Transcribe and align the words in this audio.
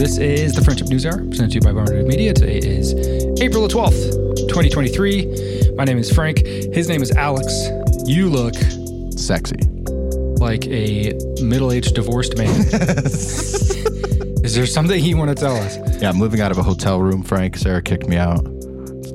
This 0.00 0.16
is 0.16 0.54
the 0.54 0.64
Friendship 0.64 0.88
News 0.88 1.04
Hour, 1.04 1.18
presented 1.26 1.50
to 1.50 1.54
you 1.56 1.60
by 1.60 1.72
Barnard 1.72 2.06
Media. 2.06 2.32
Today 2.32 2.56
is 2.56 2.94
April 3.42 3.68
the 3.68 3.74
12th, 3.74 4.48
2023. 4.48 5.74
My 5.76 5.84
name 5.84 5.98
is 5.98 6.10
Frank. 6.10 6.38
His 6.38 6.88
name 6.88 7.02
is 7.02 7.10
Alex. 7.12 7.52
You 8.06 8.30
look 8.30 8.54
Sexy. 9.18 9.58
like 10.40 10.66
a 10.68 11.12
middle 11.42 11.70
aged 11.70 11.94
divorced 11.94 12.38
man. 12.38 12.48
is 12.72 14.54
there 14.54 14.64
something 14.64 15.04
you 15.04 15.18
want 15.18 15.28
to 15.28 15.34
tell 15.34 15.54
us? 15.54 15.76
Yeah, 16.00 16.08
I'm 16.08 16.16
moving 16.16 16.40
out 16.40 16.50
of 16.50 16.56
a 16.56 16.62
hotel 16.62 16.98
room, 16.98 17.22
Frank. 17.22 17.58
Sarah 17.58 17.82
kicked 17.82 18.08
me 18.08 18.16
out. 18.16 18.42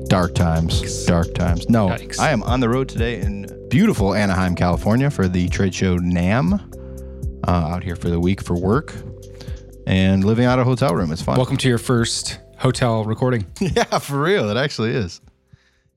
Dark 0.06 0.36
times. 0.36 1.04
Dark 1.04 1.34
times. 1.34 1.68
No, 1.68 1.88
Yikes. 1.88 2.20
I 2.20 2.30
am 2.30 2.44
on 2.44 2.60
the 2.60 2.68
road 2.68 2.88
today 2.88 3.20
in 3.20 3.48
beautiful 3.70 4.14
Anaheim, 4.14 4.54
California 4.54 5.10
for 5.10 5.26
the 5.26 5.48
trade 5.48 5.74
show 5.74 5.98
NAMM. 5.98 6.62
Uh, 7.48 7.50
out 7.50 7.82
here 7.82 7.96
for 7.96 8.08
the 8.08 8.20
week 8.20 8.40
for 8.40 8.56
work 8.56 8.94
and 9.86 10.24
living 10.24 10.44
out 10.44 10.58
of 10.58 10.66
a 10.66 10.68
hotel 10.68 10.94
room. 10.94 11.12
It's 11.12 11.22
fun. 11.22 11.36
Welcome 11.36 11.56
to 11.58 11.68
your 11.68 11.78
first 11.78 12.38
hotel 12.58 13.04
recording. 13.04 13.46
yeah, 13.60 13.98
for 13.98 14.20
real. 14.20 14.50
It 14.50 14.56
actually 14.56 14.90
is. 14.90 15.20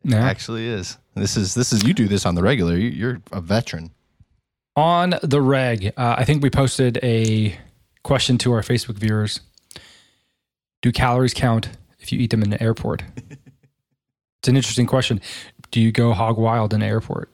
Yeah. 0.04 0.23
Actually 0.23 0.68
is. 0.68 0.98
This 1.16 1.36
is 1.36 1.55
this 1.55 1.73
is 1.73 1.84
you 1.84 1.94
do 1.94 2.08
this 2.08 2.26
on 2.26 2.36
the 2.36 2.44
regular. 2.44 2.78
You, 2.78 2.90
you're 2.90 3.22
a 3.31 3.41
veteran. 3.41 3.91
On 4.76 5.16
the 5.22 5.41
reg, 5.41 5.88
uh, 5.98 6.16
I 6.17 6.23
think 6.23 6.41
we 6.41 6.50
posted 6.50 7.00
a 7.04 7.58
question 8.04 8.38
to 8.40 8.54
our 8.54 8.62
Facebook 8.62 8.95
viewers. 8.95 9.41
Do 10.81 10.92
calories 10.94 11.34
count 11.34 11.70
if 12.00 12.14
you 12.14 12.20
eat 12.20 12.30
them 12.30 12.42
in 12.44 12.52
the 12.52 12.64
airport? 12.64 13.03
it's 13.28 14.48
an 14.48 14.56
interesting 14.56 14.86
question. 14.86 15.20
Do 15.72 15.81
you 15.81 15.92
go 15.92 16.14
hog 16.14 16.38
wild 16.38 16.73
in 16.73 16.80
the 16.80 16.86
airport? 16.86 17.30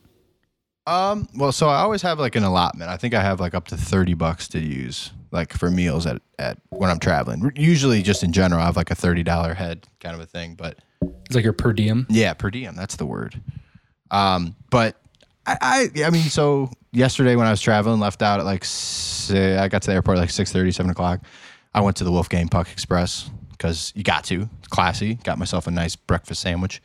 Um, 0.87 1.27
well, 1.35 1.51
so 1.51 1.67
I 1.67 1.81
always 1.81 2.01
have 2.01 2.19
like 2.19 2.35
an 2.35 2.43
allotment. 2.43 2.89
I 2.89 2.97
think 2.97 3.13
I 3.13 3.21
have 3.21 3.39
like 3.39 3.53
up 3.53 3.67
to 3.67 3.77
30 3.77 4.15
bucks 4.15 4.47
to 4.49 4.59
use 4.59 5.11
like 5.35 5.53
for 5.53 5.69
meals 5.69 6.05
at, 6.07 6.21
at 6.39 6.57
when 6.69 6.89
I'm 6.89 6.99
traveling. 6.99 7.51
Usually 7.55 8.01
just 8.01 8.23
in 8.23 8.31
general, 8.33 8.61
I 8.61 8.65
have 8.65 8.75
like 8.77 8.89
a 8.89 8.95
$30 8.95 9.55
head 9.55 9.85
kind 9.99 10.15
of 10.15 10.21
a 10.21 10.25
thing, 10.25 10.55
but 10.55 10.79
It's 11.25 11.35
like 11.35 11.43
your 11.43 11.53
per 11.53 11.73
diem. 11.73 12.07
yeah, 12.09 12.33
per 12.33 12.49
diem, 12.49 12.75
that's 12.75 12.95
the 12.95 13.05
word. 13.05 13.39
Um, 14.11 14.55
but 14.71 14.95
I, 15.45 15.89
I, 15.95 16.03
I 16.05 16.09
mean, 16.09 16.23
so 16.23 16.71
yesterday 16.91 17.35
when 17.35 17.45
I 17.47 17.51
was 17.51 17.61
traveling, 17.61 17.99
left 17.99 18.21
out 18.21 18.39
at 18.39 18.45
like, 18.45 18.65
say, 18.65 19.57
I 19.57 19.67
got 19.67 19.81
to 19.83 19.87
the 19.87 19.93
airport 19.93 20.17
at 20.17 20.21
like 20.21 20.29
6 20.31 20.49
7 20.51 20.89
o'clock. 20.89 21.21
I 21.73 21.81
went 21.81 21.97
to 21.97 22.03
the 22.03 22.11
Wolfgang 22.11 22.47
Puck 22.47 22.71
Express 22.71 23.29
because 23.51 23.91
you 23.95 24.03
got 24.03 24.23
to, 24.25 24.49
it's 24.59 24.67
classy. 24.69 25.15
Got 25.15 25.37
myself 25.37 25.67
a 25.67 25.71
nice 25.71 25.95
breakfast 25.95 26.41
sandwich. 26.41 26.81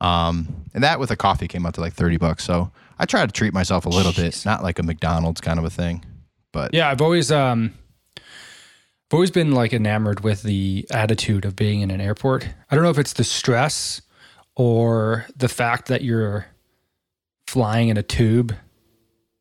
Um, 0.00 0.64
and 0.74 0.84
that 0.84 1.00
with 1.00 1.10
a 1.10 1.16
coffee 1.16 1.48
came 1.48 1.64
out 1.64 1.74
to 1.74 1.80
like 1.80 1.94
30 1.94 2.18
bucks. 2.18 2.44
So 2.44 2.70
I 2.98 3.06
try 3.06 3.24
to 3.24 3.32
treat 3.32 3.54
myself 3.54 3.86
a 3.86 3.88
little 3.88 4.12
bit, 4.12 4.44
not 4.44 4.62
like 4.62 4.78
a 4.78 4.82
McDonald's 4.82 5.40
kind 5.40 5.58
of 5.58 5.64
a 5.64 5.70
thing, 5.70 6.04
but 6.52 6.74
Yeah, 6.74 6.90
I've 6.90 7.00
always 7.00 7.32
um 7.32 7.72
I've 9.08 9.14
always 9.14 9.30
been 9.30 9.52
like 9.52 9.72
enamored 9.72 10.20
with 10.20 10.42
the 10.42 10.84
attitude 10.90 11.44
of 11.44 11.54
being 11.54 11.80
in 11.80 11.92
an 11.92 12.00
airport. 12.00 12.48
I 12.68 12.74
don't 12.74 12.82
know 12.82 12.90
if 12.90 12.98
it's 12.98 13.12
the 13.12 13.22
stress 13.22 14.02
or 14.56 15.26
the 15.36 15.48
fact 15.48 15.86
that 15.86 16.02
you're 16.02 16.46
flying 17.46 17.88
in 17.88 17.96
a 17.96 18.02
tube 18.02 18.52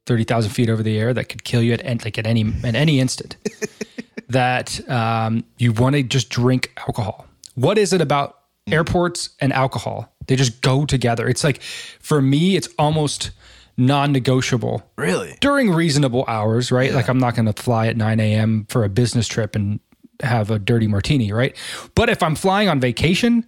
30,000 0.06 0.52
feet 0.52 0.70
over 0.70 0.84
the 0.84 1.00
air 1.00 1.16
that 1.16 1.30
could 1.30 1.44
kill 1.44 1.64
you 1.64 1.74
at 1.74 2.06
like 2.06 2.20
at 2.20 2.28
any 2.28 2.46
at 2.64 2.76
any 2.76 3.00
instant. 3.00 3.38
that 4.30 4.88
um, 4.88 5.44
you 5.58 5.72
want 5.72 5.96
to 5.96 6.04
just 6.04 6.30
drink 6.30 6.72
alcohol. 6.78 7.26
What 7.56 7.80
is 7.80 7.92
it 7.92 8.02
about 8.02 8.38
airports 8.68 9.30
and 9.40 9.52
alcohol? 9.52 10.14
They 10.28 10.36
just 10.36 10.62
go 10.62 10.86
together. 10.86 11.28
It's 11.28 11.44
like 11.44 11.62
for 11.64 12.22
me, 12.22 12.56
it's 12.56 12.70
almost 12.78 13.32
non-negotiable 13.78 14.84
really? 14.98 15.38
during 15.42 15.72
reasonable 15.72 16.26
hours, 16.28 16.72
right? 16.72 16.94
Like 16.94 17.08
I'm 17.08 17.18
not 17.18 17.36
going 17.36 17.52
to 17.52 17.62
fly 17.62 17.88
at 17.88 17.98
9 17.98 18.20
a.m. 18.20 18.66
for 18.70 18.84
a 18.84 18.90
business 18.90 19.28
trip 19.28 19.56
and 19.56 19.80
have 20.22 20.50
a 20.50 20.60
dirty 20.60 20.88
martini, 20.88 21.32
right? 21.32 21.56
But 21.94 22.10
if 22.10 22.24
I'm 22.24 22.36
flying 22.36 22.70
on 22.70 22.80
vacation 22.80 23.46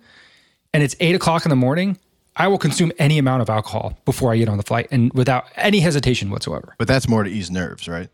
and 0.73 0.83
it's 0.83 0.95
eight 0.99 1.15
o'clock 1.15 1.45
in 1.45 1.49
the 1.49 1.55
morning, 1.55 1.97
I 2.35 2.47
will 2.47 2.57
consume 2.57 2.91
any 2.99 3.17
amount 3.17 3.41
of 3.41 3.49
alcohol 3.49 3.97
before 4.05 4.31
I 4.31 4.37
get 4.37 4.49
on 4.49 4.57
the 4.57 4.63
flight 4.63 4.87
and 4.91 5.11
without 5.13 5.45
any 5.55 5.79
hesitation 5.79 6.29
whatsoever. 6.29 6.75
But 6.77 6.87
that's 6.87 7.07
more 7.07 7.23
to 7.23 7.29
ease 7.29 7.49
nerves, 7.49 7.87
right? 7.87 8.09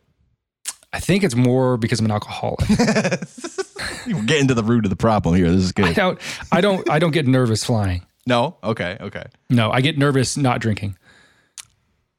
I 0.93 0.99
think 0.99 1.23
it's 1.23 1.35
more 1.35 1.75
because 1.77 1.99
I'm 1.99 2.05
an 2.05 2.11
alcoholic. 2.11 2.69
We're 4.07 4.23
getting 4.25 4.47
to 4.47 4.53
the 4.53 4.63
root 4.63 4.85
of 4.85 4.91
the 4.91 4.95
problem 4.95 5.35
here. 5.35 5.49
This 5.49 5.63
is 5.63 5.71
good. 5.71 5.85
I 5.85 5.93
don't, 5.93 6.19
I 6.51 6.61
don't, 6.61 6.89
I 6.89 6.99
don't 6.99 7.11
get 7.11 7.27
nervous 7.27 7.63
flying. 7.63 8.05
No? 8.27 8.57
Okay, 8.63 8.97
okay. 9.01 9.25
No, 9.49 9.71
I 9.71 9.81
get 9.81 9.97
nervous 9.97 10.37
not 10.37 10.61
drinking. 10.61 10.95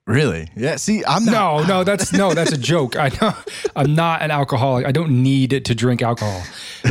Really? 0.07 0.51
Yeah, 0.55 0.77
see, 0.77 1.03
I'm 1.07 1.25
not. 1.25 1.33
No, 1.33 1.67
no, 1.67 1.85
that's 1.85 2.13
no, 2.13 2.35
that's 2.35 2.53
a 2.53 2.59
joke. 2.59 2.97
I 2.97 3.11
know 3.21 3.33
I'm 3.75 3.95
not 3.95 4.23
an 4.23 4.31
alcoholic. 4.31 4.87
I 4.87 4.93
don't 4.93 5.23
need 5.23 5.65
to 5.65 5.75
drink 5.75 6.03
alcohol. 6.03 6.43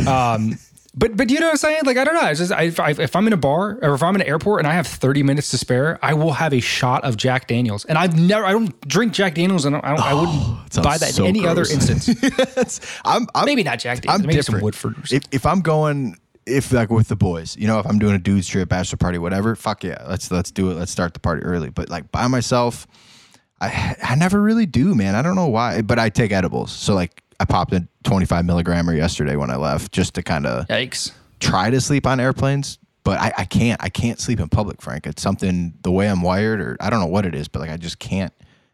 Um, 0.07 0.57
but 0.95 1.17
but 1.17 1.29
you 1.31 1.39
know 1.39 1.47
what 1.47 1.51
I'm 1.53 1.57
saying? 1.57 1.81
Like 1.85 1.97
I 1.97 2.03
don't 2.03 2.13
know. 2.13 2.27
It's 2.29 2.39
just 2.39 2.51
I, 2.51 2.63
if, 2.63 2.79
I, 2.79 2.91
if 2.91 3.15
I'm 3.15 3.25
in 3.25 3.33
a 3.33 3.37
bar 3.37 3.79
or 3.81 3.95
if 3.95 4.03
I'm 4.03 4.13
in 4.15 4.21
an 4.21 4.27
airport 4.27 4.59
and 4.59 4.67
I 4.67 4.73
have 4.73 4.85
30 4.85 5.23
minutes 5.23 5.49
to 5.51 5.57
spare, 5.57 5.97
I 6.03 6.13
will 6.13 6.33
have 6.33 6.53
a 6.53 6.59
shot 6.59 7.03
of 7.03 7.17
Jack 7.17 7.47
Daniels. 7.47 7.83
And 7.85 7.97
I've 7.97 8.17
never 8.19 8.45
I 8.45 8.51
don't 8.51 8.79
drink 8.87 9.13
Jack 9.13 9.33
Daniels 9.35 9.65
and 9.65 9.75
I, 9.75 9.81
don't, 9.81 9.99
I 9.99 10.13
wouldn't 10.13 10.73
sounds 10.73 10.85
buy 10.85 10.97
that 10.99 11.13
so 11.13 11.23
in 11.23 11.29
any 11.29 11.47
other 11.47 11.65
gross. 11.65 11.89
instance. 11.89 12.79
I'm, 13.05 13.27
I'm 13.33 13.45
Maybe 13.45 13.63
not 13.63 13.79
Jack 13.79 14.01
Daniels. 14.01 14.21
I'm 14.21 14.27
maybe 14.27 14.35
different. 14.37 14.59
some 14.59 14.63
Woodford. 14.63 14.97
Or 14.97 15.15
if 15.15 15.23
if 15.31 15.45
I'm 15.47 15.61
going 15.61 16.17
if 16.45 16.71
like 16.71 16.89
with 16.89 17.07
the 17.07 17.15
boys, 17.15 17.55
you 17.57 17.67
know, 17.67 17.79
if 17.79 17.85
I'm 17.85 17.99
doing 17.99 18.15
a 18.15 18.19
dudes 18.19 18.47
trip, 18.47 18.69
bachelor 18.69 18.97
party, 18.97 19.17
whatever, 19.17 19.55
fuck 19.55 19.83
yeah, 19.83 20.03
let's 20.07 20.31
let's 20.31 20.51
do 20.51 20.71
it. 20.71 20.75
Let's 20.75 20.91
start 20.91 21.13
the 21.13 21.19
party 21.19 21.43
early. 21.43 21.69
But 21.69 21.89
like 21.89 22.11
by 22.11 22.27
myself, 22.27 22.87
I 23.61 23.95
I 24.03 24.15
never 24.15 24.41
really 24.41 24.65
do, 24.65 24.95
man. 24.95 25.15
I 25.15 25.21
don't 25.21 25.35
know 25.35 25.47
why, 25.47 25.81
but 25.81 25.99
I 25.99 26.09
take 26.09 26.31
edibles. 26.31 26.71
So 26.71 26.93
like 26.93 27.23
I 27.39 27.45
popped 27.45 27.73
a 27.73 27.87
25 28.03 28.45
milligrammer 28.45 28.95
yesterday 28.95 29.35
when 29.35 29.49
I 29.49 29.55
left, 29.55 29.91
just 29.91 30.13
to 30.15 30.23
kind 30.23 30.45
of 30.45 30.67
Yikes. 30.67 31.11
try 31.39 31.69
to 31.69 31.81
sleep 31.81 32.05
on 32.05 32.19
airplanes. 32.19 32.77
But 33.03 33.19
I, 33.19 33.33
I 33.39 33.45
can't. 33.45 33.83
I 33.83 33.89
can't 33.89 34.17
sleep 34.19 34.39
in 34.39 34.47
public, 34.47 34.81
Frank. 34.81 35.05
It's 35.05 35.21
something 35.21 35.73
the 35.81 35.91
way 35.91 36.07
I'm 36.07 36.21
wired, 36.21 36.61
or 36.61 36.77
I 36.79 36.89
don't 36.89 37.01
know 37.01 37.07
what 37.07 37.25
it 37.25 37.35
is, 37.35 37.49
but 37.49 37.59
like 37.59 37.69
I 37.69 37.75
just 37.75 37.99
can't 37.99 38.31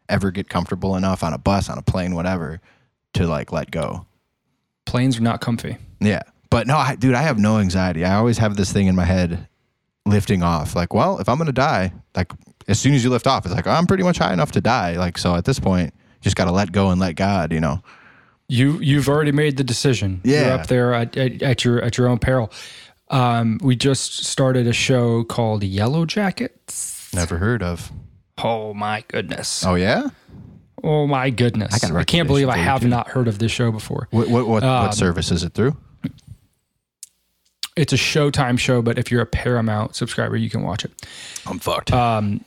ever 0.08 0.30
get 0.30 0.48
comfortable 0.48 0.94
enough 0.94 1.24
on 1.24 1.32
a 1.32 1.38
bus, 1.38 1.68
on 1.68 1.78
a 1.78 1.82
plane, 1.82 2.14
whatever, 2.14 2.60
to 3.14 3.26
like 3.26 3.50
let 3.50 3.72
go. 3.72 4.06
Planes 4.86 5.18
are 5.18 5.22
not 5.22 5.40
comfy. 5.40 5.78
Yeah. 6.00 6.22
But 6.50 6.66
no, 6.66 6.76
I, 6.76 6.96
dude, 6.96 7.14
I 7.14 7.22
have 7.22 7.38
no 7.38 7.58
anxiety. 7.58 8.04
I 8.04 8.16
always 8.16 8.38
have 8.38 8.56
this 8.56 8.72
thing 8.72 8.86
in 8.88 8.96
my 8.96 9.04
head 9.04 9.48
lifting 10.04 10.42
off. 10.42 10.74
Like, 10.74 10.92
well, 10.92 11.18
if 11.18 11.28
I'm 11.28 11.36
going 11.36 11.46
to 11.46 11.52
die, 11.52 11.92
like 12.16 12.32
as 12.66 12.78
soon 12.80 12.94
as 12.94 13.04
you 13.04 13.10
lift 13.10 13.26
off, 13.26 13.46
it's 13.46 13.54
like, 13.54 13.66
I'm 13.66 13.86
pretty 13.86 14.02
much 14.02 14.18
high 14.18 14.32
enough 14.32 14.52
to 14.52 14.60
die. 14.60 14.96
Like, 14.96 15.16
so 15.16 15.34
at 15.36 15.44
this 15.44 15.60
point, 15.60 15.94
just 16.20 16.36
got 16.36 16.46
to 16.46 16.52
let 16.52 16.72
go 16.72 16.90
and 16.90 17.00
let 17.00 17.14
God, 17.14 17.52
you 17.52 17.60
know? 17.60 17.82
You 18.48 18.80
you've 18.80 19.08
already 19.08 19.30
made 19.30 19.56
the 19.58 19.64
decision. 19.64 20.20
You're 20.24 20.40
Yeah. 20.40 20.54
up 20.56 20.66
there 20.66 20.92
at, 20.92 21.16
at, 21.16 21.40
at 21.40 21.64
your 21.64 21.80
at 21.82 21.96
your 21.96 22.08
own 22.08 22.18
peril. 22.18 22.50
Um, 23.08 23.58
we 23.62 23.76
just 23.76 24.24
started 24.24 24.66
a 24.66 24.72
show 24.72 25.22
called 25.22 25.62
Yellow 25.62 26.04
Jackets. 26.04 27.12
Never 27.14 27.38
heard 27.38 27.62
of. 27.62 27.92
Oh 28.38 28.74
my 28.74 29.04
goodness. 29.08 29.64
Oh, 29.64 29.74
yeah? 29.76 30.08
Oh 30.82 31.06
my 31.06 31.30
goodness. 31.30 31.84
I, 31.84 31.94
I, 31.96 32.04
can't 32.04 32.26
believe 32.26 32.48
I 32.48 32.56
you, 32.56 32.62
have 32.62 32.84
not 32.84 33.08
heard 33.08 33.28
of 33.28 33.38
this 33.38 33.52
show 33.52 33.70
before. 33.70 34.08
What, 34.10 34.28
what, 34.28 34.46
what, 34.48 34.62
Um, 34.62 34.86
what 34.86 34.94
service 34.94 35.30
is 35.30 35.44
it 35.44 35.54
through? 35.54 35.76
It's 37.76 37.92
a 37.92 37.96
Showtime 37.96 38.58
show, 38.58 38.82
but 38.82 38.98
if 38.98 39.10
you're 39.10 39.22
a 39.22 39.26
Paramount 39.26 39.94
subscriber, 39.94 40.36
you 40.36 40.50
can 40.50 40.62
watch 40.62 40.84
it. 40.84 40.92
I'm 41.46 41.58
fucked. 41.58 41.92
Um, 41.92 42.44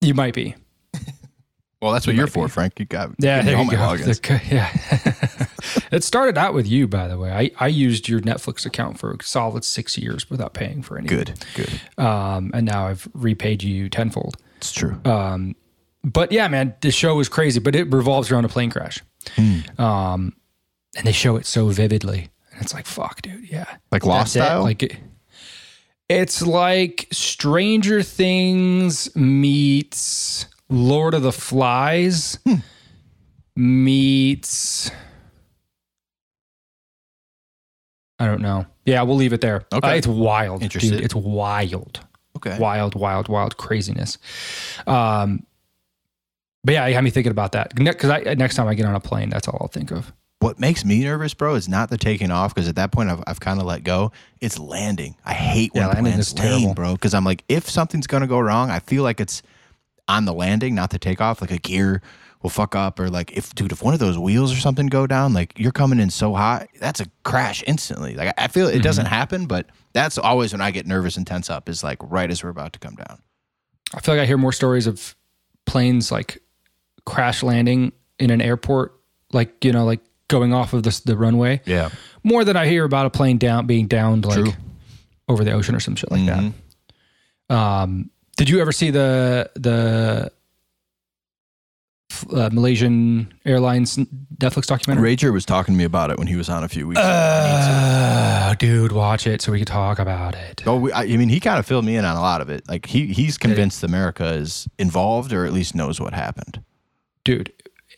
you 0.00 0.14
might 0.14 0.34
be. 0.34 0.54
well, 1.82 1.92
that's 1.92 2.06
what 2.06 2.14
you're 2.14 2.26
for, 2.26 2.48
Frank. 2.48 2.78
You 2.78 2.86
got 2.86 3.10
Yeah, 3.18 3.42
there 3.42 3.58
you 3.58 3.64
my 3.64 3.72
go. 3.72 3.96
The- 3.96 4.40
yeah. 4.50 5.46
it 5.92 6.04
started 6.04 6.38
out 6.38 6.54
with 6.54 6.66
you, 6.66 6.86
by 6.86 7.08
the 7.08 7.18
way. 7.18 7.32
I, 7.32 7.50
I 7.58 7.68
used 7.68 8.08
your 8.08 8.20
Netflix 8.20 8.66
account 8.66 8.98
for 8.98 9.12
a 9.12 9.22
solid 9.22 9.64
six 9.64 9.96
years 9.96 10.28
without 10.30 10.54
paying 10.54 10.82
for 10.82 10.98
anything. 10.98 11.18
Good, 11.18 11.44
good. 11.54 12.04
Um, 12.04 12.50
and 12.54 12.66
now 12.66 12.86
I've 12.86 13.08
repaid 13.14 13.62
you 13.62 13.88
tenfold. 13.88 14.36
It's 14.58 14.72
true. 14.72 15.00
Um, 15.04 15.56
but 16.04 16.32
yeah, 16.32 16.48
man, 16.48 16.74
the 16.80 16.90
show 16.90 17.18
is 17.20 17.28
crazy, 17.28 17.60
but 17.60 17.74
it 17.74 17.92
revolves 17.92 18.30
around 18.30 18.44
a 18.44 18.48
plane 18.48 18.70
crash. 18.70 19.02
Hmm. 19.36 19.60
Um, 19.80 20.36
and 20.96 21.06
they 21.06 21.12
show 21.12 21.36
it 21.36 21.46
so 21.46 21.68
vividly. 21.68 22.30
It's 22.60 22.74
like, 22.74 22.86
fuck, 22.86 23.22
dude. 23.22 23.48
Yeah. 23.50 23.66
Like 23.90 24.04
Lost 24.04 24.34
That's 24.34 24.44
it. 24.46 24.48
style? 24.48 24.62
Like 24.62 24.82
it, 24.82 24.96
it's 26.08 26.42
like 26.42 27.06
Stranger 27.12 28.02
Things 28.02 29.14
meets 29.16 30.46
Lord 30.68 31.14
of 31.14 31.22
the 31.22 31.32
Flies 31.32 32.38
Hmm. 32.44 32.56
meets. 33.56 34.90
I 38.18 38.26
don't 38.26 38.42
know. 38.42 38.66
Yeah, 38.84 39.02
we'll 39.02 39.16
leave 39.16 39.32
it 39.32 39.40
there. 39.40 39.64
Okay. 39.72 39.88
Uh, 39.88 39.94
it's 39.94 40.06
wild. 40.06 40.62
Interested. 40.62 40.90
Dude, 40.96 41.04
it's 41.04 41.14
wild 41.14 42.00
okay. 42.36 42.58
wild, 42.58 42.94
wild, 42.94 43.28
wild 43.28 43.56
craziness. 43.56 44.18
Um, 44.86 45.46
but 46.64 46.72
yeah, 46.72 46.86
it 46.86 46.94
had 46.94 47.04
me 47.04 47.10
thinking 47.10 47.30
about 47.30 47.52
that 47.52 47.74
because 47.74 48.10
I 48.10 48.34
next 48.34 48.56
time 48.56 48.66
I 48.68 48.74
get 48.74 48.86
on 48.86 48.94
a 48.94 49.00
plane, 49.00 49.30
that's 49.30 49.48
all 49.48 49.58
I'll 49.60 49.68
think 49.68 49.90
of. 49.90 50.12
What 50.40 50.58
makes 50.58 50.84
me 50.84 51.04
nervous, 51.04 51.34
bro, 51.34 51.54
is 51.54 51.68
not 51.68 51.90
the 51.90 51.98
taking 51.98 52.30
off 52.30 52.54
because 52.54 52.68
at 52.68 52.76
that 52.76 52.92
point 52.92 53.10
I've, 53.10 53.22
I've 53.26 53.40
kind 53.40 53.60
of 53.60 53.66
let 53.66 53.84
go. 53.84 54.10
It's 54.40 54.58
landing. 54.58 55.16
I 55.24 55.34
hate 55.34 55.74
when 55.74 55.82
Yeah, 55.82 55.86
landing 55.88 56.04
planes 56.04 56.28
is 56.28 56.32
terrible. 56.32 56.74
bro. 56.74 56.92
Because 56.94 57.14
I'm 57.14 57.24
like, 57.24 57.44
if 57.48 57.68
something's 57.68 58.06
gonna 58.06 58.26
go 58.26 58.40
wrong, 58.40 58.70
I 58.70 58.78
feel 58.78 59.02
like 59.02 59.20
it's 59.20 59.42
on 60.08 60.24
the 60.24 60.32
landing, 60.32 60.74
not 60.74 60.90
the 60.90 60.98
takeoff, 60.98 61.40
like 61.40 61.50
a 61.50 61.58
gear 61.58 62.02
will 62.42 62.50
fuck 62.50 62.74
up 62.74 62.98
or 62.98 63.10
like 63.10 63.36
if 63.36 63.54
dude 63.54 63.70
if 63.70 63.82
one 63.82 63.92
of 63.92 64.00
those 64.00 64.16
wheels 64.16 64.50
or 64.50 64.56
something 64.56 64.86
go 64.86 65.06
down 65.06 65.34
like 65.34 65.52
you're 65.58 65.70
coming 65.70 66.00
in 66.00 66.08
so 66.08 66.32
hot 66.32 66.66
that's 66.78 66.98
a 66.98 67.04
crash 67.22 67.62
instantly 67.66 68.14
like 68.14 68.32
i 68.38 68.48
feel 68.48 68.66
it 68.66 68.82
doesn't 68.82 69.04
mm-hmm. 69.04 69.14
happen 69.14 69.44
but 69.44 69.66
that's 69.92 70.16
always 70.16 70.50
when 70.50 70.62
i 70.62 70.70
get 70.70 70.86
nervous 70.86 71.18
and 71.18 71.26
tense 71.26 71.50
up 71.50 71.68
is 71.68 71.84
like 71.84 71.98
right 72.00 72.30
as 72.30 72.42
we're 72.42 72.48
about 72.48 72.72
to 72.72 72.78
come 72.78 72.94
down 72.94 73.20
I 73.94 74.00
feel 74.00 74.14
like 74.14 74.22
I 74.22 74.26
hear 74.26 74.38
more 74.38 74.52
stories 74.52 74.86
of 74.86 75.16
planes 75.66 76.12
like 76.12 76.42
crash 77.04 77.42
landing 77.42 77.92
in 78.18 78.30
an 78.30 78.40
airport, 78.40 78.98
like 79.32 79.64
you 79.64 79.72
know, 79.72 79.84
like 79.84 80.00
going 80.30 80.54
off 80.54 80.72
of 80.72 80.82
the 80.84 81.02
the 81.04 81.16
runway, 81.16 81.60
yeah 81.66 81.90
more 82.22 82.44
than 82.44 82.56
I 82.56 82.66
hear 82.66 82.84
about 82.84 83.04
a 83.06 83.10
plane 83.10 83.36
down 83.38 83.66
being 83.66 83.86
downed 83.86 84.24
like 84.24 84.36
True. 84.44 84.52
over 85.28 85.44
the 85.44 85.52
ocean 85.52 85.74
or 85.74 85.80
some 85.80 85.96
shit 85.96 86.10
like 86.10 86.20
Mhm. 86.22 86.52
that. 87.48 87.54
Um, 87.56 88.10
did 88.38 88.48
you 88.48 88.60
ever 88.60 88.72
see 88.72 88.90
the 88.90 89.50
the 89.56 90.30
uh, 92.34 92.50
Malaysian 92.52 93.32
Airlines 93.44 93.96
Netflix 94.38 94.66
documentary? 94.66 95.16
rager 95.16 95.32
was 95.32 95.44
talking 95.44 95.74
to 95.74 95.78
me 95.78 95.84
about 95.84 96.10
it 96.10 96.18
when 96.18 96.26
he 96.26 96.36
was 96.36 96.48
on 96.48 96.64
a 96.64 96.68
few 96.68 96.86
weeks 96.88 97.00
Uh, 97.00 98.54
dude, 98.58 98.92
watch 98.92 99.26
it 99.26 99.40
so 99.40 99.52
we 99.52 99.58
can 99.58 99.66
talk 99.66 99.98
about 99.98 100.34
it. 100.34 100.62
Oh, 100.66 100.76
we- 100.76 100.92
I 100.92 101.02
I 101.02 101.16
mean, 101.16 101.28
he 101.28 101.40
kind 101.40 101.58
of 101.58 101.66
filled 101.66 101.84
me 101.84 101.96
in 101.96 102.04
on 102.04 102.16
a 102.16 102.20
lot 102.20 102.40
of 102.40 102.50
it. 102.50 102.68
Like 102.68 102.86
he 102.86 103.06
he's 103.06 103.38
convinced 103.38 103.82
America 103.84 104.26
is 104.34 104.68
involved 104.78 105.32
or 105.32 105.44
at 105.46 105.52
least 105.52 105.74
knows 105.74 106.00
what 106.00 106.12
happened. 106.14 106.62
dude 107.24 107.52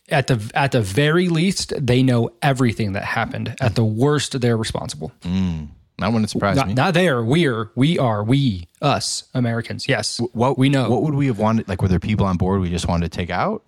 at 0.09 0.27
the 0.27 0.51
at 0.55 0.73
the 0.73 0.81
very 0.83 1.29
least 1.29 1.73
they 1.79 2.03
know 2.03 2.31
everything 2.43 2.93
that 2.93 3.05
happened 3.05 3.55
at 3.61 3.75
the 3.75 3.85
worst 3.85 4.41
they're 4.41 4.57
responsible 4.57 5.13
Mm. 5.23 5.69
That 5.99 6.13
wouldn't 6.13 6.31
surprise 6.31 6.57
not, 6.57 6.67
me. 6.69 6.75
not 6.75 6.95
there 6.95 7.23
we're 7.23 7.71
we 7.77 7.99
are 7.99 8.25
we 8.25 8.67
us 8.81 9.25
americans 9.35 9.87
yes 9.87 10.21
what 10.33 10.59
we 10.59 10.69
know. 10.69 10.91
What 10.91 11.03
would 11.05 11.15
we 11.15 11.27
have 11.27 11.39
wanted? 11.39 11.69
Like, 11.69 11.81
were 11.83 11.89
there 11.89 12.01
people 12.01 12.27
on 12.27 12.37
board 12.37 12.61
we 12.61 12.71
just 12.71 12.89
wanted 12.89 13.13
to 13.13 13.17
take 13.17 13.31
out? 13.31 13.63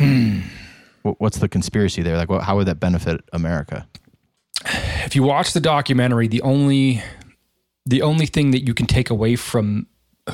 What, 1.03 1.21
what's 1.21 1.39
the 1.39 1.49
conspiracy 1.49 2.01
there? 2.03 2.17
Like, 2.17 2.31
what, 2.31 2.43
how 2.43 2.57
would 2.57 2.67
that 2.67 2.81
benefit 2.81 3.21
America? 3.33 3.87
if 5.05 5.15
you 5.15 5.23
watch 5.23 5.53
the 5.53 5.61
documentary 5.61 6.27
the 6.27 6.41
only 6.43 7.03
the 7.87 8.01
only 8.03 8.25
thing 8.27 8.51
that 8.53 8.67
you 8.67 8.73
can 8.75 8.87
take 8.87 9.11
away 9.11 9.37
from 9.37 9.87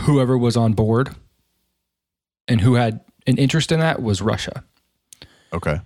whoever 0.03 0.39
was 0.39 0.57
on 0.57 0.73
board 0.73 1.11
and 2.47 2.61
who 2.61 2.75
had 2.75 3.01
an 3.27 3.37
interest 3.37 3.73
in 3.73 3.81
that 3.81 4.01
was 4.03 4.23
russia 4.23 4.65
Okay. 5.53 5.81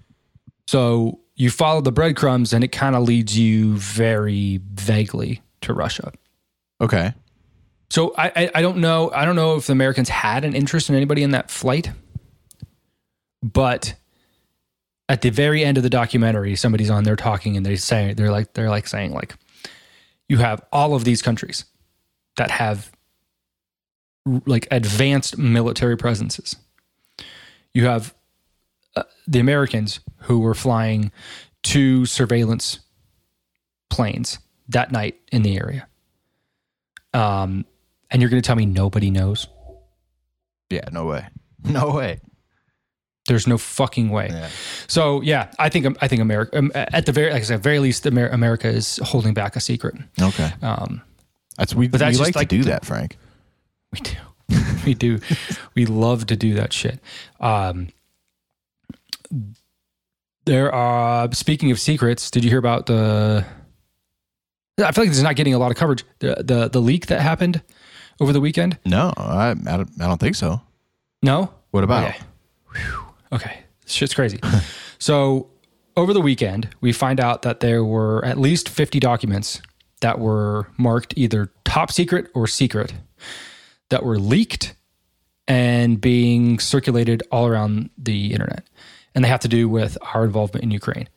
So 0.67 1.21
you 1.37 1.51
follow 1.51 1.81
the 1.81 1.93
breadcrumbs 1.93 2.53
and 2.53 2.63
it 2.63 2.73
kind 2.73 2.95
of 2.95 3.03
leads 3.03 3.39
you 3.39 3.77
very 3.77 4.61
vaguely 4.75 5.43
to 5.61 5.73
russia 5.73 6.13
Okay. 6.81 7.15
So 7.91 8.15
I, 8.17 8.33
I 8.35 8.51
I 8.57 8.63
don't 8.63 8.79
know 8.79 9.11
I 9.15 9.25
don't 9.25 9.37
know 9.37 9.57
if 9.57 9.67
the 9.67 9.73
Americans 9.73 10.09
had 10.09 10.45
an 10.45 10.55
interest 10.55 10.89
in 10.89 10.97
anybody 10.97 11.23
in 11.23 11.31
that 11.31 11.51
flight, 11.51 11.91
but 13.43 13.95
at 15.09 15.21
the 15.21 15.31
very 15.31 15.65
end 15.65 15.77
of 15.77 15.83
the 15.83 15.91
documentary, 15.91 16.57
somebody's 16.57 16.91
on 16.91 17.05
there 17.05 17.17
talking 17.17 17.57
and 17.57 17.65
they 17.65 17.77
say 17.77 18.15
they're 18.15 18.31
like 18.31 18.55
they're 18.55 18.71
like 18.71 18.87
saying 18.87 19.13
like 19.13 19.35
you 20.29 20.39
have 20.39 20.63
all 20.73 20.95
of 20.95 21.05
these 21.05 21.23
countries 21.23 21.65
that 22.37 22.51
have 22.51 22.91
like 24.47 24.67
advanced 24.71 25.39
military 25.39 25.97
presences. 25.97 26.57
You 27.73 27.87
have 27.87 28.15
uh, 28.97 29.03
the 29.27 29.39
Americans 29.41 30.01
who 30.23 30.39
were 30.41 30.55
flying 30.55 31.11
two 31.63 32.07
surveillance 32.07 32.81
planes 33.91 34.39
that 34.69 34.93
night 34.93 35.17
in 35.33 35.43
the 35.43 35.57
area. 35.57 35.87
Um, 37.13 37.65
and 38.11 38.21
you're 38.21 38.29
going 38.31 38.43
to 38.43 38.47
tell 38.47 38.57
me 38.57 38.67
nobody 38.67 39.11
knows? 39.11 39.47
Yeah. 40.71 40.89
No 40.93 41.07
way. 41.07 41.27
No 41.67 41.93
way. 41.93 42.21
There's 43.27 43.47
no 43.47 43.57
fucking 43.57 44.11
way. 44.11 44.29
Yeah. 44.31 44.51
So 44.87 45.23
yeah, 45.23 45.51
I 45.59 45.71
think 45.71 45.97
I 46.03 46.09
think 46.09 46.21
America 46.21 46.59
um, 46.59 46.71
at 46.75 47.07
the 47.07 47.13
very 47.13 47.33
like 47.33 47.41
I 47.41 47.45
said, 47.47 47.63
very 47.63 47.79
least 47.79 48.07
Amer- 48.07 48.29
America 48.29 48.69
is 48.69 49.01
holding 49.03 49.33
back 49.33 49.57
a 49.57 49.61
secret. 49.61 49.95
Okay. 50.21 50.53
Um, 50.61 51.01
That's 51.57 51.75
we. 51.75 51.89
But 51.89 52.01
that's 52.01 52.19
we 52.19 52.25
like, 52.27 52.37
like 52.37 52.51
to 52.51 52.57
do 52.59 52.65
the- 52.65 52.69
that, 52.73 52.85
Frank. 52.85 53.17
we 53.93 54.01
do, 54.01 54.17
we 54.85 54.93
do, 54.93 55.21
we 55.75 55.87
love 55.87 56.27
to 56.27 56.37
do 56.37 56.53
that 56.57 56.75
shit. 56.75 57.01
Um, 57.41 57.89
there 60.45 60.73
are 60.73 61.33
speaking 61.33 61.71
of 61.71 61.81
secrets. 61.81 62.31
Did 62.31 62.45
you 62.45 62.51
hear 62.51 62.59
about 62.59 62.87
the? 62.87 63.45
I 64.79 64.91
feel 64.93 65.05
like 65.05 65.11
this 65.11 65.19
is 65.19 65.23
not 65.23 65.37
getting 65.37 65.55
a 65.55 65.59
lot 65.59 65.71
of 65.71 65.77
coverage. 65.77 66.05
The 66.19 66.43
the 66.45 66.69
the 66.69 66.81
leak 66.81 67.07
that 67.07 67.21
happened 67.21 67.63
over 68.21 68.33
the 68.33 68.41
weekend. 68.41 68.79
No, 68.85 69.13
I, 69.17 69.51
I 69.51 69.55
don't. 69.55 69.91
I 70.01 70.07
don't 70.07 70.21
think 70.21 70.37
so. 70.37 70.61
No, 71.23 71.55
What 71.71 71.85
about? 71.85 72.05
Okay. 72.11 72.19
Whew. 72.75 73.05
Okay. 73.33 73.59
This 73.83 73.93
shit's 73.93 74.15
crazy. 74.15 74.39
so, 74.99 75.49
over 75.97 76.13
the 76.13 76.21
weekend, 76.21 76.69
we 76.83 76.93
find 76.93 77.19
out 77.19 77.43
that 77.43 77.61
there 77.61 77.83
were 77.83 78.23
at 78.25 78.39
least 78.39 78.69
50 78.69 79.01
documents 79.01 79.63
that 80.03 80.19
were 80.19 80.69
marked 80.77 81.15
either 81.17 81.51
top 81.65 81.91
secret 81.91 82.31
or 82.35 82.47
secret 82.47 82.93
that 83.89 84.05
were 84.05 84.19
leaked 84.19 84.75
and 85.49 85.99
being 86.01 86.59
circulated 86.59 87.23
all 87.31 87.47
around 87.47 87.89
the 87.97 88.33
internet. 88.33 88.65
And 89.15 89.25
they 89.25 89.29
have 89.29 89.41
to 89.41 89.49
do 89.49 89.69
with 89.69 89.97
our 90.15 90.25
involvement 90.25 90.65
in 90.65 90.71
Ukraine. 90.71 91.09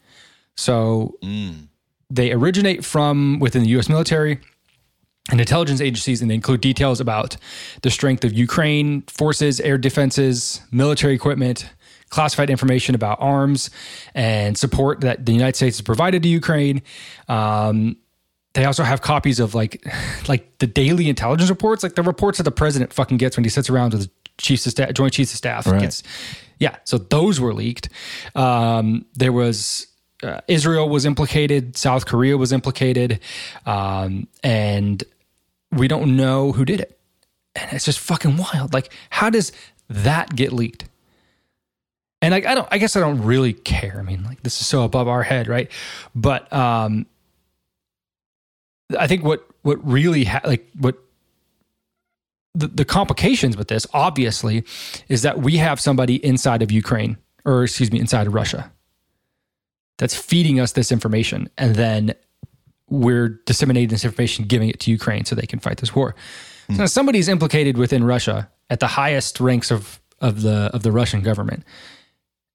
So, 0.56 1.16
Mm. 1.24 1.68
they 2.10 2.32
originate 2.32 2.86
from 2.86 3.40
within 3.40 3.64
the 3.64 3.70
US 3.70 3.90
military 3.90 4.40
and 5.30 5.40
intelligence 5.42 5.82
agencies, 5.82 6.22
and 6.22 6.32
they 6.32 6.36
include 6.36 6.62
details 6.62 7.00
about 7.02 7.36
the 7.82 7.90
strength 7.90 8.24
of 8.24 8.34
Ukraine 8.34 9.04
forces, 9.08 9.60
air 9.60 9.78
defenses, 9.78 10.62
military 10.72 11.14
equipment, 11.14 11.70
classified 12.10 12.50
information 12.50 12.96
about 12.96 13.18
arms 13.20 13.70
and 14.16 14.58
support 14.58 15.02
that 15.02 15.26
the 15.26 15.34
United 15.34 15.56
States 15.58 15.78
has 15.78 15.82
provided 15.84 16.24
to 16.24 16.30
Ukraine. 16.30 16.82
Um, 17.28 17.98
they 18.54 18.64
also 18.64 18.84
have 18.84 19.02
copies 19.02 19.40
of 19.42 19.54
like 19.54 19.86
like 20.30 20.58
the 20.60 20.68
daily 20.68 21.10
intelligence 21.10 21.50
reports, 21.50 21.84
like 21.84 21.96
the 21.96 22.04
reports 22.04 22.38
that 22.38 22.44
the 22.46 22.52
president 22.52 22.94
fucking 22.94 23.18
gets 23.18 23.36
when 23.36 23.44
he 23.44 23.50
sits 23.50 23.70
around 23.70 23.94
with 23.94 24.04
the 24.04 24.10
chiefs 24.38 24.66
of 24.66 24.72
staff, 24.72 24.94
joint 24.94 25.12
chiefs 25.14 25.34
of 25.34 25.38
staff. 25.38 25.68
Right. 25.68 25.82
Gets, 25.82 26.04
yeah, 26.59 26.77
so 26.83 26.98
those 26.98 27.39
were 27.39 27.54
leaked. 27.54 27.89
Um, 28.36 29.06
there 29.13 29.31
was 29.31 29.88
uh, 30.24 30.42
Israel 30.48 30.89
was 30.89 31.06
implicated, 31.06 31.77
South 31.77 32.06
Korea 32.06 32.38
was 32.38 32.51
implicated, 32.51 33.19
um, 33.65 34.27
and 34.44 35.04
we 35.71 35.88
don't 35.88 36.15
know 36.15 36.51
who 36.51 36.65
did 36.65 36.80
it. 36.80 37.00
And 37.56 37.74
it's 37.74 37.86
just 37.86 38.00
fucking 38.00 38.38
wild. 38.38 38.74
Like, 38.74 38.92
how 39.09 39.30
does 39.30 39.51
that 39.89 40.36
get 40.36 40.51
leaked? 40.51 40.86
And 42.21 42.31
like, 42.31 42.45
I 42.45 42.56
don't. 42.56 42.68
I 42.71 42.80
guess 42.80 42.95
I 42.95 43.00
don't 43.00 43.24
really 43.24 43.54
care. 43.54 43.98
I 44.00 44.01
mean, 44.01 44.24
like, 44.24 44.42
this 44.42 44.59
is 44.59 44.68
so 44.68 44.83
above 44.83 45.07
our 45.07 45.24
head, 45.24 45.48
right? 45.48 45.69
But 46.15 46.51
um, 46.51 47.06
I 48.98 49.07
think 49.07 49.24
what 49.24 49.48
what 49.62 49.85
really 49.85 50.23
ha- 50.23 50.42
like 50.44 50.68
what 50.80 50.97
the, 52.57 52.68
the 52.68 52.85
complications 52.85 53.56
with 53.56 53.68
this 53.68 53.85
obviously 53.94 54.64
is 55.07 55.21
that 55.21 55.40
we 55.40 55.57
have 55.57 55.80
somebody 55.80 56.23
inside 56.26 56.61
of 56.61 56.71
Ukraine 56.71 57.18
or 57.45 57.64
excuse 57.64 57.92
me 57.92 57.99
inside 57.99 58.28
of 58.28 58.33
Russia 58.33 58.71
that's 59.97 60.16
feeding 60.16 60.59
us 60.59 60.71
this 60.73 60.92
information 60.92 61.49
and 61.57 61.76
then 61.76 62.14
we're 62.90 63.30
disseminating 63.45 63.90
this 63.90 64.06
information 64.06 64.45
giving 64.45 64.69
it 64.69 64.80
to 64.81 64.92
Ukraine 64.92 65.26
so 65.26 65.35
they 65.35 65.45
can 65.45 65.59
fight 65.59 65.78
this 65.78 65.94
war. 65.94 66.16
So 66.68 66.73
hmm. 66.73 66.80
now 66.80 66.85
somebody's 66.85 67.28
implicated 67.28 67.78
within 67.78 68.04
Russia 68.04 68.49
at 68.69 68.80
the 68.80 68.87
highest 68.87 69.40
ranks 69.40 69.71
of 69.71 69.99
of 70.19 70.42
the 70.42 70.71
of 70.73 70.83
the 70.83 70.92
Russian 70.92 71.21
government. 71.21 71.64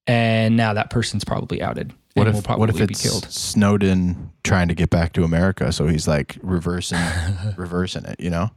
And 0.06 0.56
now 0.56 0.72
that 0.74 0.90
person's 0.90 1.24
probably 1.24 1.62
outed 1.62 1.92
What 2.14 2.26
if 2.26 2.42
probably 2.42 2.60
what 2.60 2.70
if 2.70 2.76
be 2.76 2.84
it's 2.84 3.02
killed. 3.02 3.30
Snowden 3.30 4.32
trying 4.42 4.68
to 4.68 4.74
get 4.74 4.90
back 4.90 5.12
to 5.12 5.22
America? 5.22 5.70
So 5.70 5.86
he's 5.86 6.08
like 6.08 6.38
reversing 6.42 6.98
reversing 7.56 8.04
it. 8.04 8.18
You 8.18 8.30
know. 8.30 8.50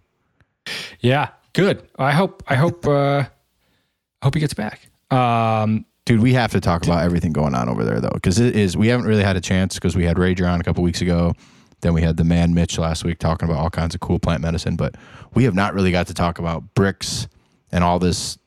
Yeah, 1.06 1.30
good. 1.54 1.88
I 2.00 2.14
hope 2.14 2.42
I 2.48 2.56
hope 2.56 2.88
uh 2.88 3.20
I 3.20 4.26
hope 4.26 4.34
he 4.34 4.40
gets 4.40 4.56
back. 4.56 4.90
Um 5.12 5.86
Dude, 6.06 6.20
we 6.20 6.34
have 6.34 6.52
to 6.52 6.60
talk 6.60 6.84
about 6.84 7.04
everything 7.04 7.32
going 7.32 7.56
on 7.56 7.70
over 7.70 7.84
there 7.84 8.00
though, 8.00 8.12
because 8.14 8.40
it 8.40 8.56
is. 8.56 8.78
We 8.78 8.88
haven't 8.90 9.08
really 9.08 9.24
had 9.24 9.36
a 9.36 9.42
chance 9.42 9.76
because 9.76 9.96
we 9.96 10.04
had 10.04 10.18
Rager 10.18 10.52
on 10.52 10.60
a 10.60 10.64
couple 10.64 10.84
weeks 10.84 11.02
ago. 11.02 11.34
Then 11.82 11.94
we 11.94 12.02
had 12.02 12.18
the 12.18 12.24
man 12.24 12.54
Mitch 12.54 12.78
last 12.78 13.04
week 13.04 13.20
talking 13.20 13.48
about 13.48 13.60
all 13.60 13.70
kinds 13.70 13.94
of 13.96 14.02
cool 14.02 14.20
plant 14.20 14.42
medicine, 14.42 14.76
but 14.76 14.96
we 15.34 15.44
have 15.44 15.54
not 15.56 15.74
really 15.74 15.92
got 15.92 16.08
to 16.08 16.14
talk 16.14 16.38
about 16.38 16.74
BRICS 16.76 17.28
and 17.72 17.84
all 17.84 17.98
this 18.00 18.38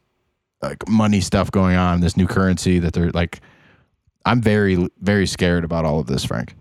like 0.62 0.88
money 0.88 1.20
stuff 1.20 1.50
going 1.50 1.76
on, 1.76 2.00
this 2.00 2.16
new 2.16 2.26
currency 2.26 2.80
that 2.80 2.92
they're 2.92 3.10
like. 3.10 3.40
I'm 4.24 4.40
very 4.42 4.88
very 5.00 5.26
scared 5.26 5.64
about 5.64 5.84
all 5.84 6.00
of 6.00 6.06
this, 6.06 6.24
Frank. 6.24 6.54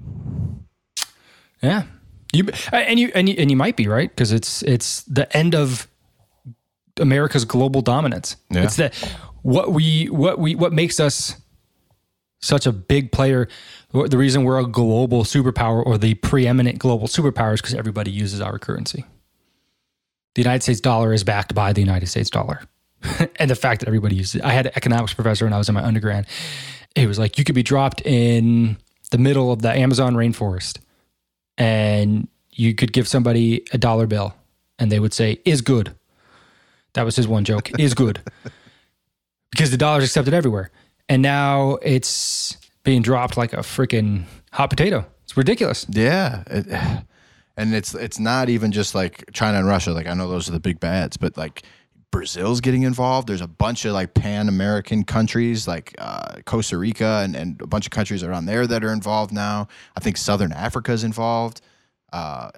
Yeah, 1.62 1.84
you 2.38 2.46
uh, 2.72 2.76
and 2.76 3.00
you 3.00 3.12
and 3.14 3.28
you 3.28 3.36
and 3.38 3.52
you 3.52 3.58
might 3.58 3.76
be 3.76 3.88
right 3.88 4.10
because 4.10 4.32
it's 4.32 4.62
it's 4.64 5.04
the 5.04 5.36
end 5.36 5.56
of 5.56 5.88
America's 7.00 7.46
global 7.46 7.82
dominance. 7.82 8.36
Yeah. 8.50 8.64
It's 8.64 8.76
that 8.78 8.96
what 9.42 9.72
we 9.72 10.06
what 10.06 10.40
we 10.40 10.56
what 10.56 10.74
makes 10.74 11.00
us 11.00 11.36
such 12.40 12.66
a 12.66 12.72
big 12.72 13.12
player. 13.12 13.48
The 13.92 14.18
reason 14.18 14.44
we're 14.44 14.60
a 14.60 14.68
global 14.68 15.24
superpower 15.24 15.86
or 15.86 15.98
the 15.98 16.14
preeminent 16.16 16.80
global 16.80 17.08
superpower 17.08 17.54
is 17.54 17.62
because 17.62 17.76
everybody 17.76 18.12
uses 18.12 18.42
our 18.42 18.60
currency. 18.60 19.06
The 20.36 20.42
United 20.42 20.62
States 20.62 20.82
dollar 20.82 21.14
is 21.14 21.24
backed 21.24 21.56
by 21.56 21.74
the 21.74 21.82
United 21.82 22.08
States 22.08 22.30
dollar, 22.30 22.62
and 23.38 23.50
the 23.50 23.56
fact 23.56 23.80
that 23.80 23.88
everybody 23.88 24.16
uses 24.16 24.36
it. 24.36 24.44
I 24.44 24.52
had 24.52 24.68
an 24.68 24.74
economics 24.76 25.14
professor 25.14 25.46
when 25.46 25.54
I 25.54 25.58
was 25.58 25.68
in 25.68 25.76
my 25.76 25.84
undergrad, 25.84 26.28
It 26.96 27.08
was 27.08 27.18
like 27.18 27.38
you 27.40 27.44
could 27.44 27.56
be 27.56 27.64
dropped 27.64 28.02
in 28.02 28.78
the 29.10 29.18
middle 29.18 29.52
of 29.52 29.62
the 29.62 29.72
Amazon 29.72 30.16
rainforest 30.16 30.80
and 31.58 32.28
you 32.52 32.74
could 32.74 32.94
give 32.94 33.08
somebody 33.08 33.66
a 33.72 33.78
dollar 33.78 34.08
bill 34.08 34.36
and 34.80 34.92
they 34.92 35.00
would 35.00 35.14
say, 35.14 35.40
is 35.46 35.62
good. 35.62 35.96
That 36.94 37.04
was 37.04 37.16
his 37.16 37.28
one 37.28 37.44
joke, 37.44 37.72
is 37.80 37.94
good. 37.94 38.22
Because 39.52 39.72
the 39.72 39.78
dollar's 39.78 40.04
accepted 40.04 40.36
everywhere. 40.36 40.70
And 41.10 41.24
now 41.24 41.78
it's 41.82 42.58
being 42.84 43.02
dropped 43.02 43.38
like 43.38 43.54
a 43.54 43.60
freaking 43.60 44.26
hot 44.52 44.70
potato. 44.70 45.06
It's 45.24 45.36
ridiculous. 45.36 45.86
Yeah. 45.90 46.44
It, 46.48 46.68
and 47.58 47.74
it's 47.74 47.96
it's 47.96 48.20
not 48.20 48.50
even 48.50 48.72
just 48.72 48.94
like 48.94 49.24
China 49.34 49.58
and 49.58 49.68
Russia. 49.68 49.94
Like 49.94 50.06
I 50.06 50.14
know 50.14 50.30
those 50.30 50.48
are 50.48 50.52
the 50.52 50.60
big 50.60 50.80
bads, 50.80 51.18
but 51.18 51.38
like 51.38 51.64
Brazil's 52.12 52.62
getting 52.62 52.84
involved. 52.84 53.28
There's 53.28 53.42
a 53.42 53.48
bunch 53.48 53.86
of 53.86 53.94
like 53.94 54.14
Pan 54.14 54.48
American 54.48 55.04
countries, 55.04 55.68
like 55.68 55.94
uh, 55.98 56.38
Costa 56.46 56.78
Rica, 56.78 57.22
and, 57.24 57.36
and 57.36 57.62
a 57.62 57.68
bunch 57.68 57.86
of 57.86 57.92
countries 57.92 58.24
around 58.24 58.46
there 58.46 58.66
that 58.66 58.84
are 58.84 58.94
involved 58.94 59.34
now. 59.34 59.68
I 59.96 60.00
think 60.00 60.18
Southern 60.18 60.52
Africa 60.52 60.92
is 60.94 61.04
involved. 61.04 61.62
Uh, 62.14 62.50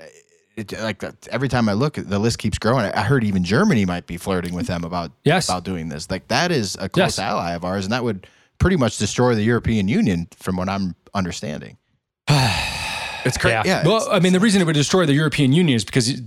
it, 0.56 0.72
like 0.80 1.04
every 1.32 1.48
time 1.48 1.68
I 1.70 1.74
look, 1.74 1.96
the 1.96 2.20
list 2.20 2.38
keeps 2.38 2.58
growing. 2.60 2.86
I 2.86 3.02
heard 3.02 3.24
even 3.24 3.44
Germany 3.44 3.86
might 3.86 4.06
be 4.08 4.18
flirting 4.18 4.54
with 4.54 4.68
them 4.68 4.84
about 4.84 5.12
Yes. 5.24 5.50
about 5.50 5.64
doing 5.64 5.90
this. 5.90 6.10
Like 6.12 6.28
that 6.28 6.52
is 6.52 6.76
a 6.80 6.88
close 6.90 7.18
Yes. 7.18 7.20
ally 7.20 7.54
of 7.54 7.64
ours, 7.66 7.86
and 7.86 7.92
that 7.94 8.04
would 8.04 8.28
pretty 8.60 8.76
much 8.76 8.98
destroy 8.98 9.36
the 9.36 9.44
European 9.44 9.88
Union, 9.88 10.28
from 10.38 10.58
what 10.58 10.70
I'm 10.70 10.96
understanding. 11.14 11.78
it's 13.30 13.38
crazy. 13.38 13.62
Yeah. 13.66 13.86
well, 13.88 14.08
I 14.12 14.20
mean, 14.20 14.34
the 14.34 14.40
reason 14.40 14.62
it 14.62 14.66
would 14.66 14.74
destroy 14.76 15.06
the 15.06 15.14
European 15.14 15.54
Union 15.54 15.76
is 15.78 15.86
because 15.86 16.22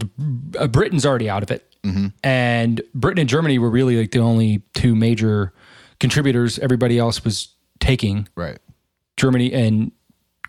uh, 0.59 0.67
Britain's 0.69 1.05
already 1.07 1.29
out 1.29 1.43
of 1.43 1.51
it, 1.51 1.69
Mm-hmm. 1.85 2.07
and 2.23 2.81
Britain 2.95 3.19
and 3.21 3.29
Germany 3.29 3.59
were 3.59 3.69
really 3.71 3.99
like 3.99 4.13
the 4.13 4.21
only 4.21 4.63
two 4.75 4.95
major 4.95 5.53
contributors. 5.99 6.59
Everybody 6.61 6.97
else 6.99 7.25
was 7.25 7.55
taking. 7.81 8.29
right. 8.37 8.59
Germany 9.17 9.53
and 9.53 9.91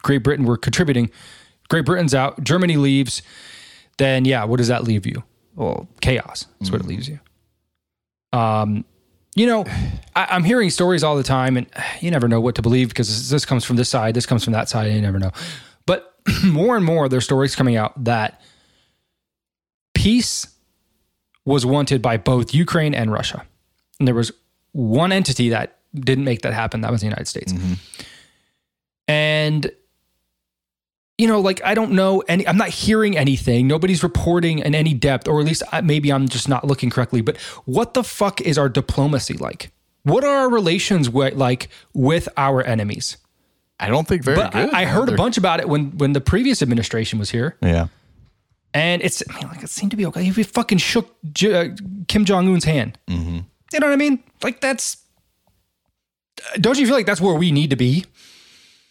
Great 0.03 0.19
Britain 0.19 0.45
were 0.45 0.57
contributing. 0.57 1.10
Great 1.69 1.86
Britain's 1.86 2.13
out. 2.13 2.43
Germany 2.43 2.77
leaves. 2.77 3.22
Then 3.98 4.25
yeah, 4.25 4.43
what 4.45 4.57
does 4.57 4.67
that 4.69 4.83
leave 4.83 5.05
you? 5.07 5.24
Well, 5.55 5.88
chaos. 6.01 6.45
That's 6.60 6.72
what 6.72 6.81
it 6.81 6.88
leaves 6.88 7.10
you. 7.10 7.19
Um, 8.31 8.86
you 9.36 9.45
know, 9.45 9.65
I, 10.15 10.27
I'm 10.31 10.43
hearing 10.43 10.69
stories 10.69 11.03
all 11.03 11.15
the 11.15 11.24
time, 11.24 11.57
and 11.57 11.67
you 12.01 12.12
never 12.12 12.27
know 12.27 12.41
what 12.41 12.55
to 12.55 12.62
believe 12.62 12.89
because 12.89 13.07
this, 13.07 13.29
this 13.29 13.45
comes 13.45 13.65
from 13.65 13.75
this 13.75 13.89
side, 13.89 14.13
this 14.13 14.25
comes 14.25 14.43
from 14.43 14.53
that 14.53 14.69
side, 14.69 14.88
and 14.88 14.95
you 14.95 15.01
never 15.01 15.19
know. 15.19 15.31
More 16.46 16.77
and 16.77 16.86
more, 16.86 17.10
there's 17.10 17.25
stories 17.25 17.56
coming 17.56 17.75
out 17.75 18.01
that 18.03 18.42
peace 19.94 20.48
was 21.46 21.65
wanted 21.65 22.01
by 22.01 22.18
both 22.18 22.53
Ukraine 22.53 22.94
and 22.94 23.12
Russia, 23.12 23.46
and 24.00 24.08
there 24.08 24.15
was 24.15 24.32
one 24.72 25.12
entity 25.12 25.50
that 25.50 25.80
didn't 25.94 26.24
make 26.24 26.42
that 26.42 26.53
happen. 26.53 26.82
That 26.82 26.92
was 26.92 27.01
the 27.01 27.08
United 27.08 27.27
States. 27.27 27.51
Mm-hmm. 27.51 27.74
And 29.08 29.72
you 31.18 31.27
know, 31.27 31.39
like 31.39 31.62
I 31.63 31.74
don't 31.74 31.92
know 31.92 32.24
any. 32.27 32.48
I'm 32.48 32.58
not 32.58 32.70
hearing 32.70 33.18
anything. 33.18 33.68
Nobody's 33.68 34.03
reporting 34.03 34.60
in 34.60 34.74
any 34.74 34.94
depth, 34.94 35.27
or 35.27 35.39
at 35.39 35.46
least 35.46 35.63
I, 35.72 35.82
maybe 35.82 36.12
I'm 36.12 36.27
just 36.27 36.50
not 36.50 36.65
looking 36.65 36.89
correctly. 36.89 37.22
But 37.22 37.38
what 37.65 37.94
the 37.94 38.03
fuck 38.03 38.42
is 38.42 38.58
our 38.58 38.70
diplomacy 38.70 39.36
like? 39.36 39.72
What 40.03 40.24
are 40.24 40.36
our 40.36 40.50
relations 40.50 41.08
wi- 41.08 41.36
like 41.36 41.70
with 41.94 42.27
our 42.36 42.63
enemies? 42.63 43.18
I 43.84 43.90
don't 43.90 44.08
think 44.08 44.24
very 44.24 44.38
But 44.38 44.52
good. 44.54 44.74
I, 44.74 44.82
I 44.82 44.86
heard 44.86 45.10
a 45.10 45.16
bunch 45.16 45.38
about 45.38 45.60
it 45.60 45.68
when 45.70 45.98
when 45.98 46.13
the 46.13 46.22
previous 46.22 46.62
administration 46.62 47.20
was 47.20 47.30
here, 47.30 47.58
Yeah. 47.62 47.88
and 48.74 49.02
it's 49.02 49.22
I 49.30 49.34
mean, 49.36 49.48
like 49.50 49.63
it 49.63 49.70
seemed 49.70 49.92
to 49.92 49.98
be 49.98 50.06
okay. 50.08 50.24
He 50.24 50.44
fucking 50.44 50.78
shook 50.80 51.16
J- 51.32 51.54
uh, 51.54 51.75
Kim 52.08 52.25
Jong 52.25 52.48
Un's 52.48 52.63
hand. 52.66 52.98
Mm-hmm. 53.08 53.40
You 53.74 53.80
know 53.80 53.88
what 53.88 53.94
I 53.94 53.98
mean? 53.98 54.24
Like 54.44 54.62
that's. 54.62 54.98
Don't 56.60 56.78
you 56.80 56.86
feel 56.86 56.96
like 56.96 57.06
that's 57.06 57.22
where 57.22 57.36
we 57.36 57.52
need 57.52 57.70
to 57.70 57.75
be? 57.75 58.06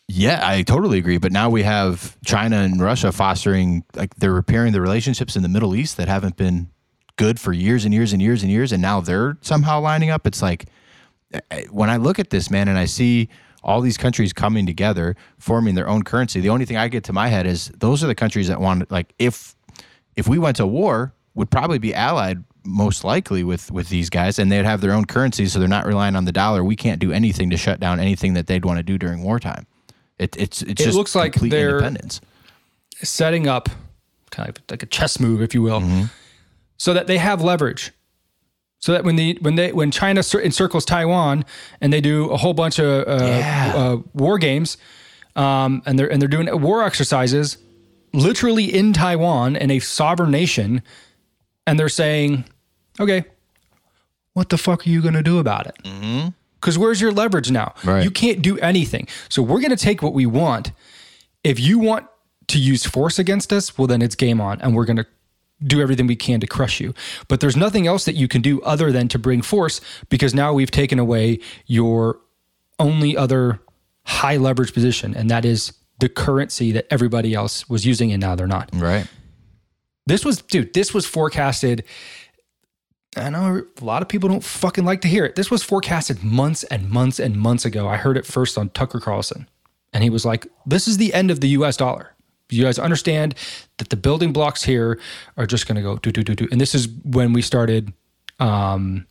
Yeah, 0.08 0.40
I 0.42 0.62
totally 0.62 0.98
agree. 0.98 1.18
But 1.18 1.32
now 1.32 1.50
we 1.50 1.62
have 1.62 2.16
China 2.24 2.56
and 2.58 2.80
Russia 2.80 3.12
fostering, 3.12 3.84
like 3.94 4.14
they're 4.16 4.32
repairing 4.32 4.72
the 4.72 4.80
relationships 4.80 5.36
in 5.36 5.42
the 5.42 5.48
Middle 5.48 5.74
East 5.74 5.96
that 5.96 6.08
haven't 6.08 6.36
been 6.36 6.68
good 7.16 7.38
for 7.40 7.52
years 7.52 7.84
and 7.84 7.92
years 7.94 8.12
and 8.12 8.20
years 8.22 8.42
and 8.42 8.50
years. 8.50 8.72
And 8.72 8.80
now 8.82 9.00
they're 9.00 9.38
somehow 9.40 9.80
lining 9.80 10.10
up. 10.10 10.26
It's 10.26 10.42
like 10.42 10.66
when 11.70 11.88
I 11.90 11.96
look 11.96 12.18
at 12.18 12.30
this, 12.30 12.50
man, 12.50 12.68
and 12.68 12.78
I 12.78 12.84
see 12.84 13.28
all 13.64 13.80
these 13.80 13.96
countries 13.96 14.32
coming 14.32 14.66
together, 14.66 15.14
forming 15.38 15.74
their 15.74 15.88
own 15.88 16.02
currency, 16.02 16.40
the 16.40 16.48
only 16.50 16.64
thing 16.64 16.76
I 16.76 16.88
get 16.88 17.04
to 17.04 17.12
my 17.12 17.28
head 17.28 17.46
is 17.46 17.68
those 17.78 18.02
are 18.02 18.06
the 18.06 18.14
countries 18.14 18.48
that 18.48 18.60
want, 18.60 18.90
like, 18.90 19.12
if 19.18 19.54
if 20.16 20.28
we 20.28 20.38
went 20.38 20.56
to 20.56 20.66
war, 20.66 21.14
would 21.34 21.50
probably 21.50 21.78
be 21.78 21.94
allied 21.94 22.42
most 22.64 23.02
likely 23.04 23.42
with 23.42 23.70
with 23.72 23.88
these 23.88 24.08
guys 24.10 24.38
and 24.38 24.50
they'd 24.52 24.64
have 24.64 24.80
their 24.80 24.92
own 24.92 25.04
currency 25.04 25.46
so 25.46 25.58
they're 25.58 25.66
not 25.68 25.86
relying 25.86 26.14
on 26.16 26.24
the 26.24 26.32
dollar. 26.32 26.62
We 26.62 26.76
can't 26.76 27.00
do 27.00 27.10
anything 27.12 27.50
to 27.50 27.56
shut 27.56 27.80
down 27.80 27.98
anything 28.00 28.34
that 28.34 28.46
they'd 28.46 28.64
want 28.64 28.78
to 28.78 28.82
do 28.82 28.98
during 28.98 29.22
wartime. 29.22 29.66
It, 30.18 30.36
it's 30.36 30.62
it's 30.62 30.80
It 30.80 30.84
just 30.84 30.96
looks 30.96 31.14
like 31.14 31.32
complete 31.32 31.50
they're- 31.50 31.70
independence. 31.78 32.20
setting 33.02 33.48
up 33.48 33.68
kind 34.30 34.48
of 34.48 34.56
like 34.70 34.82
a 34.82 34.86
chess 34.86 35.18
move, 35.18 35.42
if 35.42 35.54
you 35.54 35.62
will, 35.62 35.80
mm-hmm. 35.80 36.04
so 36.76 36.94
that 36.94 37.06
they 37.06 37.18
have 37.18 37.42
leverage. 37.42 37.92
So 38.82 38.92
that 38.92 39.04
when 39.04 39.14
the 39.16 39.38
when 39.40 39.54
they 39.54 39.72
when 39.72 39.90
China 39.92 40.22
encircles 40.42 40.84
Taiwan 40.84 41.44
and 41.80 41.92
they 41.92 42.00
do 42.00 42.28
a 42.30 42.36
whole 42.36 42.52
bunch 42.52 42.80
of 42.80 43.06
uh, 43.08 43.24
Yeah. 43.24 43.72
uh, 43.76 43.96
war 44.12 44.38
games, 44.38 44.76
um, 45.36 45.82
and 45.86 45.96
they're 45.98 46.10
and 46.12 46.20
they're 46.20 46.28
doing 46.28 46.48
war 46.60 46.82
exercises, 46.82 47.58
literally 48.12 48.64
in 48.64 48.92
Taiwan 48.92 49.54
in 49.54 49.70
a 49.70 49.78
sovereign 49.78 50.32
nation, 50.32 50.82
and 51.64 51.78
they're 51.78 51.88
saying, 51.88 52.44
"Okay, 52.98 53.24
what 54.34 54.48
the 54.48 54.58
fuck 54.58 54.84
are 54.84 54.90
you 54.90 55.00
going 55.00 55.14
to 55.14 55.22
do 55.22 55.38
about 55.38 55.68
it?" 55.68 55.76
Because 56.60 56.76
where's 56.76 57.00
your 57.00 57.12
leverage 57.12 57.52
now? 57.52 57.74
Right. 57.84 58.02
You 58.02 58.10
can't 58.10 58.42
do 58.42 58.58
anything. 58.58 59.06
So 59.28 59.42
we're 59.42 59.60
going 59.60 59.70
to 59.76 59.84
take 59.84 60.02
what 60.02 60.12
we 60.12 60.26
want. 60.26 60.72
If 61.44 61.58
you 61.60 61.78
want 61.78 62.06
to 62.48 62.58
use 62.58 62.84
force 62.84 63.18
against 63.20 63.52
us, 63.52 63.78
well, 63.78 63.86
then 63.86 64.02
it's 64.02 64.16
game 64.16 64.40
on, 64.40 64.60
and 64.60 64.74
we're 64.74 64.84
going 64.86 64.96
to 64.98 65.06
do 65.64 65.80
everything 65.80 66.06
we 66.06 66.16
can 66.16 66.40
to 66.40 66.46
crush 66.46 66.80
you. 66.80 66.94
But 67.28 67.40
there's 67.40 67.56
nothing 67.56 67.86
else 67.86 68.04
that 68.04 68.14
you 68.14 68.28
can 68.28 68.42
do 68.42 68.60
other 68.62 68.92
than 68.92 69.08
to 69.08 69.18
bring 69.18 69.42
force 69.42 69.80
because 70.08 70.34
now 70.34 70.52
we've 70.52 70.70
taken 70.70 70.98
away 70.98 71.38
your 71.66 72.20
only 72.78 73.16
other 73.16 73.60
high 74.04 74.36
leverage 74.36 74.72
position, 74.74 75.14
and 75.14 75.30
that 75.30 75.44
is 75.44 75.72
the 76.00 76.08
currency 76.08 76.72
that 76.72 76.86
everybody 76.90 77.34
else 77.34 77.68
was 77.68 77.86
using, 77.86 78.10
and 78.12 78.20
now 78.20 78.34
they're 78.34 78.46
not. 78.46 78.70
right 78.74 79.06
This 80.06 80.24
was, 80.24 80.42
dude, 80.42 80.74
this 80.74 80.92
was 80.92 81.06
forecasted. 81.06 81.84
I 83.16 83.30
know 83.30 83.62
a 83.80 83.84
lot 83.84 84.02
of 84.02 84.08
people 84.08 84.28
don't 84.28 84.42
fucking 84.42 84.84
like 84.84 85.02
to 85.02 85.08
hear 85.08 85.24
it. 85.24 85.36
This 85.36 85.50
was 85.50 85.62
forecasted 85.62 86.24
months 86.24 86.64
and 86.64 86.90
months 86.90 87.20
and 87.20 87.36
months 87.36 87.64
ago. 87.64 87.86
I 87.86 87.96
heard 87.98 88.16
it 88.16 88.26
first 88.26 88.58
on 88.58 88.70
Tucker 88.70 89.00
Carlson. 89.00 89.48
And 89.92 90.02
he 90.02 90.10
was 90.10 90.24
like, 90.24 90.46
this 90.64 90.88
is 90.88 90.96
the 90.96 91.12
end 91.12 91.30
of 91.30 91.40
the 91.40 91.48
US 91.48 91.76
dollar. 91.76 92.14
You 92.50 92.64
guys 92.64 92.78
understand 92.78 93.34
that 93.78 93.88
the 93.88 93.96
building 93.96 94.32
blocks 94.32 94.62
here 94.62 95.00
are 95.36 95.46
just 95.46 95.66
going 95.66 95.76
to 95.76 95.82
go 95.82 95.96
do, 95.96 96.12
do, 96.12 96.22
do, 96.22 96.34
do. 96.34 96.48
And 96.52 96.60
this 96.60 96.74
is 96.74 96.88
when 96.88 97.32
we 97.32 97.42
started, 97.42 97.92
um, 98.40 99.06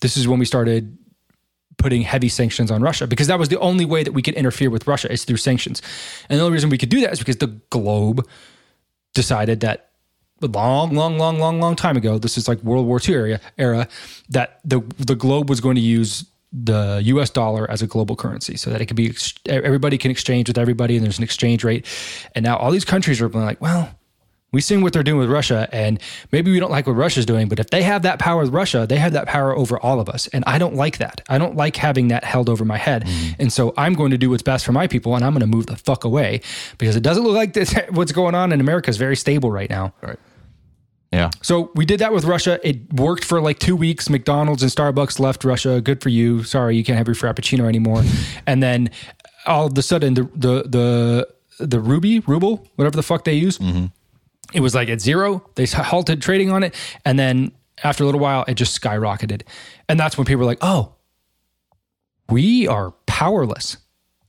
this 0.00 0.16
is 0.16 0.26
when 0.26 0.38
we 0.38 0.46
started 0.46 0.96
putting 1.76 2.02
heavy 2.02 2.28
sanctions 2.28 2.70
on 2.70 2.82
Russia 2.82 3.06
because 3.06 3.26
that 3.26 3.38
was 3.38 3.48
the 3.48 3.58
only 3.58 3.84
way 3.84 4.02
that 4.02 4.12
we 4.12 4.22
could 4.22 4.34
interfere 4.34 4.70
with 4.70 4.86
Russia 4.86 5.10
is 5.12 5.24
through 5.24 5.36
sanctions. 5.36 5.82
And 6.28 6.38
the 6.38 6.44
only 6.44 6.54
reason 6.54 6.70
we 6.70 6.78
could 6.78 6.88
do 6.88 7.00
that 7.00 7.12
is 7.12 7.18
because 7.18 7.36
the 7.36 7.58
globe 7.70 8.26
decided 9.14 9.60
that 9.60 9.90
a 10.42 10.46
long, 10.46 10.94
long, 10.94 11.18
long, 11.18 11.38
long, 11.38 11.60
long 11.60 11.76
time 11.76 11.96
ago, 11.96 12.18
this 12.18 12.36
is 12.36 12.48
like 12.48 12.62
World 12.62 12.86
War 12.86 13.00
II 13.06 13.14
era, 13.14 13.40
era 13.56 13.88
that 14.28 14.60
the 14.64 14.80
the 14.98 15.14
globe 15.14 15.48
was 15.48 15.60
going 15.60 15.76
to 15.76 15.80
use 15.80 16.24
the 16.54 17.02
U.S. 17.06 17.30
dollar 17.30 17.68
as 17.68 17.82
a 17.82 17.86
global 17.86 18.14
currency, 18.14 18.56
so 18.56 18.70
that 18.70 18.80
it 18.80 18.86
could 18.86 18.96
be 18.96 19.12
everybody 19.48 19.98
can 19.98 20.10
exchange 20.10 20.48
with 20.48 20.56
everybody, 20.56 20.96
and 20.96 21.04
there's 21.04 21.18
an 21.18 21.24
exchange 21.24 21.64
rate. 21.64 21.84
And 22.34 22.44
now 22.44 22.56
all 22.56 22.70
these 22.70 22.84
countries 22.84 23.20
are 23.20 23.28
like, 23.28 23.60
well, 23.60 23.90
we've 24.52 24.62
seen 24.62 24.80
what 24.80 24.92
they're 24.92 25.02
doing 25.02 25.18
with 25.18 25.28
Russia, 25.28 25.68
and 25.72 26.00
maybe 26.30 26.52
we 26.52 26.60
don't 26.60 26.70
like 26.70 26.86
what 26.86 26.92
Russia's 26.94 27.26
doing, 27.26 27.48
but 27.48 27.58
if 27.58 27.70
they 27.70 27.82
have 27.82 28.02
that 28.02 28.20
power 28.20 28.42
with 28.42 28.54
Russia, 28.54 28.86
they 28.88 28.98
have 28.98 29.12
that 29.12 29.26
power 29.26 29.54
over 29.54 29.78
all 29.80 29.98
of 29.98 30.08
us, 30.08 30.28
and 30.28 30.44
I 30.46 30.58
don't 30.58 30.76
like 30.76 30.98
that. 30.98 31.22
I 31.28 31.38
don't 31.38 31.56
like 31.56 31.76
having 31.76 32.08
that 32.08 32.22
held 32.22 32.48
over 32.48 32.64
my 32.64 32.78
head, 32.78 33.04
mm-hmm. 33.04 33.32
and 33.40 33.52
so 33.52 33.74
I'm 33.76 33.94
going 33.94 34.12
to 34.12 34.18
do 34.18 34.30
what's 34.30 34.42
best 34.42 34.64
for 34.64 34.72
my 34.72 34.86
people, 34.86 35.16
and 35.16 35.24
I'm 35.24 35.32
going 35.32 35.40
to 35.40 35.46
move 35.46 35.66
the 35.66 35.76
fuck 35.76 36.04
away 36.04 36.40
because 36.78 36.94
it 36.94 37.02
doesn't 37.02 37.24
look 37.24 37.34
like 37.34 37.52
this, 37.52 37.74
what's 37.90 38.12
going 38.12 38.36
on 38.36 38.52
in 38.52 38.60
America 38.60 38.88
is 38.88 38.96
very 38.96 39.16
stable 39.16 39.50
right 39.50 39.68
now. 39.68 39.92
right 40.00 40.18
yeah 41.14 41.30
So 41.42 41.70
we 41.74 41.84
did 41.86 42.00
that 42.00 42.12
with 42.12 42.24
Russia. 42.24 42.58
It 42.66 42.92
worked 42.92 43.24
for 43.24 43.40
like 43.40 43.58
two 43.58 43.76
weeks. 43.76 44.10
McDonald's 44.10 44.62
and 44.62 44.72
Starbucks 44.72 45.18
left 45.18 45.44
Russia. 45.44 45.80
Good 45.80 46.02
for 46.02 46.08
you. 46.08 46.42
Sorry, 46.42 46.76
you 46.76 46.84
can't 46.84 46.98
have 46.98 47.06
your 47.06 47.14
Frappuccino 47.14 47.68
anymore. 47.68 48.02
and 48.46 48.62
then 48.62 48.90
all 49.46 49.66
of 49.66 49.78
a 49.78 49.82
sudden, 49.82 50.14
the 50.14 50.24
the 50.34 50.54
the 50.68 51.28
the 51.60 51.80
ruby 51.80 52.20
ruble, 52.20 52.66
whatever 52.76 52.96
the 52.96 53.02
fuck 53.02 53.24
they 53.24 53.34
use, 53.34 53.58
it 54.52 54.60
was 54.60 54.74
like 54.74 54.88
at 54.88 55.00
zero. 55.00 55.48
They 55.54 55.66
halted 55.66 56.20
trading 56.22 56.50
on 56.50 56.62
it, 56.62 56.74
and 57.04 57.18
then 57.18 57.52
after 57.82 58.02
a 58.04 58.06
little 58.06 58.20
while, 58.20 58.44
it 58.48 58.54
just 58.54 58.80
skyrocketed. 58.80 59.42
And 59.88 59.98
that's 60.00 60.16
when 60.18 60.24
people 60.24 60.40
were 60.40 60.46
like, 60.46 60.62
"Oh, 60.62 60.94
we 62.28 62.66
are 62.68 62.92
powerless." 63.06 63.78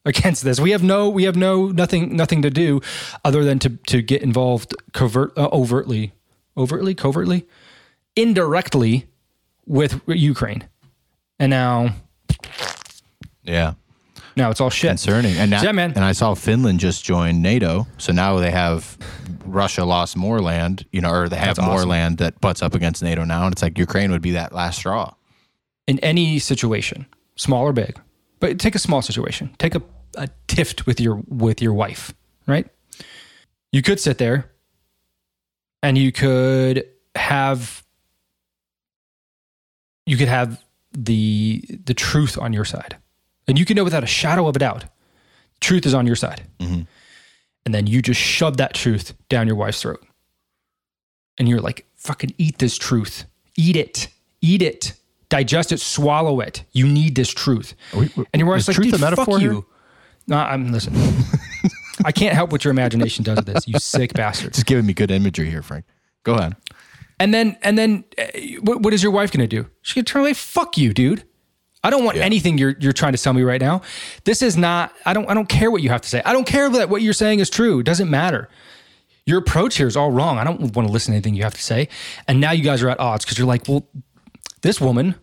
against 0.07 0.43
this. 0.43 0.59
We 0.59 0.69
have 0.69 0.83
no, 0.83 1.09
we 1.09 1.23
have 1.23 1.35
no, 1.35 1.69
nothing, 1.71 2.15
nothing 2.15 2.43
to 2.43 2.51
do 2.51 2.79
other 3.23 3.43
than 3.43 3.57
to 3.59 3.69
to 3.87 4.03
get 4.03 4.21
involved 4.21 4.75
covert, 4.93 5.35
uh, 5.35 5.49
overtly, 5.51 6.13
overtly, 6.57 6.95
covertly, 6.95 7.45
indirectly 8.15 9.07
with 9.65 10.01
Ukraine. 10.07 10.67
And 11.39 11.49
now, 11.49 11.95
yeah 13.43 13.73
Now 14.35 14.49
it's 14.51 14.61
all 14.61 14.69
shit. 14.69 14.89
concerning. 14.89 15.37
And 15.37 15.51
now, 15.51 15.61
Yeah, 15.61 15.71
man. 15.71 15.93
And 15.95 16.03
I 16.03 16.13
saw 16.13 16.33
Finland 16.33 16.79
just 16.79 17.03
join 17.03 17.41
NATO, 17.41 17.87
so 17.97 18.11
now 18.13 18.37
they 18.39 18.51
have 18.51 18.97
Russia 19.45 19.83
lost 19.85 20.15
more 20.17 20.39
land, 20.41 20.85
you 20.91 21.01
know, 21.01 21.11
or 21.11 21.29
they 21.29 21.35
have 21.37 21.55
That's 21.57 21.65
more 21.67 21.77
awesome. 21.77 21.89
land 21.89 22.17
that 22.19 22.39
butts 22.41 22.61
up 22.61 22.73
against 22.75 23.03
NATO 23.03 23.23
now, 23.23 23.45
and 23.45 23.53
it's 23.53 23.61
like 23.61 23.77
Ukraine 23.77 24.11
would 24.11 24.21
be 24.21 24.31
that 24.31 24.53
last 24.53 24.77
straw. 24.77 25.13
in 25.87 25.99
any 25.99 26.39
situation, 26.39 27.05
small 27.35 27.63
or 27.63 27.73
big. 27.73 27.99
But 28.39 28.59
take 28.59 28.75
a 28.75 28.79
small 28.79 29.01
situation. 29.01 29.53
Take 29.59 29.75
a, 29.75 29.81
a 30.17 30.27
tiff 30.47 30.85
with 30.87 30.99
your 30.99 31.21
with 31.27 31.61
your 31.61 31.73
wife, 31.73 32.13
right? 32.47 32.67
You 33.71 33.81
could 33.81 33.99
sit 33.99 34.17
there 34.17 34.51
and 35.85 35.97
you 35.99 36.11
could 36.11 36.83
have 37.15 37.83
you 40.05 40.17
could 40.17 40.27
have 40.27 40.63
the 40.93 41.63
the 41.85 41.93
truth 41.93 42.37
on 42.37 42.53
your 42.53 42.65
side. 42.65 42.97
And 43.47 43.59
you 43.59 43.65
can 43.65 43.75
know 43.75 43.83
without 43.83 44.03
a 44.03 44.07
shadow 44.07 44.47
of 44.47 44.55
a 44.55 44.59
doubt, 44.59 44.85
truth 45.61 45.85
is 45.85 45.93
on 45.93 46.07
your 46.07 46.15
side. 46.15 46.41
Mhm. 46.59 46.87
And 47.65 47.73
then 47.75 47.85
you 47.87 48.01
just 48.01 48.19
shove 48.19 48.57
that 48.57 48.73
truth 48.73 49.13
down 49.29 49.47
your 49.47 49.55
wife's 49.55 49.81
throat. 49.81 50.03
And 51.37 51.47
you're 51.49 51.61
like, 51.61 51.85
fucking 51.95 52.33
eat 52.37 52.57
this 52.59 52.77
truth. 52.77 53.25
Eat 53.55 53.75
it. 53.75 54.07
Eat 54.41 54.61
it. 54.61 54.93
Digest 55.29 55.71
it. 55.71 55.79
Swallow 55.79 56.39
it. 56.39 56.63
You 56.71 56.87
need 56.87 57.15
this 57.15 57.31
truth. 57.33 57.75
we- 57.93 58.09
and 58.33 58.39
your 58.39 58.47
wife's 58.49 58.63
is 58.63 58.67
like, 58.69 58.75
truth 58.77 58.93
a 58.93 58.97
metaphor 58.99 59.25
fuck 59.35 59.41
you. 59.41 59.65
No, 60.27 60.37
I'm 60.37 60.71
listen. 60.71 60.93
I 62.03 62.11
can't 62.11 62.33
help 62.35 62.51
what 62.51 62.63
your 62.65 62.71
imagination 62.71 63.23
does 63.23 63.37
with 63.37 63.45
this. 63.45 63.67
You 63.67 63.79
sick 63.79 64.13
bastard. 64.13 64.53
Just 64.53 64.65
giving 64.65 64.85
me 64.85 64.93
good 64.93 65.11
imagery 65.11 65.49
here, 65.49 65.61
Frank. 65.61 65.85
Go 66.23 66.33
ahead. 66.35 66.55
And 67.19 67.33
then, 67.33 67.57
and 67.61 67.77
then, 67.77 68.03
uh, 68.17 68.23
what, 68.61 68.81
what 68.81 68.93
is 68.93 69.01
your 69.01 69.11
wife 69.13 69.31
going 69.31 69.47
to 69.47 69.61
do? 69.63 69.69
She's 69.81 69.93
going 69.95 70.03
to 70.05 70.11
turn 70.11 70.21
away. 70.23 70.33
Fuck 70.33 70.77
you, 70.77 70.93
dude. 70.93 71.23
I 71.83 71.89
don't 71.91 72.03
want 72.03 72.17
Yeah. 72.17 72.23
anything 72.23 72.57
you're 72.57 72.75
you're 72.79 72.91
trying 72.93 73.11
to 73.13 73.17
sell 73.17 73.31
me 73.31 73.43
right 73.43 73.61
now. 73.61 73.81
This 74.23 74.41
is 74.41 74.57
not. 74.57 74.91
I 75.05 75.13
don't. 75.13 75.29
I 75.29 75.33
don't 75.35 75.47
care 75.47 75.69
what 75.71 75.81
you 75.83 75.89
have 75.89 76.01
to 76.01 76.09
say. 76.09 76.21
I 76.25 76.33
don't 76.33 76.47
care 76.47 76.67
that 76.69 76.89
what 76.89 77.01
you're 77.03 77.13
saying 77.13 77.39
is 77.39 77.49
true. 77.49 77.79
It 77.79 77.85
doesn't 77.85 78.09
matter. 78.09 78.49
Your 79.27 79.37
approach 79.39 79.77
here 79.77 79.87
is 79.87 79.95
all 79.95 80.11
wrong. 80.11 80.37
I 80.39 80.43
don't 80.43 80.75
want 80.75 80.87
to 80.87 80.91
listen 80.91 81.11
to 81.11 81.15
anything 81.15 81.35
you 81.35 81.43
have 81.43 81.53
to 81.53 81.61
say. 81.61 81.87
And 82.27 82.41
now 82.41 82.51
you 82.51 82.63
guys 82.63 82.81
are 82.83 82.89
at 82.89 82.99
odds 82.99 83.23
because 83.23 83.37
you're 83.37 83.47
like, 83.47 83.67
well, 83.67 83.87
this 84.61 84.81
woman. 84.81 85.15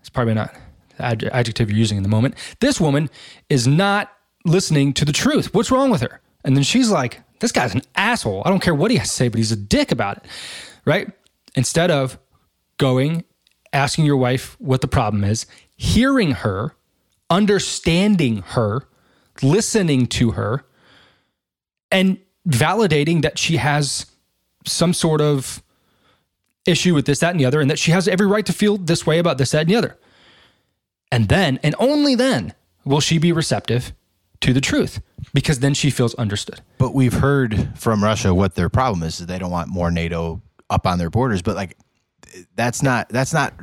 It's 0.00 0.08
probably 0.08 0.34
not 0.34 0.54
the 0.96 1.04
ad- 1.04 1.24
adjective 1.32 1.68
you're 1.70 1.78
using 1.78 1.98
in 1.98 2.02
the 2.02 2.08
moment. 2.08 2.34
This 2.60 2.80
woman 2.80 3.10
is 3.50 3.66
not 3.68 4.10
listening 4.48 4.92
to 4.94 5.04
the 5.04 5.12
truth. 5.12 5.54
What's 5.54 5.70
wrong 5.70 5.90
with 5.90 6.00
her? 6.00 6.20
And 6.44 6.56
then 6.56 6.64
she's 6.64 6.90
like, 6.90 7.20
this 7.40 7.52
guy's 7.52 7.74
an 7.74 7.82
asshole. 7.94 8.42
I 8.44 8.50
don't 8.50 8.62
care 8.62 8.74
what 8.74 8.90
he 8.90 8.96
has 8.96 9.08
to 9.08 9.14
say, 9.14 9.28
but 9.28 9.38
he's 9.38 9.52
a 9.52 9.56
dick 9.56 9.92
about 9.92 10.18
it. 10.18 10.24
Right? 10.84 11.10
Instead 11.54 11.90
of 11.90 12.18
going, 12.78 13.24
asking 13.72 14.06
your 14.06 14.16
wife 14.16 14.56
what 14.60 14.80
the 14.80 14.88
problem 14.88 15.24
is, 15.24 15.46
hearing 15.76 16.32
her, 16.32 16.74
understanding 17.30 18.38
her, 18.38 18.88
listening 19.42 20.06
to 20.06 20.32
her, 20.32 20.64
and 21.90 22.18
validating 22.46 23.22
that 23.22 23.38
she 23.38 23.56
has 23.56 24.06
some 24.64 24.92
sort 24.92 25.20
of 25.20 25.62
issue 26.66 26.94
with 26.94 27.06
this, 27.06 27.20
that, 27.20 27.30
and 27.30 27.40
the 27.40 27.44
other, 27.44 27.60
and 27.60 27.70
that 27.70 27.78
she 27.78 27.90
has 27.90 28.08
every 28.08 28.26
right 28.26 28.46
to 28.46 28.52
feel 28.52 28.76
this 28.76 29.06
way 29.06 29.18
about 29.18 29.38
this, 29.38 29.50
that, 29.52 29.62
and 29.62 29.70
the 29.70 29.76
other. 29.76 29.98
And 31.10 31.28
then, 31.28 31.58
and 31.62 31.74
only 31.78 32.14
then, 32.14 32.54
will 32.84 33.00
she 33.00 33.18
be 33.18 33.32
receptive 33.32 33.92
to 34.40 34.52
the 34.52 34.60
truth 34.60 35.00
because 35.34 35.60
then 35.60 35.74
she 35.74 35.90
feels 35.90 36.14
understood. 36.14 36.60
But 36.78 36.94
we've 36.94 37.12
heard 37.12 37.70
from 37.76 38.02
Russia 38.02 38.34
what 38.34 38.54
their 38.54 38.68
problem 38.68 39.02
is, 39.02 39.20
is 39.20 39.26
they 39.26 39.38
don't 39.38 39.50
want 39.50 39.68
more 39.68 39.90
NATO 39.90 40.40
up 40.70 40.86
on 40.86 40.98
their 40.98 41.10
borders. 41.10 41.42
But 41.42 41.56
like, 41.56 41.76
that's 42.54 42.82
not 42.82 43.08
that's 43.08 43.32
not. 43.32 43.54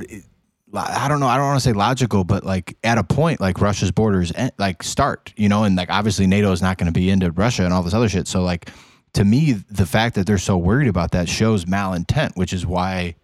I 0.74 1.08
don't 1.08 1.22
know. 1.22 1.27
I 1.27 1.38
don't 1.38 1.46
want 1.46 1.62
to 1.62 1.63
say 1.63 1.72
logical, 1.72 2.25
but 2.25 2.44
like 2.44 2.75
at 2.84 2.98
a 2.98 3.03
point, 3.03 3.39
like 3.39 3.62
Russia's 3.62 3.91
borders 3.91 4.34
like 4.58 4.84
start, 4.84 5.32
you 5.38 5.48
know, 5.48 5.63
and 5.63 5.77
like 5.77 5.89
obviously 5.89 6.27
NATO 6.27 6.51
is 6.51 6.62
not 6.62 6.77
going 6.77 6.88
to 6.88 6.91
be 6.91 7.10
into 7.10 7.32
Russia 7.32 7.63
and 7.63 7.74
all 7.74 7.82
this 7.82 7.94
other 7.94 8.10
shit. 8.10 8.27
So 8.27 8.41
like, 8.41 8.70
to 9.13 9.24
me, 9.24 9.53
the 9.53 9.86
fact 9.86 10.15
that 10.15 10.27
they're 10.27 10.38
so 10.38 10.58
worried 10.58 10.89
about 10.89 11.12
that 11.12 11.29
shows 11.29 11.63
malintent, 11.63 12.36
which 12.36 12.51
is 12.51 12.65
why 12.65 13.15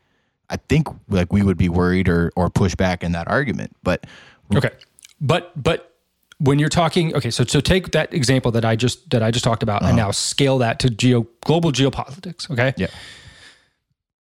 I 0.49 0.57
think 0.69 0.87
like 1.09 1.33
we 1.33 1.43
would 1.43 1.57
be 1.57 1.67
worried 1.67 2.07
or 2.07 2.31
or 2.37 2.49
push 2.49 2.75
back 2.75 3.03
in 3.03 3.11
that 3.13 3.27
argument. 3.27 3.75
But 3.83 4.07
Okay. 4.55 4.71
But 5.19 5.51
but 5.61 5.90
when 6.41 6.57
you're 6.57 6.69
talking 6.69 7.15
okay, 7.15 7.29
so 7.29 7.43
so 7.45 7.59
take 7.59 7.91
that 7.91 8.13
example 8.13 8.51
that 8.51 8.65
I 8.65 8.75
just 8.75 9.09
that 9.11 9.21
I 9.21 9.29
just 9.29 9.45
talked 9.45 9.61
about 9.61 9.81
and 9.81 9.91
uh-huh. 9.91 10.07
now 10.07 10.11
scale 10.11 10.57
that 10.57 10.79
to 10.79 10.89
geo 10.89 11.27
global 11.45 11.71
geopolitics, 11.71 12.49
okay? 12.49 12.73
Yeah. 12.77 12.87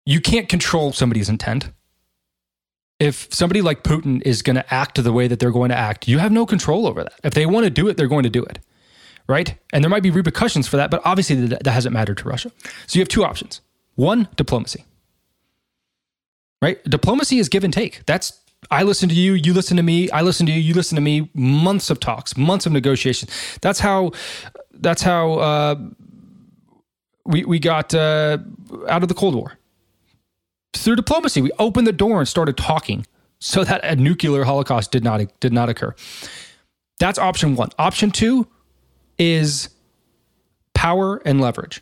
You 0.05 0.21
can't 0.21 0.47
control 0.47 0.93
somebody's 0.93 1.29
intent. 1.29 1.71
If 2.99 3.27
somebody 3.33 3.61
like 3.61 3.83
Putin 3.83 4.21
is 4.21 4.41
going 4.41 4.55
to 4.55 4.73
act 4.73 5.03
the 5.03 5.11
way 5.11 5.27
that 5.27 5.39
they're 5.39 5.51
going 5.51 5.69
to 5.69 5.75
act, 5.75 6.07
you 6.07 6.19
have 6.19 6.31
no 6.31 6.45
control 6.45 6.87
over 6.87 7.03
that. 7.03 7.19
If 7.23 7.33
they 7.33 7.45
want 7.45 7.65
to 7.65 7.69
do 7.69 7.89
it, 7.89 7.97
they're 7.97 8.07
going 8.07 8.23
to 8.23 8.29
do 8.29 8.43
it. 8.43 8.59
Right? 9.27 9.57
And 9.73 9.83
there 9.83 9.89
might 9.89 10.03
be 10.03 10.11
repercussions 10.11 10.67
for 10.67 10.77
that, 10.77 10.91
but 10.91 11.01
obviously 11.03 11.35
that, 11.47 11.63
that 11.63 11.71
hasn't 11.71 11.93
mattered 11.93 12.19
to 12.19 12.29
Russia. 12.29 12.51
So 12.85 12.97
you 12.97 13.01
have 13.01 13.09
two 13.09 13.25
options. 13.25 13.59
One, 13.95 14.29
diplomacy. 14.35 14.85
Right? 16.61 16.81
Diplomacy 16.85 17.39
is 17.39 17.49
give 17.49 17.63
and 17.63 17.73
take. 17.73 18.05
That's 18.05 18.39
I 18.71 18.83
listen 18.83 19.09
to 19.09 19.15
you, 19.15 19.33
you 19.33 19.53
listen 19.53 19.77
to 19.77 19.83
me, 19.83 20.09
I 20.11 20.21
listen 20.21 20.45
to 20.45 20.51
you, 20.51 20.59
you 20.59 20.73
listen 20.73 20.95
to 20.95 21.01
me. 21.01 21.29
Months 21.33 21.89
of 21.89 21.99
talks, 21.99 22.35
months 22.37 22.65
of 22.65 22.71
negotiations. 22.71 23.31
That's 23.61 23.79
how. 23.79 24.11
That's 24.77 25.01
how 25.01 25.33
uh, 25.35 25.75
we 27.25 27.43
we 27.45 27.59
got 27.59 27.93
uh, 27.93 28.37
out 28.87 29.03
of 29.03 29.09
the 29.09 29.15
Cold 29.15 29.35
War 29.35 29.57
through 30.73 30.95
diplomacy. 30.95 31.41
We 31.41 31.51
opened 31.59 31.87
the 31.87 31.93
door 31.93 32.19
and 32.19 32.27
started 32.27 32.57
talking 32.57 33.05
so 33.39 33.63
that 33.63 33.83
a 33.83 33.95
nuclear 33.95 34.43
holocaust 34.43 34.91
did 34.91 35.03
not 35.03 35.21
did 35.39 35.53
not 35.53 35.69
occur. 35.69 35.95
That's 36.99 37.19
option 37.19 37.55
one. 37.55 37.69
Option 37.77 38.11
two 38.11 38.47
is 39.17 39.69
power 40.73 41.21
and 41.25 41.41
leverage. 41.41 41.81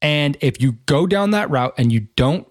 And 0.00 0.36
if 0.40 0.60
you 0.60 0.72
go 0.86 1.06
down 1.06 1.30
that 1.30 1.50
route 1.50 1.74
and 1.78 1.92
you 1.92 2.08
don't 2.16 2.46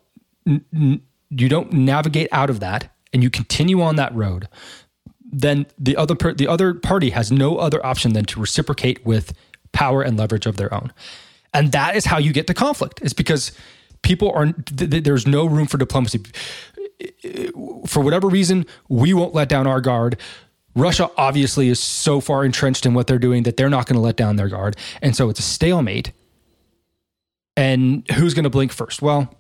you 0.46 1.50
don't 1.50 1.72
navigate 1.74 2.28
out 2.32 2.50
of 2.50 2.60
that 2.62 2.94
and 3.14 3.24
you 3.24 3.30
continue 3.30 3.82
on 3.82 3.96
that 3.98 4.14
road, 4.16 4.48
then 5.32 5.66
the 5.78 5.96
other 5.96 6.16
per- 6.16 6.34
the 6.34 6.48
other 6.48 6.74
party 6.74 7.12
has 7.12 7.32
no 7.32 7.58
other 7.58 7.86
option 7.86 8.14
than 8.14 8.26
to 8.26 8.40
reciprocate 8.40 9.06
with 9.06 9.34
power 9.72 10.02
and 10.02 10.18
leverage 10.18 10.46
of 10.46 10.58
their 10.58 10.74
own. 10.74 10.92
And 11.54 11.72
that 11.72 11.96
is 11.96 12.06
how 12.06 12.18
you 12.18 12.34
get 12.34 12.48
to 12.48 12.54
conflict. 12.54 13.00
It's 13.02 13.14
because 13.14 13.52
people 14.02 14.32
are 14.32 14.46
th- 14.52 14.92
th- 14.92 15.04
there's 15.04 15.28
no 15.28 15.46
room 15.46 15.68
for 15.68 15.78
diplomacy. 15.78 16.22
For 17.88 18.02
whatever 18.02 18.28
reason, 18.28 18.66
we 18.90 19.14
won't 19.14 19.34
let 19.34 19.50
down 19.50 19.68
our 19.68 19.82
guard. 19.82 20.18
Russia 20.76 21.10
obviously 21.18 21.68
is 21.68 21.80
so 21.80 22.22
far 22.22 22.46
entrenched 22.46 22.86
in 22.86 22.94
what 22.94 23.08
they're 23.08 23.20
doing 23.20 23.44
that 23.44 23.58
they're 23.58 23.70
not 23.70 23.88
going 23.88 23.96
to 23.96 24.02
let 24.02 24.16
down 24.16 24.38
their 24.38 24.48
guard. 24.48 24.78
And 25.02 25.16
so 25.16 25.30
it's 25.30 25.40
a 25.40 25.44
stalemate. 25.44 26.12
And 27.58 28.10
who's 28.12 28.34
going 28.34 28.44
to 28.44 28.50
blink 28.50 28.72
first? 28.72 29.02
Well, 29.02 29.36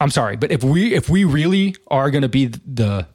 I'm 0.00 0.10
sorry, 0.10 0.36
but 0.36 0.50
if 0.50 0.64
we 0.64 0.94
if 0.94 1.08
we 1.08 1.24
really 1.24 1.76
are 1.88 2.10
going 2.10 2.22
to 2.22 2.28
be 2.28 2.46
the 2.46 3.06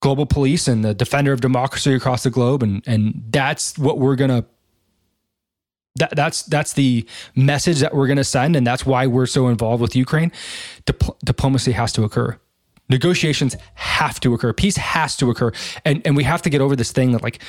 global 0.00 0.26
police 0.26 0.68
and 0.68 0.84
the 0.84 0.94
defender 0.94 1.32
of 1.32 1.40
democracy 1.40 1.92
across 1.92 2.22
the 2.22 2.30
globe 2.30 2.62
and 2.62 2.82
and 2.86 3.24
that's 3.30 3.76
what 3.76 3.98
we're 3.98 4.14
going 4.14 4.30
to 4.30 4.44
that, 5.96 6.14
that's 6.14 6.42
that's 6.42 6.74
the 6.74 7.06
message 7.34 7.80
that 7.80 7.94
we're 7.94 8.06
going 8.06 8.18
to 8.18 8.24
send 8.24 8.54
and 8.54 8.66
that's 8.66 8.86
why 8.86 9.06
we're 9.06 9.26
so 9.26 9.48
involved 9.48 9.82
with 9.82 9.96
Ukraine. 9.96 10.30
Dipl- 10.84 11.18
diplomacy 11.24 11.72
has 11.72 11.92
to 11.94 12.04
occur. 12.04 12.38
Negotiations 12.88 13.56
have 13.74 14.20
to 14.20 14.34
occur. 14.34 14.52
Peace 14.52 14.76
has 14.76 15.16
to 15.16 15.30
occur. 15.30 15.50
And 15.84 16.02
and 16.06 16.16
we 16.16 16.22
have 16.22 16.42
to 16.42 16.50
get 16.50 16.60
over 16.60 16.76
this 16.76 16.92
thing 16.92 17.12
that 17.12 17.22
like 17.22 17.40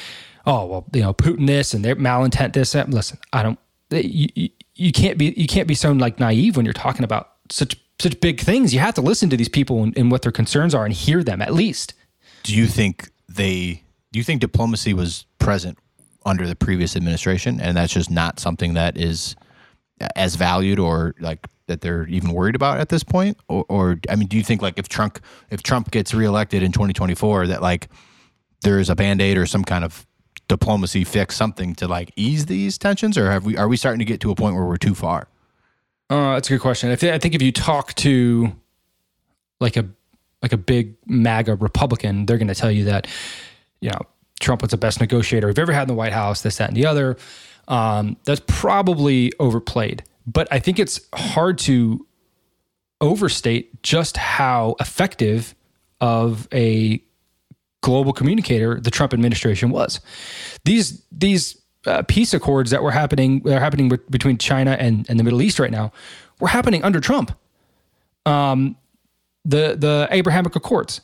oh 0.47 0.65
well, 0.65 0.85
you 0.93 1.01
know, 1.01 1.13
Putin 1.13 1.45
this 1.45 1.73
and 1.75 1.85
their 1.85 1.95
malintent 1.95 2.53
this. 2.53 2.71
That. 2.71 2.89
Listen, 2.89 3.19
I 3.31 3.43
don't 3.43 3.59
you, 3.91 4.29
you, 4.33 4.49
you 4.75 4.91
can't 4.91 5.17
be 5.17 5.33
you 5.37 5.47
can't 5.47 5.67
be 5.67 5.75
so 5.75 5.91
like 5.91 6.19
naive 6.19 6.57
when 6.57 6.65
you're 6.65 6.73
talking 6.73 7.03
about 7.03 7.33
such 7.49 7.75
such 7.99 8.19
big 8.19 8.39
things. 8.39 8.73
You 8.73 8.79
have 8.79 8.93
to 8.95 9.01
listen 9.01 9.29
to 9.29 9.37
these 9.37 9.49
people 9.49 9.83
and, 9.83 9.97
and 9.97 10.11
what 10.11 10.21
their 10.21 10.31
concerns 10.31 10.75
are 10.75 10.85
and 10.85 10.93
hear 10.93 11.23
them 11.23 11.41
at 11.41 11.53
least. 11.53 11.93
do 12.43 12.55
you 12.55 12.67
think 12.67 13.09
they 13.27 13.83
do 14.11 14.19
you 14.19 14.23
think 14.23 14.39
diplomacy 14.41 14.93
was 14.93 15.25
present 15.39 15.77
under 16.25 16.47
the 16.47 16.55
previous 16.55 16.95
administration 16.95 17.59
and 17.59 17.75
that's 17.77 17.93
just 17.93 18.09
not 18.09 18.39
something 18.39 18.73
that 18.73 18.97
is 18.97 19.35
as 20.15 20.35
valued 20.35 20.79
or 20.79 21.13
like 21.19 21.45
that 21.67 21.81
they're 21.81 22.07
even 22.07 22.31
worried 22.31 22.55
about 22.55 22.79
at 22.79 22.89
this 22.89 23.03
point 23.03 23.37
or, 23.49 23.65
or 23.69 23.99
i 24.09 24.15
mean 24.15 24.27
do 24.27 24.37
you 24.37 24.43
think 24.43 24.61
like 24.61 24.77
if 24.77 24.87
trump 24.87 25.19
if 25.49 25.61
trump 25.63 25.91
gets 25.91 26.13
reelected 26.13 26.63
in 26.63 26.71
2024 26.71 27.47
that 27.47 27.61
like 27.61 27.89
there's 28.61 28.89
a 28.89 28.95
band-aid 28.95 29.37
or 29.37 29.45
some 29.45 29.63
kind 29.63 29.83
of 29.83 30.05
diplomacy 30.47 31.03
fix 31.03 31.35
something 31.35 31.75
to 31.75 31.87
like 31.87 32.11
ease 32.15 32.45
these 32.45 32.77
tensions 32.77 33.17
or 33.17 33.31
have 33.31 33.45
we 33.45 33.57
are 33.57 33.67
we 33.67 33.75
starting 33.75 33.99
to 33.99 34.05
get 34.05 34.21
to 34.21 34.31
a 34.31 34.35
point 34.35 34.55
where 34.55 34.65
we're 34.65 34.77
too 34.77 34.95
far 34.95 35.27
Uh, 36.09 36.35
that's 36.35 36.49
a 36.49 36.53
good 36.53 36.61
question. 36.61 36.89
I, 36.89 36.95
thi- 36.95 37.11
I 37.11 37.19
think 37.19 37.35
if 37.35 37.41
you 37.41 37.51
talk 37.51 37.93
to 37.95 38.53
like 39.59 39.75
a 39.77 39.85
like 40.41 40.53
a 40.53 40.57
big 40.57 40.95
MAGA 41.07 41.55
Republican, 41.55 42.25
they're 42.25 42.37
going 42.37 42.47
to 42.47 42.55
tell 42.55 42.71
you 42.71 42.85
that 42.85 43.07
you 43.81 43.89
know 43.89 43.99
Trump 44.39 44.61
was 44.61 44.71
the 44.71 44.77
best 44.77 44.99
negotiator 44.99 45.47
we've 45.47 45.59
ever 45.59 45.73
had 45.73 45.83
in 45.83 45.87
the 45.89 45.93
White 45.93 46.13
House. 46.13 46.41
This, 46.41 46.57
that, 46.57 46.69
and 46.69 46.77
the 46.77 46.85
other. 46.85 47.17
Um, 47.67 48.15
that's 48.23 48.41
probably 48.47 49.33
overplayed, 49.39 50.03
but 50.25 50.47
I 50.51 50.59
think 50.59 50.79
it's 50.79 51.01
hard 51.13 51.57
to 51.59 52.05
overstate 53.01 53.83
just 53.83 54.15
how 54.15 54.75
effective 54.79 55.53
of 55.99 56.47
a 56.53 57.03
global 57.81 58.13
communicator 58.13 58.79
the 58.79 58.91
Trump 58.91 59.13
administration 59.13 59.69
was. 59.69 59.99
These 60.63 61.03
these 61.11 61.61
uh, 61.85 62.03
peace 62.03 62.33
accords 62.33 62.71
that 62.71 62.83
were 62.83 62.91
happening 62.91 63.41
that 63.41 63.57
are 63.57 63.59
happening 63.59 63.89
with, 63.89 64.09
between 64.09 64.37
China 64.37 64.71
and, 64.71 65.05
and 65.09 65.19
the 65.19 65.23
Middle 65.23 65.41
East 65.41 65.59
right 65.59 65.71
now 65.71 65.91
were 66.39 66.49
happening 66.49 66.83
under 66.83 66.99
Trump. 66.99 67.31
Um, 68.25 68.75
the 69.45 69.75
the 69.77 70.07
Abrahamic 70.11 70.55
Accords 70.55 71.01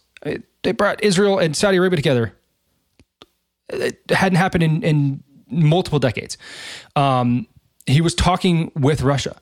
they 0.64 0.72
brought 0.72 1.04
Israel 1.04 1.40
and 1.40 1.56
Saudi 1.56 1.78
Arabia 1.78 1.98
together. 1.98 2.34
It 3.70 4.02
hadn't 4.10 4.38
happened 4.38 4.64
in, 4.64 4.84
in 4.84 5.24
multiple 5.50 6.00
decades. 6.00 6.38
Um, 6.96 7.48
he 7.86 8.02
was 8.02 8.16
talking 8.16 8.72
with 8.76 9.02
Russia. 9.02 9.38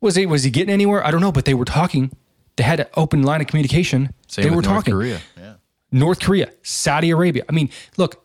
Was 0.00 0.14
he 0.14 0.26
was 0.26 0.44
he 0.44 0.50
getting 0.50 0.72
anywhere? 0.72 1.04
I 1.04 1.10
don't 1.10 1.20
know, 1.20 1.32
but 1.32 1.44
they 1.44 1.54
were 1.54 1.64
talking. 1.64 2.12
They 2.56 2.64
had 2.64 2.80
an 2.80 2.86
open 2.96 3.22
line 3.22 3.40
of 3.40 3.46
communication. 3.46 4.12
Same 4.26 4.44
they 4.44 4.50
were 4.50 4.56
North 4.56 4.66
talking. 4.66 4.94
Korea. 4.94 5.20
Yeah. 5.38 5.54
North 5.90 6.20
Korea, 6.20 6.50
Saudi 6.62 7.10
Arabia. 7.10 7.44
I 7.48 7.52
mean, 7.52 7.70
look, 7.96 8.24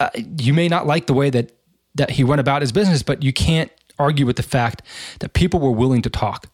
uh, 0.00 0.10
you 0.38 0.52
may 0.54 0.66
not 0.68 0.86
like 0.86 1.06
the 1.06 1.14
way 1.14 1.30
that 1.30 1.52
that 1.94 2.10
he 2.10 2.24
went 2.24 2.40
about 2.40 2.62
his 2.62 2.72
business, 2.72 3.02
but 3.02 3.22
you 3.22 3.32
can't 3.32 3.70
argue 3.98 4.24
with 4.26 4.36
the 4.36 4.42
fact 4.42 4.82
that 5.20 5.32
people 5.34 5.60
were 5.60 5.70
willing 5.72 6.02
to 6.02 6.10
talk. 6.10 6.46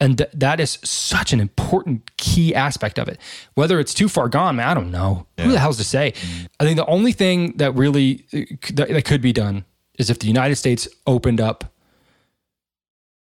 And 0.00 0.18
th- 0.18 0.30
that 0.34 0.60
is 0.60 0.78
such 0.84 1.32
an 1.32 1.40
important 1.40 2.16
key 2.16 2.54
aspect 2.54 2.98
of 2.98 3.08
it. 3.08 3.18
Whether 3.54 3.78
it's 3.80 3.94
too 3.94 4.08
far 4.08 4.28
gone, 4.28 4.56
man, 4.56 4.68
I 4.68 4.74
don't 4.74 4.90
know. 4.90 5.26
Who 5.38 5.52
the 5.52 5.58
hell's 5.58 5.76
to 5.78 5.84
say? 5.84 6.12
I 6.60 6.64
think 6.64 6.76
the 6.76 6.86
only 6.86 7.12
thing 7.12 7.56
that 7.58 7.72
really 7.74 8.24
uh, 8.32 8.40
that, 8.74 8.88
that 8.88 9.04
could 9.04 9.22
be 9.22 9.32
done 9.32 9.64
is 9.98 10.10
if 10.10 10.18
the 10.18 10.26
United 10.26 10.56
States 10.56 10.88
opened 11.06 11.40
up 11.40 11.72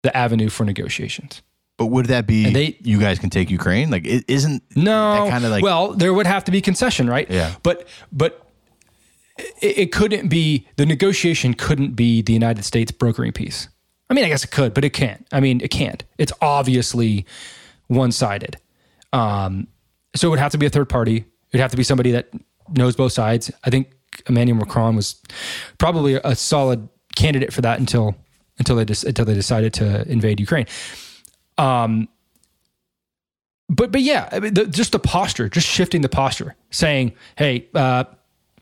the 0.03 0.15
avenue 0.17 0.49
for 0.49 0.65
negotiations. 0.65 1.43
But 1.79 1.87
would 1.87 2.07
that 2.07 2.27
be 2.27 2.45
And 2.47 2.55
they- 2.55 2.77
you 2.83 3.01
guys 3.01 3.19
can 3.19 3.31
take 3.31 3.51
Ukraine? 3.51 3.91
Like 3.91 4.07
it 4.07 4.25
isn't 4.29 4.63
No, 4.77 5.27
kind 5.31 5.45
of 5.45 5.51
like 5.51 5.63
well, 5.63 5.93
there 5.95 6.13
would 6.13 6.27
have 6.27 6.45
to 6.45 6.53
be 6.53 6.61
concession, 6.61 7.09
right? 7.09 7.29
Yeah. 7.31 7.55
But 7.63 7.89
but 8.13 8.47
it, 9.61 9.93
couldn't 9.93 10.29
be 10.29 10.67
the 10.77 10.87
negotiation. 10.87 11.55
Couldn't 11.55 11.95
be 11.95 12.23
the 12.23 12.33
United 12.33 12.65
States 12.65 12.91
brokering 12.91 13.33
peace. 13.33 13.69
I 14.09 14.15
mean, 14.15 14.25
I 14.25 14.29
guess 14.29 14.45
it 14.45 14.51
could, 14.51 14.75
but 14.75 14.85
it 14.85 14.91
can't. 14.91 15.27
I 15.33 15.41
mean, 15.41 15.61
it 15.61 15.71
can't. 15.71 16.03
It's 16.19 16.33
obviously 16.41 17.27
one 17.87 18.13
sided. 18.13 18.57
Um, 19.13 19.69
so 20.15 20.29
it 20.29 20.31
would 20.31 20.39
have 20.39 20.53
to 20.53 20.59
be 20.59 20.67
a 20.67 20.71
third 20.71 20.89
party. 20.89 21.19
It 21.19 21.25
would 21.53 21.61
have 21.61 21.71
to 21.71 21.77
be 21.77 21.85
somebody 21.85 22.11
that 22.13 22.31
knows 22.71 22.97
both 22.97 23.13
sides. 23.13 23.51
I 23.65 23.71
think 23.71 23.93
Emmanuel 24.29 24.59
Macron 24.59 24.97
was 24.97 25.21
probably 25.79 26.15
a 26.15 26.35
solid 26.35 26.89
candidate 27.17 27.53
for 27.53 27.61
that 27.63 27.79
until 27.79 28.17
until 28.59 28.77
they 28.77 28.85
just 28.85 29.05
until 29.05 29.25
they 29.25 29.35
decided 29.35 29.73
to 29.75 30.09
invade 30.09 30.41
Ukraine. 30.41 30.67
Um, 31.59 32.09
but 33.69 33.93
but 33.93 34.03
yeah, 34.03 34.29
the, 34.39 34.67
just 34.67 34.93
the 34.93 34.99
posture, 34.99 35.49
just 35.49 35.67
shifting 35.67 36.01
the 36.03 36.09
posture, 36.09 36.57
saying, 36.71 37.13
"Hey, 37.37 37.69
uh, 37.75 38.05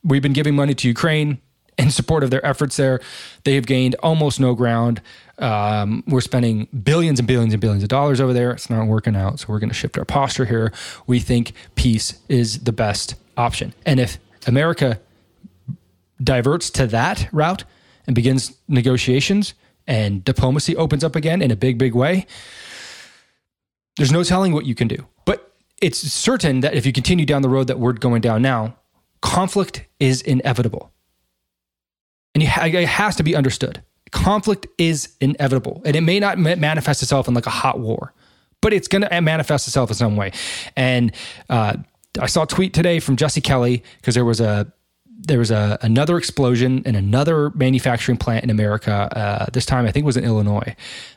we've 0.09 0.23
been 0.23 0.33
giving 0.33 0.57
money 0.57 0.75
to 0.75 0.89
Ukraine 0.89 1.41
in 1.79 1.91
support 1.91 2.25
of 2.25 2.31
their 2.31 2.45
efforts 2.45 2.77
there. 2.77 3.01
They 3.45 3.55
have 3.55 3.67
gained 3.67 3.95
almost 4.03 4.41
no 4.41 4.55
ground. 4.55 5.01
Um, 5.39 6.03
we're 6.09 6.21
spending 6.21 6.67
billions 6.83 7.21
and 7.21 7.29
billions 7.29 7.53
and 7.53 7.61
billions 7.61 7.85
of 7.85 7.89
dollars 7.89 8.21
over 8.21 8.33
there. 8.33 8.51
It's 8.51 8.69
not 8.69 8.87
working 8.87 9.15
out, 9.15 9.39
so 9.41 9.47
we're 9.49 9.61
going 9.61 9.71
to 9.71 9.75
shift 9.75 9.97
our 9.97 10.05
posture 10.05 10.45
here. 10.47 10.73
We 11.07 11.21
think 11.21 11.53
peace 11.77 12.19
is 12.29 12.65
the 12.65 12.73
best 12.73 13.15
option, 13.37 13.73
and 13.87 14.01
if 14.01 14.19
America 14.47 15.01
diverts 16.23 16.71
to 16.71 16.87
that 16.89 17.29
route 17.31 17.63
and 18.07 18.17
begins 18.17 18.57
negotiations 18.67 19.55
and 19.87 20.25
diplomacy 20.25 20.75
opens 20.75 21.05
up 21.05 21.15
again 21.15 21.41
in 21.41 21.53
a 21.53 21.57
big, 21.57 21.79
big 21.79 21.95
way, 21.95 22.27
there's 23.97 24.11
no 24.11 24.25
telling 24.25 24.53
what 24.53 24.67
you 24.67 24.75
can 24.75 24.89
do. 24.89 25.07
But 25.25 25.53
it's 25.81 25.99
certain 25.99 26.61
that 26.61 26.75
if 26.75 26.85
you 26.85 26.93
continue 26.93 27.25
down 27.25 27.43
the 27.43 27.49
road 27.49 27.69
that 27.69 27.79
we're 27.79 27.93
going 27.93 28.21
down 28.21 28.43
now, 28.43 28.77
conflict 29.21 29.85
is 30.01 30.23
inevitable. 30.23 30.93
And 32.35 32.43
it 32.43 32.49
has 32.89 33.17
to 33.17 33.23
be 33.23 33.35
understood. 33.35 33.83
Conflict 34.11 34.67
is 34.79 35.15
inevitable. 35.21 35.83
And 35.85 35.97
it 35.97 36.03
may 36.03 36.21
not 36.21 36.39
manifest 36.39 37.03
itself 37.03 37.29
in 37.29 37.35
like 37.35 37.47
a 37.47 37.51
hot 37.51 37.79
war, 37.81 38.15
but 38.61 38.73
it's 38.73 38.89
going 38.89 39.03
to 39.03 39.21
manifest 39.21 39.67
itself 39.67 39.91
in 39.91 39.97
some 39.97 40.17
way. 40.17 40.33
And 40.77 41.13
uh, 41.51 41.77
I 42.21 42.27
saw 42.27 42.43
a 42.45 42.47
tweet 42.47 42.75
today 42.75 43.01
from 43.01 43.17
Jesse 43.17 43.41
Kelly 43.41 43.83
because 43.97 44.15
there 44.15 44.25
was 44.25 44.41
a 44.41 44.73
there 45.21 45.39
was 45.39 45.51
a 45.51 45.79
another 45.83 46.17
explosion 46.17 46.83
in 46.87 46.95
another 46.95 47.51
manufacturing 47.51 48.17
plant 48.17 48.45
in 48.45 48.51
America. 48.51 48.93
Uh, 48.93 49.47
this 49.53 49.67
time, 49.67 49.85
I 49.85 49.91
think 49.91 50.05
it 50.05 50.07
was 50.07 50.17
in 50.17 50.25
Illinois. 50.25 50.77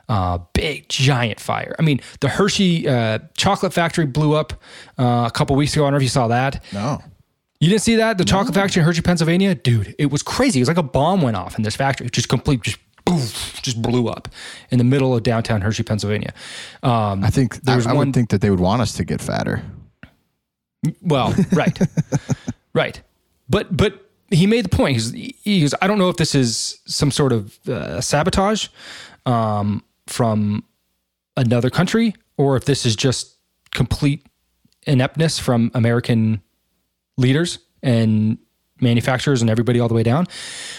Uh, 0.09 0.39
big 0.53 0.89
giant 0.89 1.39
fire. 1.39 1.75
I 1.77 1.83
mean, 1.83 2.01
the 2.19 2.27
Hershey 2.27 2.87
uh, 2.87 3.19
chocolate 3.37 3.73
factory 3.73 4.07
blew 4.07 4.33
up 4.33 4.53
uh, 4.97 5.25
a 5.27 5.31
couple 5.31 5.55
weeks 5.55 5.73
ago. 5.75 5.83
I 5.83 5.85
don't 5.85 5.93
know 5.93 5.97
if 5.97 6.03
you 6.03 6.09
saw 6.09 6.27
that. 6.29 6.63
no. 6.73 7.01
You 7.61 7.69
didn't 7.69 7.83
see 7.83 7.95
that? 7.97 8.17
The 8.17 8.25
chocolate 8.25 8.55
factory 8.55 8.81
in 8.81 8.85
Hershey, 8.85 9.01
Pennsylvania, 9.01 9.53
dude, 9.55 9.95
it 9.99 10.07
was 10.11 10.23
crazy. 10.23 10.59
It 10.59 10.63
was 10.63 10.67
like 10.67 10.77
a 10.77 10.83
bomb 10.83 11.21
went 11.21 11.37
off 11.37 11.55
in 11.57 11.63
this 11.63 11.75
factory. 11.75 12.07
It 12.07 12.11
just 12.13 12.27
complete, 12.27 12.63
just 12.63 12.79
poof, 13.05 13.61
just 13.61 13.81
blew 13.81 14.07
up 14.07 14.27
in 14.71 14.79
the 14.79 14.83
middle 14.83 15.15
of 15.15 15.21
downtown 15.23 15.61
Hershey, 15.61 15.83
Pennsylvania. 15.83 16.33
Um, 16.81 17.23
I 17.23 17.29
think 17.29 17.61
There's 17.61 17.85
I, 17.85 17.91
I 17.91 17.93
one- 17.93 18.07
would 18.07 18.15
think 18.15 18.29
that 18.31 18.41
they 18.41 18.49
would 18.49 18.59
want 18.59 18.81
us 18.81 18.93
to 18.93 19.05
get 19.05 19.21
fatter. 19.21 19.61
Well, 21.01 21.35
right, 21.53 21.77
right, 22.73 22.99
but 23.47 23.75
but 23.77 24.09
he 24.31 24.47
made 24.47 24.65
the 24.65 24.69
point. 24.75 24.93
He's, 24.93 25.11
he 25.43 25.61
goes, 25.61 25.75
I 25.81 25.87
don't 25.87 25.99
know 25.99 26.09
if 26.09 26.17
this 26.17 26.33
is 26.33 26.79
some 26.85 27.11
sort 27.11 27.31
of 27.31 27.59
uh, 27.69 28.01
sabotage 28.01 28.69
um, 29.27 29.83
from 30.07 30.63
another 31.37 31.69
country 31.69 32.15
or 32.37 32.55
if 32.57 32.65
this 32.65 32.85
is 32.85 32.95
just 32.95 33.35
complete 33.71 34.25
ineptness 34.87 35.37
from 35.37 35.69
American 35.75 36.41
leaders 37.17 37.59
and 37.83 38.37
manufacturers 38.79 39.41
and 39.41 39.49
everybody 39.49 39.79
all 39.79 39.87
the 39.87 39.93
way 39.93 40.03
down. 40.03 40.25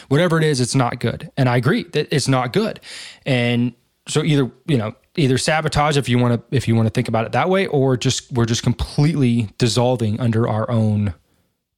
Whatever 0.09 0.39
it 0.39 0.45
is, 0.45 0.61
it's 0.61 0.75
not 0.75 0.99
good, 1.01 1.31
and 1.37 1.49
I 1.49 1.57
agree 1.57 1.85
that 1.85 2.13
it's 2.15 2.29
not 2.29 2.53
good. 2.53 2.81
And 3.27 3.73
so 4.09 4.23
either 4.25 4.51
you 4.67 4.77
know 4.77 4.95
either 5.17 5.39
sabotage 5.39 5.97
if 5.97 6.09
you 6.09 6.19
want 6.19 6.35
to 6.51 6.57
if 6.57 6.67
you 6.67 6.75
want 6.75 6.87
to 6.87 6.91
think 6.91 7.07
about 7.07 7.25
it 7.27 7.33
that 7.33 7.49
way 7.49 7.67
or 7.69 7.97
just 7.97 8.33
we're 8.33 8.47
just 8.47 8.63
completely 8.63 9.51
dissolving 9.59 10.19
under 10.19 10.49
our 10.49 10.69
own 10.71 11.15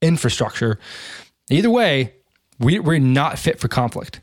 infrastructure 0.01 0.79
either 1.51 1.69
way 1.71 2.15
we, 2.59 2.79
we're 2.79 2.99
not 2.99 3.39
fit 3.39 3.59
for 3.59 3.69
conflict 3.69 4.21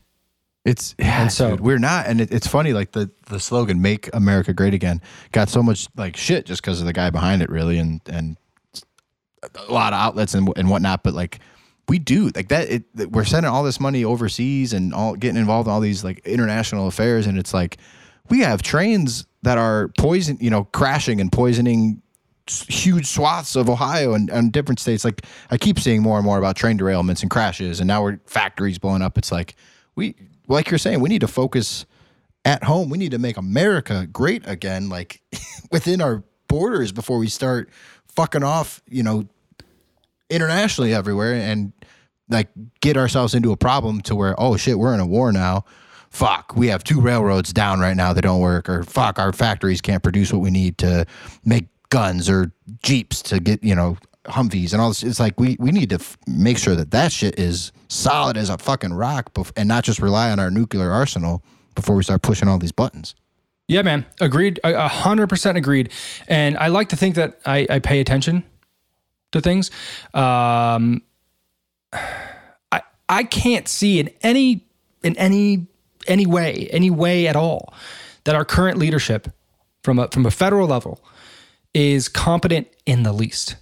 It's 0.64 0.94
yeah, 0.98 1.28
so- 1.28 1.50
dude, 1.50 1.60
we're 1.60 1.78
not, 1.78 2.06
and 2.06 2.20
it, 2.20 2.32
it's 2.32 2.46
funny. 2.46 2.72
Like 2.72 2.92
the 2.92 3.10
the 3.28 3.38
slogan 3.38 3.82
"Make 3.82 4.08
America 4.14 4.52
Great 4.52 4.74
Again" 4.74 5.00
got 5.32 5.48
so 5.48 5.62
much 5.62 5.88
like 5.96 6.16
shit 6.16 6.46
just 6.46 6.62
because 6.62 6.80
of 6.80 6.86
the 6.86 6.92
guy 6.92 7.10
behind 7.10 7.42
it, 7.42 7.50
really, 7.50 7.78
and 7.78 8.00
and 8.06 8.36
a 9.42 9.72
lot 9.72 9.92
of 9.92 9.98
outlets 9.98 10.34
and 10.34 10.48
and 10.56 10.68
whatnot. 10.70 11.02
But 11.02 11.14
like 11.14 11.40
we 11.88 11.98
do 11.98 12.30
like 12.34 12.48
that. 12.48 12.68
It 12.70 13.10
we're 13.10 13.24
sending 13.24 13.50
all 13.50 13.62
this 13.62 13.80
money 13.80 14.04
overseas 14.04 14.72
and 14.72 14.94
all 14.94 15.14
getting 15.14 15.36
involved 15.36 15.68
in 15.68 15.72
all 15.72 15.80
these 15.80 16.04
like 16.04 16.20
international 16.26 16.86
affairs, 16.86 17.26
and 17.26 17.38
it's 17.38 17.52
like 17.52 17.78
we 18.28 18.40
have 18.40 18.62
trains 18.62 19.26
that 19.42 19.58
are 19.58 19.88
poison, 19.98 20.38
you 20.40 20.50
know, 20.50 20.64
crashing 20.64 21.20
and 21.20 21.32
poisoning 21.32 22.00
huge 22.48 23.06
swaths 23.06 23.54
of 23.54 23.70
Ohio 23.70 24.14
and, 24.14 24.28
and 24.30 24.52
different 24.52 24.80
states. 24.80 25.04
Like 25.04 25.24
I 25.50 25.56
keep 25.56 25.78
seeing 25.78 26.02
more 26.02 26.18
and 26.18 26.24
more 26.24 26.38
about 26.38 26.56
train 26.56 26.78
derailments 26.78 27.22
and 27.22 27.30
crashes, 27.30 27.80
and 27.80 27.88
now 27.88 28.02
we're 28.02 28.20
factories 28.26 28.78
blowing 28.78 29.02
up. 29.02 29.18
It's 29.18 29.32
like 29.32 29.56
we, 29.94 30.14
like 30.48 30.70
you're 30.70 30.78
saying, 30.78 31.00
we 31.00 31.08
need 31.08 31.20
to 31.20 31.28
focus 31.28 31.84
at 32.44 32.64
home. 32.64 32.90
We 32.90 32.98
need 32.98 33.12
to 33.12 33.18
make 33.18 33.36
America 33.36 34.06
great 34.06 34.46
again, 34.46 34.88
like 34.88 35.20
within 35.70 36.00
our 36.00 36.22
borders 36.48 36.92
before 36.92 37.18
we 37.18 37.28
start 37.28 37.70
fucking 38.08 38.42
off, 38.42 38.82
you 38.88 39.02
know, 39.02 39.26
internationally 40.32 40.94
everywhere 40.94 41.34
and 41.34 41.72
like 42.28 42.48
get 42.80 42.96
ourselves 42.96 43.34
into 43.34 43.52
a 43.52 43.56
problem 43.56 44.00
to 44.02 44.14
where 44.14 44.34
oh 44.38 44.56
shit, 44.56 44.78
we're 44.78 44.94
in 44.94 45.00
a 45.00 45.06
war 45.06 45.32
now. 45.32 45.64
Fuck, 46.10 46.56
we 46.56 46.66
have 46.68 46.84
two 46.84 47.00
railroads 47.00 47.52
down 47.52 47.80
right 47.80 47.96
now 47.96 48.12
that 48.12 48.22
don't 48.22 48.40
work, 48.40 48.68
or 48.68 48.82
fuck, 48.82 49.18
our 49.18 49.32
factories 49.32 49.80
can't 49.80 50.02
produce 50.02 50.30
what 50.32 50.42
we 50.42 50.50
need 50.50 50.76
to 50.78 51.06
make 51.44 51.68
guns 51.88 52.28
or 52.28 52.52
jeeps 52.82 53.22
to 53.22 53.40
get 53.40 53.62
you 53.62 53.74
know 53.74 53.96
Humvees 54.26 54.72
and 54.72 54.80
all 54.80 54.88
this. 54.90 55.02
It's 55.02 55.18
like 55.18 55.38
we 55.40 55.56
we 55.58 55.72
need 55.72 55.88
to 55.90 55.96
f- 55.96 56.16
make 56.26 56.58
sure 56.58 56.74
that 56.76 56.90
that 56.92 57.12
shit 57.12 57.38
is 57.38 57.72
solid 57.88 58.36
as 58.36 58.50
a 58.50 58.58
fucking 58.58 58.92
rock, 58.92 59.32
bef- 59.34 59.52
and 59.56 59.68
not 59.68 59.84
just 59.84 60.00
rely 60.00 60.30
on 60.30 60.38
our 60.38 60.50
nuclear 60.50 60.90
arsenal 60.92 61.42
before 61.74 61.96
we 61.96 62.02
start 62.02 62.22
pushing 62.22 62.46
all 62.46 62.58
these 62.58 62.72
buttons. 62.72 63.14
Yeah, 63.68 63.82
man. 63.82 64.04
Agreed. 64.20 64.60
A 64.64 64.88
hundred 64.88 65.28
percent 65.28 65.56
agreed. 65.56 65.90
And 66.28 66.56
I 66.58 66.68
like 66.68 66.90
to 66.90 66.96
think 66.96 67.14
that 67.14 67.40
I, 67.46 67.66
I 67.70 67.78
pay 67.78 68.00
attention 68.00 68.44
to 69.32 69.40
things. 69.40 69.70
Um, 70.14 71.02
I 71.92 72.82
I 73.08 73.24
can't 73.24 73.68
see 73.68 73.98
in 73.98 74.10
any 74.22 74.66
in 75.02 75.16
any 75.16 75.66
any 76.06 76.26
way 76.26 76.68
any 76.70 76.90
way 76.90 77.26
at 77.26 77.36
all 77.36 77.74
that 78.24 78.34
our 78.34 78.44
current 78.44 78.78
leadership 78.78 79.28
from 79.82 79.98
a 79.98 80.08
from 80.08 80.26
a 80.26 80.30
federal 80.30 80.68
level 80.68 81.02
is 81.74 82.08
competent 82.08 82.68
in 82.86 83.02
the 83.02 83.12
least. 83.12 83.56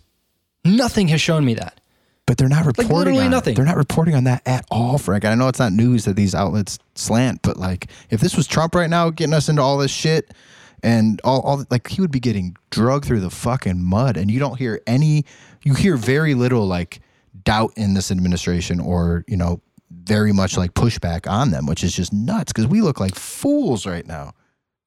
Nothing 0.65 1.09
has 1.09 1.21
shown 1.21 1.45
me 1.45 1.55
that. 1.55 1.81
But 2.27 2.39
they're 2.39 2.49
not 2.49 2.65
reporting 2.65 2.97
literally 2.97 3.25
on 3.25 3.31
nothing. 3.33 3.53
It. 3.53 3.57
They're 3.57 3.65
not 3.65 3.77
reporting 3.77 4.15
on 4.15 4.25
that 4.25 4.43
at 4.47 4.65
all, 4.71 4.99
Frank. 4.99 5.25
I 5.25 5.35
know 5.35 5.49
it's 5.49 5.59
not 5.59 5.73
news 5.73 6.05
that 6.05 6.15
these 6.15 6.33
outlets 6.33 6.79
slant, 6.95 7.41
but 7.43 7.57
like 7.57 7.89
if 8.09 8.21
this 8.21 8.37
was 8.37 8.47
Trump 8.47 8.75
right 8.77 8.89
now 8.89 9.11
getting 9.11 9.35
us 9.35 9.49
into 9.49 9.63
all 9.63 9.79
this 9.79 9.91
shit 9.91 10.33
and 10.83 11.21
all, 11.25 11.41
all 11.43 11.65
like 11.71 11.89
he 11.89 12.01
would 12.01 12.11
be 12.11 12.21
getting 12.21 12.57
drugged 12.71 13.05
through 13.05 13.21
the 13.21 13.31
fucking 13.31 13.83
mud, 13.83 14.17
and 14.17 14.31
you 14.31 14.39
don't 14.39 14.59
hear 14.59 14.81
any, 14.87 15.25
you 15.63 15.75
hear 15.75 15.97
very 15.97 16.35
little 16.35 16.67
like 16.67 17.01
doubt 17.45 17.73
in 17.77 17.95
this 17.95 18.11
administration 18.11 18.81
or 18.81 19.25
you 19.29 19.37
know 19.37 19.61
very 19.91 20.33
much 20.33 20.57
like 20.57 20.75
pushback 20.75 21.31
on 21.31 21.51
them, 21.51 21.67
which 21.67 21.83
is 21.83 21.95
just 21.95 22.13
nuts 22.13 22.53
because 22.53 22.67
we 22.67 22.81
look 22.81 23.01
like 23.01 23.15
fools 23.15 23.87
right 23.87 24.07
now. 24.07 24.33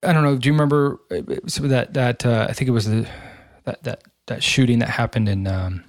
I 0.02 0.14
don't 0.14 0.24
know. 0.24 0.38
Do 0.38 0.48
you 0.48 0.54
remember 0.54 1.00
uh, 1.12 1.22
some 1.48 1.66
of 1.66 1.72
that? 1.72 1.94
That 1.94 2.26
uh, 2.26 2.48
I 2.50 2.54
think 2.54 2.68
it 2.68 2.72
was 2.72 2.86
the 2.86 3.08
that 3.64 3.84
that 3.84 4.04
that 4.28 4.44
shooting 4.44 4.80
that 4.80 4.90
happened 4.90 5.30
in 5.30 5.48
um, 5.48 5.84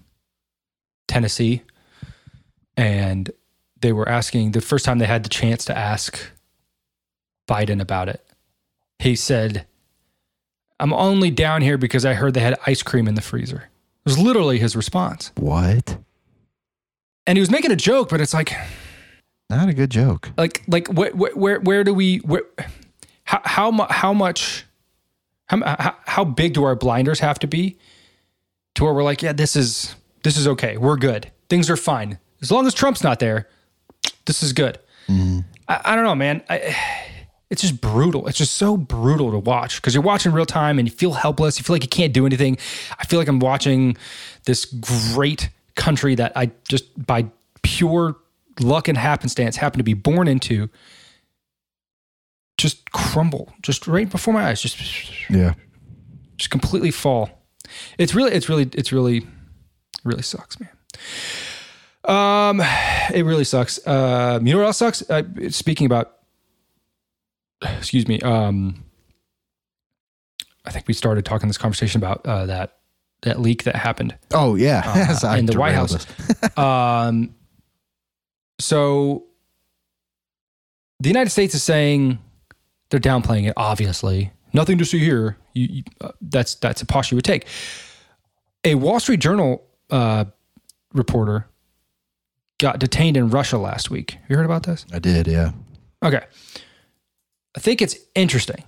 Tennessee, 1.09 1.62
and 2.77 3.31
they 3.81 3.93
were 3.93 4.09
asking 4.09 4.53
the 4.53 4.61
first 4.61 4.85
time 4.85 4.99
they 4.99 5.07
had 5.07 5.25
the 5.25 5.29
chance 5.29 5.64
to 5.67 5.77
ask 5.77 6.19
Biden 7.49 7.81
about 7.81 8.09
it. 8.09 8.25
He 8.99 9.17
said, 9.17 9.67
"I'm 10.81 10.93
only 10.93 11.31
down 11.31 11.63
here 11.63 11.79
because 11.79 12.05
I 12.05 12.15
heard 12.15 12.35
they 12.35 12.41
had 12.41 12.59
ice 12.67 12.83
cream 12.83 13.09
in 13.09 13.15
the 13.15 13.23
freezer." 13.23 13.69
It 14.07 14.11
was 14.11 14.19
literally 14.19 14.59
his 14.59 14.77
response, 14.77 15.33
What? 15.37 15.97
and 17.27 17.39
he 17.39 17.41
was 17.41 17.51
making 17.51 17.71
a 17.73 17.77
joke, 17.77 18.11
but 18.11 18.21
it's 18.21 18.35
like, 18.35 18.53
Not 19.49 19.69
a 19.69 19.73
good 19.75 19.91
joke. 19.91 20.31
like 20.37 20.63
like 20.69 20.89
where 20.89 21.11
where 21.13 21.33
where, 21.35 21.61
where 21.61 21.85
do 21.85 21.95
we 21.95 22.19
where 22.19 22.43
how 23.25 23.41
how 23.45 23.71
mu- 23.71 23.87
how 23.89 24.13
much 24.13 24.67
how, 25.47 25.59
how 25.65 25.97
how 26.05 26.25
big 26.25 26.53
do 26.55 26.65
our 26.65 26.75
blinders 26.77 27.21
have 27.21 27.39
to 27.39 27.47
be 27.47 27.79
to 28.75 28.85
where 28.85 28.93
we're 28.93 29.03
like 29.05 29.23
yeah 29.23 29.33
this 29.33 29.57
is 29.57 29.95
this 30.23 30.37
is 30.37 30.47
okay. 30.49 30.77
We're 30.77 30.97
good. 30.97 31.31
Things 31.49 31.69
are 31.71 31.77
fine. 31.77 32.19
As 32.43 32.51
long 32.51 32.67
as 32.67 32.75
Trump's 32.75 33.03
not 33.03 33.21
there 33.21 33.49
this 34.27 34.43
is 34.43 34.53
good. 34.53 34.79
Mm-hmm. 35.09 35.41
I, 35.69 35.81
I 35.85 35.95
don't 35.95 36.05
know 36.05 36.15
man. 36.15 36.43
I, 36.51 36.77
it's 37.55 37.62
just 37.62 37.81
brutal. 37.81 38.27
It's 38.27 38.37
just 38.38 38.55
so 38.55 38.77
brutal 38.77 39.31
to 39.31 39.38
watch 39.38 39.77
because 39.81 39.95
you're 39.95 40.03
watching 40.03 40.33
real 40.33 40.45
time 40.47 40.79
and 40.79 40.87
you 40.87 40.93
feel 40.95 41.12
helpless. 41.12 41.57
You 41.59 41.64
feel 41.64 41.75
like 41.75 41.83
you 41.85 41.88
can't 41.88 42.12
do 42.12 42.27
anything. 42.27 42.59
I 42.99 43.05
feel 43.05 43.19
like 43.19 43.29
I'm 43.29 43.38
watching 43.38 43.97
this 44.45 44.64
great 44.67 45.49
country 45.77 46.14
that 46.17 46.33
I 46.37 46.51
just 46.69 46.85
by 47.07 47.27
pure 47.62 48.17
luck 48.61 48.88
and 48.88 48.99
happenstance 48.99 49.57
happen 49.57 49.79
to 49.79 49.85
be 49.85 49.95
born 49.95 50.29
into 50.29 50.69
just 52.57 52.90
crumble 52.93 53.53
just 53.62 53.87
right 53.88 54.09
before 54.09 54.33
my 54.35 54.45
eyes 54.49 54.61
just 54.62 54.79
Yeah. 55.31 55.55
just 56.37 56.51
completely 56.51 56.90
fall. 56.90 57.31
It's 57.99 58.14
really 58.14 58.33
it's 58.33 58.49
really 58.49 58.69
it's 58.75 58.93
really 58.93 59.27
really 60.05 60.23
sucks 60.23 60.59
man. 60.61 60.71
Um 62.05 62.61
it 63.12 63.25
really 63.25 63.45
sucks. 63.45 63.85
Uh 63.87 64.38
you 64.43 64.53
know 64.53 64.59
what 64.61 64.67
else 64.67 64.77
sucks? 64.79 65.09
Uh, 65.11 65.23
speaking 65.51 65.87
about 65.87 66.12
excuse 67.62 68.07
me 68.09 68.21
um 68.21 68.85
i 70.64 70.71
think 70.71 70.87
we 70.88 70.95
started 70.95 71.25
talking 71.25 71.49
this 71.49 71.59
conversation 71.59 72.01
about 72.01 72.25
uh 72.27 72.47
that 72.47 72.79
that 73.23 73.40
leak 73.40 73.62
that 73.64 73.75
happened 73.77 74.14
Oh 74.35 74.55
yeah. 74.55 74.83
uh, 75.25 75.35
in 75.38 75.47
the 75.47 75.59
White 75.59 75.75
House. 75.75 76.07
Um, 76.59 77.35
so 78.61 79.25
the 81.01 81.09
United 81.09 81.31
States 81.31 81.55
is 81.55 81.62
saying 81.62 82.19
they're 82.90 83.01
downplaying 83.01 83.49
it. 83.49 83.55
Obviously, 83.57 84.31
nothing 84.53 84.77
to 84.79 84.85
see 84.85 84.99
here. 84.99 85.37
You, 85.55 85.67
you, 85.71 85.83
uh, 86.03 86.12
that's 86.21 86.55
that's 86.57 86.83
a 86.83 86.87
posture 86.87 87.14
you 87.14 87.17
would 87.17 87.25
take. 87.25 87.47
A 88.64 88.75
Wall 88.75 89.01
Street 89.01 89.21
Journal 89.21 89.64
uh, 89.90 90.27
reporter 90.93 91.49
got 92.59 92.79
detained 92.79 93.17
in 93.17 93.31
Russia 93.31 93.57
last 93.59 93.90
week. 93.90 94.19
You 94.29 94.37
heard 94.37 94.45
about 94.45 94.64
this? 94.64 94.85
I 94.93 94.99
did. 94.99 95.27
Yeah. 95.27 95.53
Okay. 96.05 96.25
I 97.57 97.61
think 97.61 97.81
it's 97.83 97.97
interesting 98.14 98.64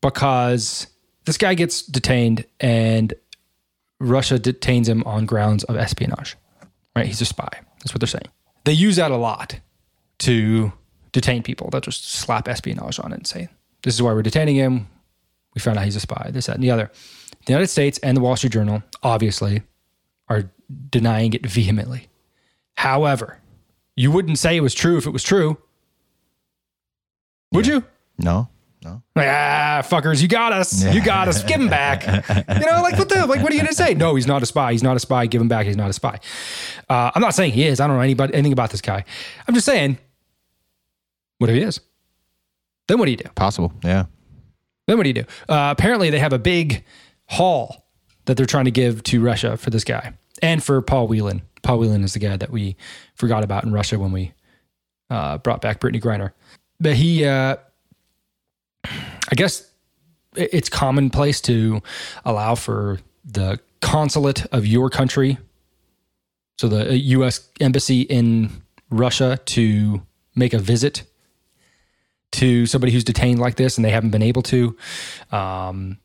because 0.00 0.86
this 1.24 1.38
guy 1.38 1.54
gets 1.54 1.82
detained 1.82 2.44
and 2.60 3.14
Russia 4.00 4.38
detains 4.38 4.88
him 4.88 5.02
on 5.04 5.26
grounds 5.26 5.64
of 5.64 5.76
espionage. 5.76 6.36
Right? 6.96 7.06
He's 7.06 7.20
a 7.20 7.24
spy. 7.24 7.48
That's 7.78 7.92
what 7.92 8.00
they're 8.00 8.06
saying. 8.06 8.28
They 8.64 8.72
use 8.72 8.96
that 8.96 9.10
a 9.10 9.16
lot 9.16 9.58
to 10.20 10.72
detain 11.12 11.42
people. 11.42 11.70
They'll 11.70 11.80
just 11.80 12.08
slap 12.10 12.48
espionage 12.48 12.98
on 12.98 13.12
it 13.12 13.16
and 13.16 13.26
say, 13.26 13.48
this 13.82 13.94
is 13.94 14.02
why 14.02 14.12
we're 14.12 14.22
detaining 14.22 14.56
him. 14.56 14.88
We 15.54 15.60
found 15.60 15.78
out 15.78 15.84
he's 15.84 15.96
a 15.96 16.00
spy, 16.00 16.30
this, 16.32 16.46
that, 16.46 16.56
and 16.56 16.64
the 16.64 16.70
other. 16.70 16.90
The 17.46 17.52
United 17.52 17.68
States 17.68 17.98
and 17.98 18.16
the 18.16 18.20
Wall 18.20 18.36
Street 18.36 18.52
Journal, 18.52 18.82
obviously, 19.02 19.62
are 20.28 20.50
denying 20.90 21.34
it 21.34 21.46
vehemently. 21.46 22.08
However, 22.76 23.40
you 23.96 24.10
wouldn't 24.10 24.38
say 24.38 24.56
it 24.56 24.62
was 24.62 24.74
true 24.74 24.96
if 24.96 25.06
it 25.06 25.10
was 25.10 25.22
true. 25.22 25.58
Would 27.52 27.66
you? 27.66 27.84
No. 28.18 28.48
No. 28.84 29.02
Like, 29.16 29.28
ah, 29.28 29.80
fuckers, 29.82 30.20
you 30.20 30.28
got 30.28 30.52
us. 30.52 30.84
You 30.84 31.02
got 31.02 31.26
us. 31.26 31.42
Give 31.42 31.60
him 31.60 31.68
back. 31.68 32.04
You 32.54 32.66
know, 32.66 32.82
like 32.82 32.98
what 32.98 33.08
the 33.08 33.26
like? 33.26 33.42
What 33.42 33.50
are 33.50 33.54
you 33.54 33.60
gonna 33.60 33.72
say? 33.72 33.94
No, 33.94 34.14
he's 34.14 34.26
not 34.26 34.42
a 34.42 34.46
spy. 34.46 34.72
He's 34.72 34.82
not 34.82 34.96
a 34.96 35.00
spy. 35.00 35.26
Give 35.26 35.40
him 35.40 35.48
back. 35.48 35.66
He's 35.66 35.76
not 35.76 35.88
a 35.88 35.92
spy. 35.92 36.20
Uh, 36.88 37.10
I'm 37.14 37.22
not 37.22 37.34
saying 37.34 37.52
he 37.52 37.66
is. 37.66 37.80
I 37.80 37.86
don't 37.86 37.96
know 37.96 38.02
anybody 38.02 38.34
anything 38.34 38.52
about 38.52 38.70
this 38.70 38.80
guy. 38.82 39.04
I'm 39.48 39.54
just 39.54 39.66
saying, 39.66 39.98
what 41.38 41.48
if 41.50 41.56
he 41.56 41.62
is? 41.62 41.80
Then 42.86 42.98
what 42.98 43.06
do 43.06 43.10
you 43.12 43.16
do? 43.16 43.28
Possible. 43.34 43.72
Yeah. 43.82 44.04
Then 44.86 44.98
what 44.98 45.04
do 45.04 45.08
you 45.08 45.14
do? 45.14 45.24
Uh, 45.48 45.74
apparently, 45.76 46.10
they 46.10 46.18
have 46.18 46.32
a 46.32 46.38
big 46.38 46.84
haul 47.26 47.86
that 48.26 48.36
they're 48.36 48.46
trying 48.46 48.66
to 48.66 48.70
give 48.70 49.02
to 49.04 49.22
Russia 49.22 49.56
for 49.56 49.70
this 49.70 49.84
guy 49.84 50.12
and 50.42 50.62
for 50.62 50.80
Paul 50.82 51.08
Whelan. 51.08 51.42
Paul 51.62 51.78
Whelan 51.78 52.04
is 52.04 52.12
the 52.12 52.18
guy 52.18 52.36
that 52.36 52.50
we 52.50 52.76
forgot 53.14 53.44
about 53.44 53.64
in 53.64 53.72
Russia 53.72 53.98
when 53.98 54.12
we 54.12 54.32
uh, 55.10 55.38
brought 55.38 55.60
back 55.62 55.80
Brittney 55.80 56.00
Griner. 56.02 56.32
But 56.80 56.94
he, 56.94 57.24
uh, 57.24 57.56
I 58.84 59.34
guess 59.34 59.70
it's 60.36 60.68
commonplace 60.68 61.40
to 61.42 61.82
allow 62.24 62.54
for 62.54 62.98
the 63.24 63.60
consulate 63.80 64.46
of 64.52 64.66
your 64.66 64.90
country, 64.90 65.38
so 66.58 66.68
the 66.68 66.96
U.S. 66.98 67.48
embassy 67.60 68.02
in 68.02 68.62
Russia, 68.90 69.38
to 69.46 70.02
make 70.34 70.52
a 70.52 70.58
visit 70.58 71.04
to 72.32 72.66
somebody 72.66 72.92
who's 72.92 73.04
detained 73.04 73.38
like 73.38 73.56
this 73.56 73.78
and 73.78 73.84
they 73.84 73.90
haven't 73.90 74.10
been 74.10 74.22
able 74.22 74.42
to. 74.42 74.76
Um, 75.30 75.98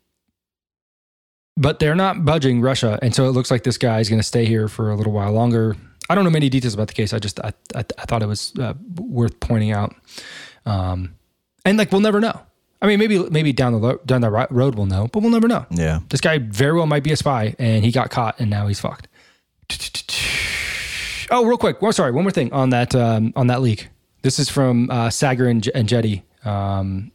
but 1.58 1.80
they're 1.80 1.96
not 1.96 2.24
budging 2.24 2.62
Russia, 2.62 2.98
and 3.02 3.14
so 3.14 3.28
it 3.28 3.32
looks 3.32 3.52
like 3.52 3.64
this 3.64 3.78
guy 3.78 4.00
is 4.00 4.08
going 4.08 4.20
to 4.20 4.26
stay 4.26 4.46
here 4.46 4.70
for 4.70 4.92
a 4.92 4.96
little 4.96 5.12
while 5.12 5.34
longer. 5.34 5.76
I 6.10 6.16
don't 6.16 6.24
know 6.24 6.30
many 6.30 6.50
details 6.50 6.74
about 6.74 6.88
the 6.88 6.94
case. 6.94 7.14
I 7.14 7.20
just 7.20 7.40
I, 7.42 7.52
I, 7.76 7.84
I 7.98 8.06
thought 8.06 8.24
it 8.24 8.28
was 8.28 8.54
uh, 8.58 8.76
worth 8.96 9.40
pointing 9.42 9.72
out, 9.72 9.94
um, 10.66 11.16
and 11.66 11.78
like 11.78 11.92
we'll 11.92 12.02
never 12.02 12.22
know. 12.22 12.42
I 12.82 12.88
mean, 12.88 12.98
maybe 13.00 13.20
maybe 13.30 13.52
down 13.52 13.74
the 13.74 13.80
lo- 13.80 14.00
down 14.06 14.22
the 14.22 14.30
ro- 14.30 14.48
road 14.50 14.76
we'll 14.76 14.86
know, 14.86 15.08
but 15.12 15.22
we'll 15.22 15.32
never 15.32 15.48
know. 15.48 15.66
Yeah. 15.70 16.00
This 16.10 16.22
guy 16.22 16.38
very 16.38 16.74
well 16.74 16.86
might 16.88 17.04
be 17.04 17.12
a 17.12 17.18
spy, 17.18 17.56
and 17.60 17.84
he 17.84 17.92
got 17.92 18.10
caught, 18.10 18.40
and 18.40 18.50
now 18.50 18.68
he's 18.68 18.80
fucked. 18.80 19.08
Oh, 21.32 21.46
real 21.46 21.58
quick. 21.58 21.82
Well, 21.82 21.92
sorry, 21.94 22.12
one 22.12 22.24
more 22.24 22.32
thing 22.32 22.52
on 22.54 22.72
that 22.72 22.96
um, 22.96 23.34
on 23.36 23.48
that 23.48 23.62
leak. 23.62 23.90
This 24.24 24.40
is 24.40 24.50
from 24.50 24.90
uh, 24.90 25.08
Saagar 25.10 25.50
and, 25.50 25.62
J- 25.64 25.72
Enjeti, 25.72 26.24
um, 26.46 27.12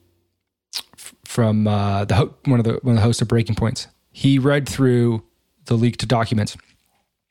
f- 0.97 1.15
from 1.25 1.67
uh, 1.67 2.05
the 2.05 2.15
ho- 2.15 2.35
one 2.45 2.61
of 2.61 2.65
the 2.65 2.79
one 2.83 2.93
of 2.93 2.97
the 2.97 3.03
hosts 3.03 3.21
of 3.23 3.29
Breaking 3.29 3.55
Points. 3.55 3.89
He 4.13 4.39
read 4.39 4.69
through 4.69 5.23
the 5.65 5.75
leaked 5.75 6.07
documents, 6.07 6.57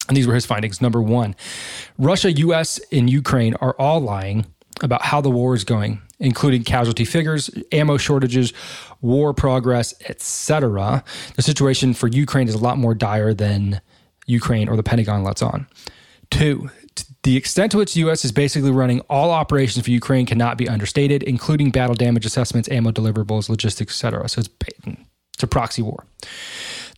and 0.10 0.18
these 0.18 0.28
were 0.28 0.36
his 0.36 0.46
findings. 0.46 0.82
Number 0.82 1.02
one, 1.02 1.36
Russia, 1.98 2.32
U.S., 2.34 2.80
and 2.92 3.10
Ukraine 3.10 3.54
are 3.62 3.76
all 3.80 4.02
lying 4.02 4.46
about 4.82 5.04
how 5.04 5.22
the 5.22 5.30
war 5.30 5.56
is 5.56 5.64
going, 5.64 6.02
including 6.24 6.64
casualty 6.64 7.06
figures, 7.06 7.50
ammo 7.72 7.98
shortages, 7.98 8.54
war 9.02 9.34
progress, 9.34 9.94
etc. 10.08 11.04
The 11.36 11.42
situation 11.42 11.94
for 11.94 12.08
Ukraine 12.08 12.48
is 12.48 12.56
a 12.56 12.60
lot 12.60 12.78
more 12.78 12.96
dire 12.96 13.34
than 13.34 13.82
Ukraine 14.26 14.70
or 14.70 14.78
the 14.78 14.84
Pentagon 14.84 15.24
lets 15.24 15.42
on. 15.42 15.68
Two, 16.32 16.70
the 17.24 17.36
extent 17.36 17.72
to 17.74 17.78
which 17.78 17.94
the 17.94 18.00
U.S. 18.02 18.24
is 18.24 18.32
basically 18.32 18.72
running 18.72 19.02
all 19.02 19.32
operations 19.32 19.84
for 19.84 19.92
Ukraine 19.92 20.26
cannot 20.26 20.58
be 20.58 20.68
understated, 20.68 21.24
including 21.24 21.72
battle 21.72 21.96
damage 21.96 22.26
assessments, 22.26 22.70
ammo 22.70 22.92
deliverables, 22.92 23.50
logistics, 23.50 23.94
etc. 23.94 24.28
So 24.30 24.40
it's 24.40 24.50
it's 25.34 25.44
a 25.44 25.48
proxy 25.48 25.82
war. 25.82 26.06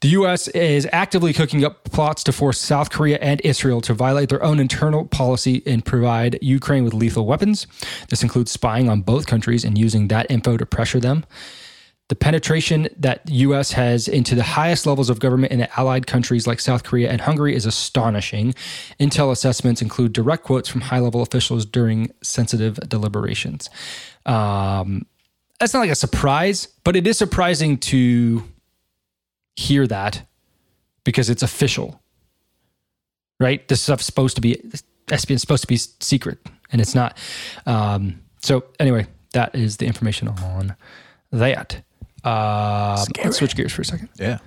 The 0.05 0.11
U.S. 0.11 0.47
is 0.49 0.87
actively 0.91 1.33
cooking 1.33 1.65
up 1.65 1.83
plots 1.85 2.23
to 2.25 2.31
force 2.31 2.61
South 2.61 2.91
Korea 2.91 3.17
and 3.23 3.41
Israel 3.43 3.81
to 3.81 3.93
violate 3.95 4.29
their 4.29 4.43
own 4.43 4.59
internal 4.59 5.05
policy 5.05 5.63
and 5.65 5.83
provide 5.83 6.37
Ukraine 6.43 6.83
with 6.83 6.93
lethal 6.93 7.25
weapons. 7.25 7.65
This 8.09 8.21
includes 8.21 8.51
spying 8.51 8.87
on 8.87 9.01
both 9.01 9.25
countries 9.25 9.65
and 9.65 9.79
using 9.79 10.09
that 10.09 10.29
info 10.29 10.57
to 10.57 10.65
pressure 10.67 10.99
them. 10.99 11.25
The 12.09 12.15
penetration 12.15 12.87
that 12.95 13.27
U.S. 13.31 13.71
has 13.71 14.07
into 14.07 14.35
the 14.35 14.43
highest 14.43 14.85
levels 14.85 15.09
of 15.09 15.19
government 15.19 15.51
in 15.51 15.57
the 15.57 15.79
allied 15.79 16.05
countries 16.05 16.45
like 16.45 16.59
South 16.59 16.83
Korea 16.83 17.09
and 17.09 17.21
Hungary 17.21 17.55
is 17.55 17.65
astonishing. 17.65 18.53
Intel 18.99 19.31
assessments 19.31 19.81
include 19.81 20.13
direct 20.13 20.43
quotes 20.43 20.69
from 20.69 20.81
high 20.81 20.99
level 20.99 21.23
officials 21.23 21.65
during 21.65 22.11
sensitive 22.21 22.75
deliberations. 22.87 23.71
Um, 24.27 25.07
that's 25.59 25.73
not 25.73 25.79
like 25.79 25.89
a 25.89 25.95
surprise, 25.95 26.67
but 26.83 26.95
it 26.95 27.07
is 27.07 27.17
surprising 27.17 27.79
to 27.79 28.43
hear 29.55 29.87
that 29.87 30.25
because 31.03 31.29
it's 31.29 31.43
official, 31.43 32.01
right? 33.39 33.67
This 33.67 33.81
stuff's 33.81 34.05
supposed 34.05 34.35
to 34.35 34.41
be 34.41 34.61
espionage 35.11 35.41
supposed 35.41 35.61
to 35.61 35.67
be 35.67 35.77
secret, 35.77 36.39
and 36.71 36.81
it's 36.81 36.95
not. 36.95 37.17
Um, 37.65 38.21
so 38.41 38.65
anyway, 38.79 39.07
that 39.33 39.55
is 39.55 39.77
the 39.77 39.85
information 39.85 40.27
on 40.27 40.75
that. 41.31 41.81
Scary. 42.23 43.25
let's 43.25 43.37
switch 43.37 43.55
gears 43.55 43.71
for 43.71 43.81
a 43.81 43.85
second. 43.85 44.09
Yeah. 44.17 44.39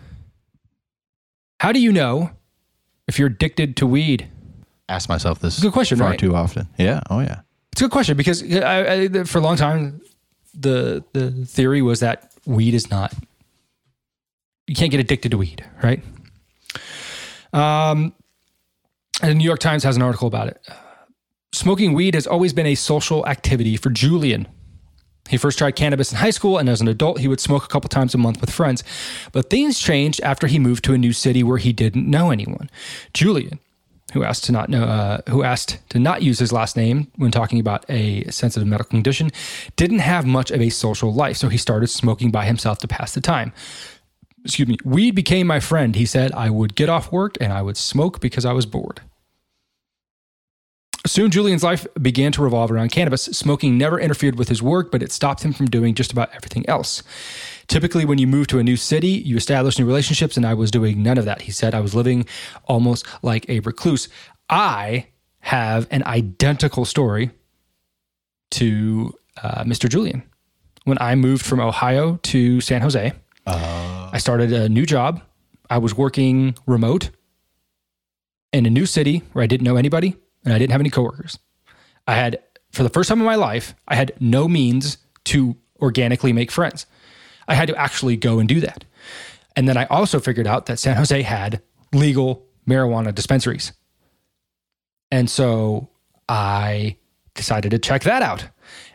How 1.60 1.72
do 1.72 1.80
you 1.80 1.92
know 1.92 2.30
if 3.06 3.18
you're 3.18 3.28
addicted 3.28 3.76
to 3.78 3.86
weed? 3.86 4.28
Ask 4.88 5.08
myself 5.08 5.40
this 5.40 5.60
Good 5.60 5.72
question, 5.72 5.98
far 5.98 6.10
right? 6.10 6.18
too 6.18 6.34
often. 6.34 6.68
Yeah. 6.78 7.00
Oh 7.10 7.20
yeah. 7.20 7.40
It's 7.72 7.82
a 7.82 7.84
good 7.84 7.90
question 7.92 8.16
because 8.16 8.42
I, 8.42 9.04
I, 9.04 9.24
for 9.24 9.38
a 9.38 9.40
long 9.40 9.56
time, 9.56 10.00
the 10.54 11.04
the 11.12 11.30
theory 11.30 11.82
was 11.82 12.00
that 12.00 12.32
weed 12.46 12.74
is 12.74 12.90
not. 12.90 13.12
You 14.68 14.74
can't 14.74 14.90
get 14.90 15.00
addicted 15.00 15.30
to 15.30 15.38
weed, 15.38 15.64
right? 15.82 16.02
Um, 17.54 18.12
and 19.22 19.30
the 19.30 19.34
New 19.34 19.44
York 19.44 19.60
Times 19.60 19.82
has 19.82 19.96
an 19.96 20.02
article 20.02 20.28
about 20.28 20.48
it. 20.48 20.60
Smoking 21.52 21.94
weed 21.94 22.14
has 22.14 22.26
always 22.26 22.52
been 22.52 22.66
a 22.66 22.74
social 22.74 23.26
activity 23.26 23.78
for 23.78 23.88
Julian. 23.88 24.46
He 25.30 25.38
first 25.38 25.56
tried 25.56 25.72
cannabis 25.72 26.12
in 26.12 26.18
high 26.18 26.30
school, 26.30 26.58
and 26.58 26.68
as 26.68 26.82
an 26.82 26.88
adult, 26.88 27.20
he 27.20 27.28
would 27.28 27.40
smoke 27.40 27.64
a 27.64 27.68
couple 27.68 27.88
times 27.88 28.14
a 28.14 28.18
month 28.18 28.42
with 28.42 28.50
friends. 28.50 28.84
But 29.32 29.48
things 29.48 29.78
changed 29.78 30.20
after 30.20 30.46
he 30.46 30.58
moved 30.58 30.84
to 30.84 30.94
a 30.94 30.98
new 30.98 31.14
city 31.14 31.42
where 31.42 31.58
he 31.58 31.72
didn't 31.72 32.08
know 32.08 32.30
anyone. 32.30 32.68
Julian, 33.14 33.60
who 34.12 34.22
asked 34.22 34.44
to 34.44 34.52
not 34.52 34.68
know, 34.68 34.84
uh, 34.84 35.20
who 35.30 35.42
asked 35.42 35.78
to 35.90 35.98
not 35.98 36.22
use 36.22 36.38
his 36.38 36.52
last 36.52 36.76
name 36.76 37.10
when 37.16 37.30
talking 37.30 37.58
about 37.58 37.86
a 37.88 38.24
sensitive 38.30 38.68
medical 38.68 38.90
condition, 38.90 39.30
didn't 39.76 40.00
have 40.00 40.26
much 40.26 40.50
of 40.50 40.60
a 40.60 40.68
social 40.68 41.12
life, 41.12 41.38
so 41.38 41.48
he 41.48 41.58
started 41.58 41.88
smoking 41.88 42.30
by 42.30 42.44
himself 42.44 42.78
to 42.78 42.88
pass 42.88 43.12
the 43.14 43.20
time. 43.22 43.52
Excuse 44.48 44.66
me. 44.66 44.78
Weed 44.82 45.14
became 45.14 45.46
my 45.46 45.60
friend. 45.60 45.94
He 45.94 46.06
said 46.06 46.32
I 46.32 46.48
would 46.48 46.74
get 46.74 46.88
off 46.88 47.12
work 47.12 47.36
and 47.38 47.52
I 47.52 47.60
would 47.60 47.76
smoke 47.76 48.18
because 48.18 48.46
I 48.46 48.54
was 48.54 48.64
bored. 48.64 49.02
Soon, 51.06 51.30
Julian's 51.30 51.62
life 51.62 51.86
began 52.00 52.32
to 52.32 52.42
revolve 52.42 52.70
around 52.70 52.90
cannabis. 52.90 53.24
Smoking 53.24 53.76
never 53.76 54.00
interfered 54.00 54.38
with 54.38 54.48
his 54.48 54.62
work, 54.62 54.90
but 54.90 55.02
it 55.02 55.12
stopped 55.12 55.42
him 55.42 55.52
from 55.52 55.66
doing 55.66 55.94
just 55.94 56.12
about 56.12 56.30
everything 56.34 56.66
else. 56.66 57.02
Typically, 57.66 58.06
when 58.06 58.16
you 58.16 58.26
move 58.26 58.46
to 58.46 58.58
a 58.58 58.64
new 58.64 58.76
city, 58.76 59.08
you 59.08 59.36
establish 59.36 59.78
new 59.78 59.84
relationships, 59.84 60.36
and 60.38 60.46
I 60.46 60.54
was 60.54 60.70
doing 60.70 61.02
none 61.02 61.18
of 61.18 61.26
that. 61.26 61.42
He 61.42 61.52
said, 61.52 61.74
I 61.74 61.80
was 61.80 61.94
living 61.94 62.26
almost 62.64 63.06
like 63.22 63.48
a 63.50 63.60
recluse. 63.60 64.08
I 64.48 65.08
have 65.40 65.86
an 65.90 66.02
identical 66.04 66.86
story 66.86 67.30
to 68.52 69.14
uh, 69.42 69.64
Mr. 69.64 69.90
Julian. 69.90 70.22
When 70.84 70.98
I 71.00 71.14
moved 71.16 71.44
from 71.44 71.60
Ohio 71.60 72.16
to 72.24 72.62
San 72.62 72.80
Jose, 72.80 73.12
Uh-huh. 73.48 74.10
I 74.12 74.18
started 74.18 74.52
a 74.52 74.68
new 74.68 74.86
job. 74.86 75.22
I 75.70 75.78
was 75.78 75.96
working 75.96 76.54
remote 76.66 77.10
in 78.52 78.66
a 78.66 78.70
new 78.70 78.86
city 78.86 79.22
where 79.32 79.42
I 79.42 79.46
didn't 79.46 79.64
know 79.64 79.76
anybody 79.76 80.16
and 80.44 80.54
I 80.54 80.58
didn't 80.58 80.72
have 80.72 80.80
any 80.80 80.90
coworkers. 80.90 81.38
I 82.06 82.14
had, 82.14 82.42
for 82.72 82.82
the 82.82 82.88
first 82.88 83.08
time 83.08 83.20
in 83.20 83.26
my 83.26 83.34
life, 83.34 83.74
I 83.86 83.94
had 83.94 84.12
no 84.20 84.48
means 84.48 84.98
to 85.24 85.56
organically 85.80 86.32
make 86.32 86.50
friends. 86.50 86.86
I 87.46 87.54
had 87.54 87.68
to 87.68 87.76
actually 87.76 88.16
go 88.16 88.38
and 88.38 88.48
do 88.48 88.60
that. 88.60 88.84
And 89.56 89.68
then 89.68 89.76
I 89.76 89.86
also 89.86 90.20
figured 90.20 90.46
out 90.46 90.66
that 90.66 90.78
San 90.78 90.96
Jose 90.96 91.22
had 91.22 91.62
legal 91.92 92.46
marijuana 92.66 93.14
dispensaries. 93.14 93.72
And 95.10 95.28
so 95.28 95.88
I 96.28 96.96
decided 97.34 97.70
to 97.70 97.78
check 97.78 98.02
that 98.02 98.22
out. 98.22 98.46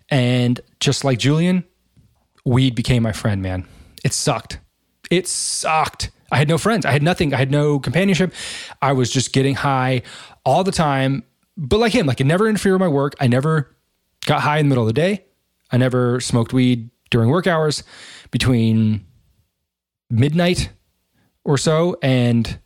And 0.09 0.61
just 0.79 1.03
like 1.03 1.17
Julian, 1.17 1.63
weed 2.45 2.75
became 2.75 3.03
my 3.03 3.11
friend, 3.11 3.41
man. 3.41 3.67
It 4.03 4.13
sucked. 4.13 4.59
It 5.09 5.27
sucked. 5.27 6.11
I 6.31 6.37
had 6.37 6.47
no 6.47 6.57
friends. 6.57 6.85
I 6.85 6.91
had 6.91 7.03
nothing. 7.03 7.33
I 7.33 7.37
had 7.37 7.51
no 7.51 7.79
companionship. 7.79 8.33
I 8.81 8.93
was 8.93 9.11
just 9.11 9.33
getting 9.33 9.55
high 9.55 10.01
all 10.43 10.63
the 10.63 10.71
time. 10.71 11.23
But 11.55 11.79
like 11.79 11.93
him, 11.93 12.07
like 12.07 12.19
it 12.19 12.25
never 12.25 12.47
interfered 12.47 12.73
with 12.73 12.81
my 12.81 12.87
work. 12.87 13.13
I 13.19 13.27
never 13.27 13.75
got 14.25 14.41
high 14.41 14.57
in 14.57 14.65
the 14.65 14.69
middle 14.69 14.83
of 14.83 14.87
the 14.87 14.93
day. 14.93 15.25
I 15.71 15.77
never 15.77 16.19
smoked 16.19 16.51
weed 16.51 16.89
during 17.11 17.29
work 17.29 17.45
hours 17.45 17.83
between 18.31 19.05
midnight 20.09 20.69
or 21.43 21.57
so 21.57 21.97
and 22.01 22.59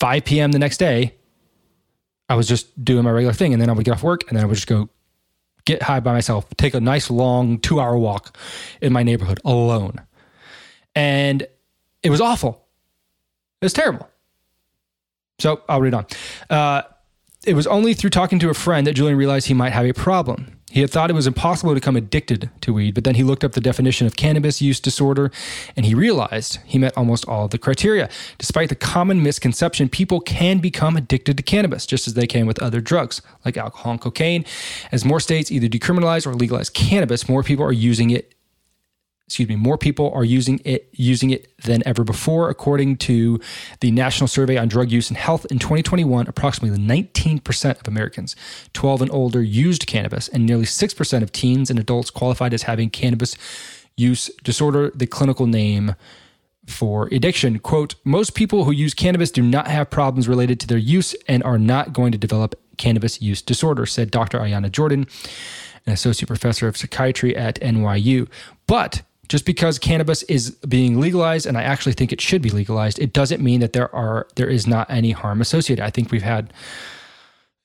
5 0.00 0.24
p.m. 0.24 0.52
the 0.52 0.58
next 0.58 0.78
day. 0.78 1.14
I 2.28 2.34
was 2.34 2.48
just 2.48 2.84
doing 2.84 3.04
my 3.04 3.10
regular 3.10 3.32
thing. 3.32 3.52
And 3.52 3.62
then 3.62 3.70
I 3.70 3.72
would 3.72 3.84
get 3.84 3.92
off 3.92 4.02
work 4.02 4.24
and 4.28 4.36
then 4.36 4.44
I 4.44 4.46
would 4.46 4.56
just 4.56 4.66
go 4.66 4.88
get 5.64 5.82
high 5.82 6.00
by 6.00 6.12
myself, 6.12 6.46
take 6.56 6.74
a 6.74 6.80
nice 6.80 7.10
long 7.10 7.58
two 7.58 7.80
hour 7.80 7.96
walk 7.96 8.36
in 8.80 8.92
my 8.92 9.02
neighborhood 9.02 9.40
alone. 9.44 10.00
And 10.94 11.46
it 12.02 12.10
was 12.10 12.20
awful. 12.20 12.64
It 13.60 13.64
was 13.64 13.72
terrible. 13.72 14.08
So 15.38 15.62
I'll 15.68 15.80
read 15.80 15.94
on. 15.94 16.06
Uh, 16.50 16.82
it 17.46 17.54
was 17.54 17.66
only 17.66 17.94
through 17.94 18.10
talking 18.10 18.38
to 18.40 18.50
a 18.50 18.54
friend 18.54 18.86
that 18.86 18.94
Julian 18.94 19.16
realized 19.16 19.46
he 19.46 19.54
might 19.54 19.72
have 19.72 19.86
a 19.86 19.92
problem. 19.92 20.57
He 20.70 20.82
had 20.82 20.90
thought 20.90 21.08
it 21.08 21.14
was 21.14 21.26
impossible 21.26 21.70
to 21.70 21.80
become 21.80 21.96
addicted 21.96 22.50
to 22.60 22.74
weed, 22.74 22.94
but 22.94 23.04
then 23.04 23.14
he 23.14 23.22
looked 23.22 23.42
up 23.42 23.52
the 23.52 23.60
definition 23.60 24.06
of 24.06 24.16
cannabis 24.16 24.60
use 24.60 24.80
disorder 24.80 25.30
and 25.76 25.86
he 25.86 25.94
realized 25.94 26.58
he 26.66 26.78
met 26.78 26.96
almost 26.96 27.26
all 27.26 27.46
of 27.46 27.50
the 27.52 27.58
criteria. 27.58 28.10
Despite 28.36 28.68
the 28.68 28.74
common 28.74 29.22
misconception, 29.22 29.88
people 29.88 30.20
can 30.20 30.58
become 30.58 30.96
addicted 30.96 31.38
to 31.38 31.42
cannabis 31.42 31.86
just 31.86 32.06
as 32.06 32.14
they 32.14 32.26
can 32.26 32.46
with 32.46 32.60
other 32.60 32.80
drugs 32.80 33.22
like 33.44 33.56
alcohol 33.56 33.92
and 33.92 34.00
cocaine. 34.00 34.44
As 34.92 35.04
more 35.04 35.20
states 35.20 35.50
either 35.50 35.68
decriminalize 35.68 36.26
or 36.26 36.34
legalize 36.34 36.68
cannabis, 36.68 37.28
more 37.28 37.42
people 37.42 37.64
are 37.64 37.72
using 37.72 38.10
it 38.10 38.34
excuse 39.28 39.46
me, 39.46 39.56
more 39.56 39.76
people 39.76 40.10
are 40.14 40.24
using 40.24 40.58
it 40.64 40.88
using 40.92 41.28
it 41.28 41.52
than 41.58 41.82
ever 41.84 42.02
before. 42.02 42.48
According 42.48 42.96
to 42.96 43.38
the 43.80 43.90
National 43.90 44.26
Survey 44.26 44.56
on 44.56 44.68
Drug 44.68 44.90
Use 44.90 45.10
and 45.10 45.18
Health 45.18 45.44
in 45.50 45.58
2021, 45.58 46.26
approximately 46.26 46.78
19% 46.78 47.78
of 47.78 47.86
Americans 47.86 48.34
12 48.72 49.02
and 49.02 49.10
older 49.10 49.42
used 49.42 49.86
cannabis, 49.86 50.28
and 50.28 50.46
nearly 50.46 50.64
6% 50.64 51.22
of 51.22 51.30
teens 51.30 51.68
and 51.68 51.78
adults 51.78 52.08
qualified 52.08 52.54
as 52.54 52.62
having 52.62 52.88
cannabis 52.88 53.36
use 53.98 54.30
disorder, 54.44 54.90
the 54.94 55.06
clinical 55.06 55.46
name 55.46 55.94
for 56.66 57.08
addiction. 57.12 57.58
Quote, 57.58 57.96
most 58.04 58.34
people 58.34 58.64
who 58.64 58.72
use 58.72 58.94
cannabis 58.94 59.30
do 59.30 59.42
not 59.42 59.68
have 59.68 59.90
problems 59.90 60.26
related 60.26 60.58
to 60.60 60.66
their 60.66 60.78
use 60.78 61.14
and 61.28 61.42
are 61.42 61.58
not 61.58 61.92
going 61.92 62.12
to 62.12 62.18
develop 62.18 62.58
cannabis 62.78 63.20
use 63.20 63.42
disorder, 63.42 63.84
said 63.84 64.10
Dr. 64.10 64.38
Ayana 64.38 64.72
Jordan, 64.72 65.06
an 65.84 65.92
associate 65.92 66.28
professor 66.28 66.66
of 66.66 66.78
psychiatry 66.78 67.36
at 67.36 67.60
NYU. 67.60 68.26
But 68.66 69.02
just 69.28 69.44
because 69.44 69.78
cannabis 69.78 70.22
is 70.24 70.50
being 70.50 71.00
legalized 71.00 71.46
and 71.46 71.58
I 71.58 71.62
actually 71.62 71.92
think 71.92 72.12
it 72.12 72.20
should 72.20 72.42
be 72.42 72.50
legalized, 72.50 72.98
it 72.98 73.12
doesn't 73.12 73.42
mean 73.42 73.60
that 73.60 73.72
there 73.72 73.94
are 73.94 74.26
there 74.36 74.48
is 74.48 74.66
not 74.66 74.90
any 74.90 75.10
harm 75.10 75.40
associated. 75.40 75.84
I 75.84 75.90
think 75.90 76.10
we've 76.10 76.22
had 76.22 76.52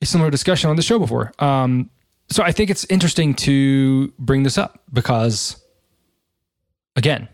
a 0.01 0.05
similar 0.05 0.29
discussion 0.29 0.69
on 0.69 0.75
the 0.75 0.81
show 0.81 0.99
before. 0.99 1.31
Um, 1.39 1.89
so 2.29 2.43
I 2.43 2.51
think 2.51 2.69
it's 2.69 2.85
interesting 2.85 3.33
to 3.35 4.13
bring 4.19 4.43
this 4.43 4.57
up 4.57 4.81
because 4.91 5.61
again, 6.95 7.29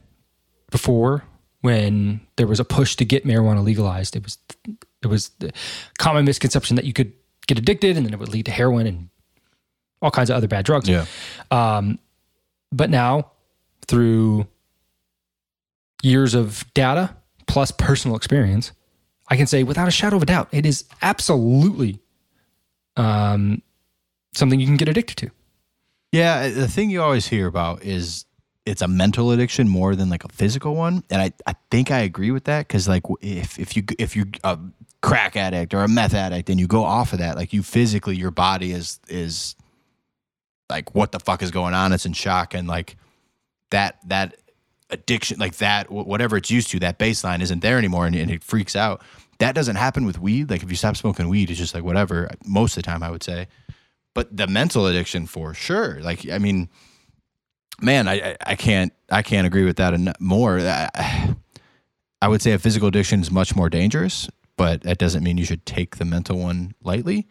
before 0.71 1.23
when 1.61 2.21
there 2.37 2.47
was 2.47 2.59
a 2.59 2.65
push 2.65 2.95
to 2.97 3.05
get 3.05 3.25
marijuana 3.25 3.63
legalized, 3.63 4.15
it 4.15 4.23
was 4.23 4.37
it 5.01 5.07
was 5.07 5.29
the 5.39 5.51
common 5.97 6.25
misconception 6.25 6.75
that 6.75 6.85
you 6.85 6.93
could 6.93 7.13
get 7.47 7.57
addicted 7.57 7.97
and 7.97 8.05
then 8.05 8.13
it 8.13 8.19
would 8.19 8.29
lead 8.29 8.45
to 8.45 8.51
heroin 8.51 8.85
and 8.85 9.09
all 10.01 10.11
kinds 10.11 10.29
of 10.29 10.35
other 10.35 10.47
bad 10.47 10.65
drugs. 10.65 10.87
Yeah. 10.87 11.05
But 12.71 12.89
now, 12.89 13.31
through 13.89 14.47
years 16.03 16.35
of 16.35 16.63
data 16.73 17.15
plus 17.47 17.71
personal 17.71 18.15
experience, 18.15 18.71
I 19.27 19.35
can 19.35 19.47
say 19.47 19.63
without 19.63 19.87
a 19.87 19.91
shadow 19.91 20.15
of 20.17 20.23
a 20.23 20.25
doubt, 20.27 20.47
it 20.51 20.65
is 20.65 20.85
absolutely 21.01 21.99
um, 22.95 23.63
something 24.33 24.59
you 24.59 24.67
can 24.67 24.77
get 24.77 24.87
addicted 24.87 25.17
to. 25.17 25.31
Yeah, 26.11 26.49
the 26.49 26.67
thing 26.67 26.89
you 26.91 27.01
always 27.01 27.27
hear 27.27 27.47
about 27.47 27.83
is 27.83 28.25
it's 28.65 28.81
a 28.81 28.87
mental 28.87 29.31
addiction 29.31 29.67
more 29.67 29.95
than 29.95 30.09
like 30.09 30.23
a 30.23 30.29
physical 30.29 30.75
one, 30.75 31.03
and 31.09 31.21
I, 31.21 31.33
I 31.47 31.55
think 31.71 31.91
I 31.91 31.99
agree 31.99 32.31
with 32.31 32.43
that 32.45 32.67
because 32.67 32.87
like 32.87 33.03
if 33.21 33.57
if 33.59 33.75
you 33.75 33.83
if 33.97 34.15
you're 34.15 34.27
a 34.43 34.57
crack 35.01 35.35
addict 35.35 35.73
or 35.73 35.83
a 35.83 35.87
meth 35.87 36.13
addict 36.13 36.49
and 36.49 36.59
you 36.59 36.67
go 36.67 36.83
off 36.83 37.13
of 37.13 37.19
that, 37.19 37.35
like 37.35 37.53
you 37.53 37.63
physically 37.63 38.15
your 38.15 38.31
body 38.31 38.71
is 38.71 38.99
is 39.07 39.55
like 40.69 40.93
what 40.93 41.11
the 41.11 41.19
fuck 41.19 41.41
is 41.41 41.51
going 41.51 41.73
on? 41.73 41.93
It's 41.93 42.05
in 42.05 42.13
shock 42.13 42.53
and 42.53 42.67
like 42.67 42.95
that 43.71 43.97
that 44.07 44.35
addiction 44.89 45.37
like 45.39 45.57
that 45.57 45.91
whatever 45.91 46.35
it's 46.37 46.49
used 46.49 46.71
to 46.71 46.79
that 46.79 46.97
baseline 46.97 47.41
isn't 47.41 47.59
there 47.59 47.77
anymore 47.77 48.07
and, 48.07 48.15
and 48.15 48.31
it 48.31 48.43
freaks 48.43 48.75
out. 48.75 49.01
That 49.37 49.55
doesn't 49.55 49.77
happen 49.77 50.05
with 50.05 50.19
weed. 50.19 50.49
Like 50.49 50.63
if 50.63 50.69
you 50.69 50.75
stop 50.75 50.97
smoking 50.97 51.29
weed, 51.29 51.49
it's 51.49 51.59
just 51.59 51.73
like 51.73 51.83
whatever. 51.83 52.29
Most 52.45 52.75
of 52.75 52.83
the 52.83 52.87
time, 52.87 53.03
I 53.03 53.11
would 53.11 53.23
say 53.23 53.47
but 54.13 54.35
the 54.35 54.47
mental 54.47 54.87
addiction 54.87 55.25
for 55.25 55.53
sure 55.53 55.99
like 56.01 56.29
i 56.29 56.37
mean 56.37 56.69
man 57.81 58.07
i 58.07 58.35
i, 58.45 58.55
can't 58.55 58.93
i 59.09 59.21
can't 59.21 59.47
agree 59.47 59.63
with 59.63 59.77
that 59.77 59.93
more 60.19 60.59
I, 60.59 61.35
I 62.21 62.27
would 62.27 62.41
say 62.41 62.51
a 62.51 62.59
physical 62.59 62.87
addiction 62.87 63.21
is 63.21 63.31
much 63.31 63.55
more 63.55 63.69
dangerous 63.69 64.29
but 64.57 64.81
that 64.83 64.97
doesn't 64.97 65.23
mean 65.23 65.37
you 65.37 65.45
should 65.45 65.65
take 65.65 65.97
the 65.97 66.05
mental 66.05 66.37
one 66.37 66.73
lightly 66.83 67.27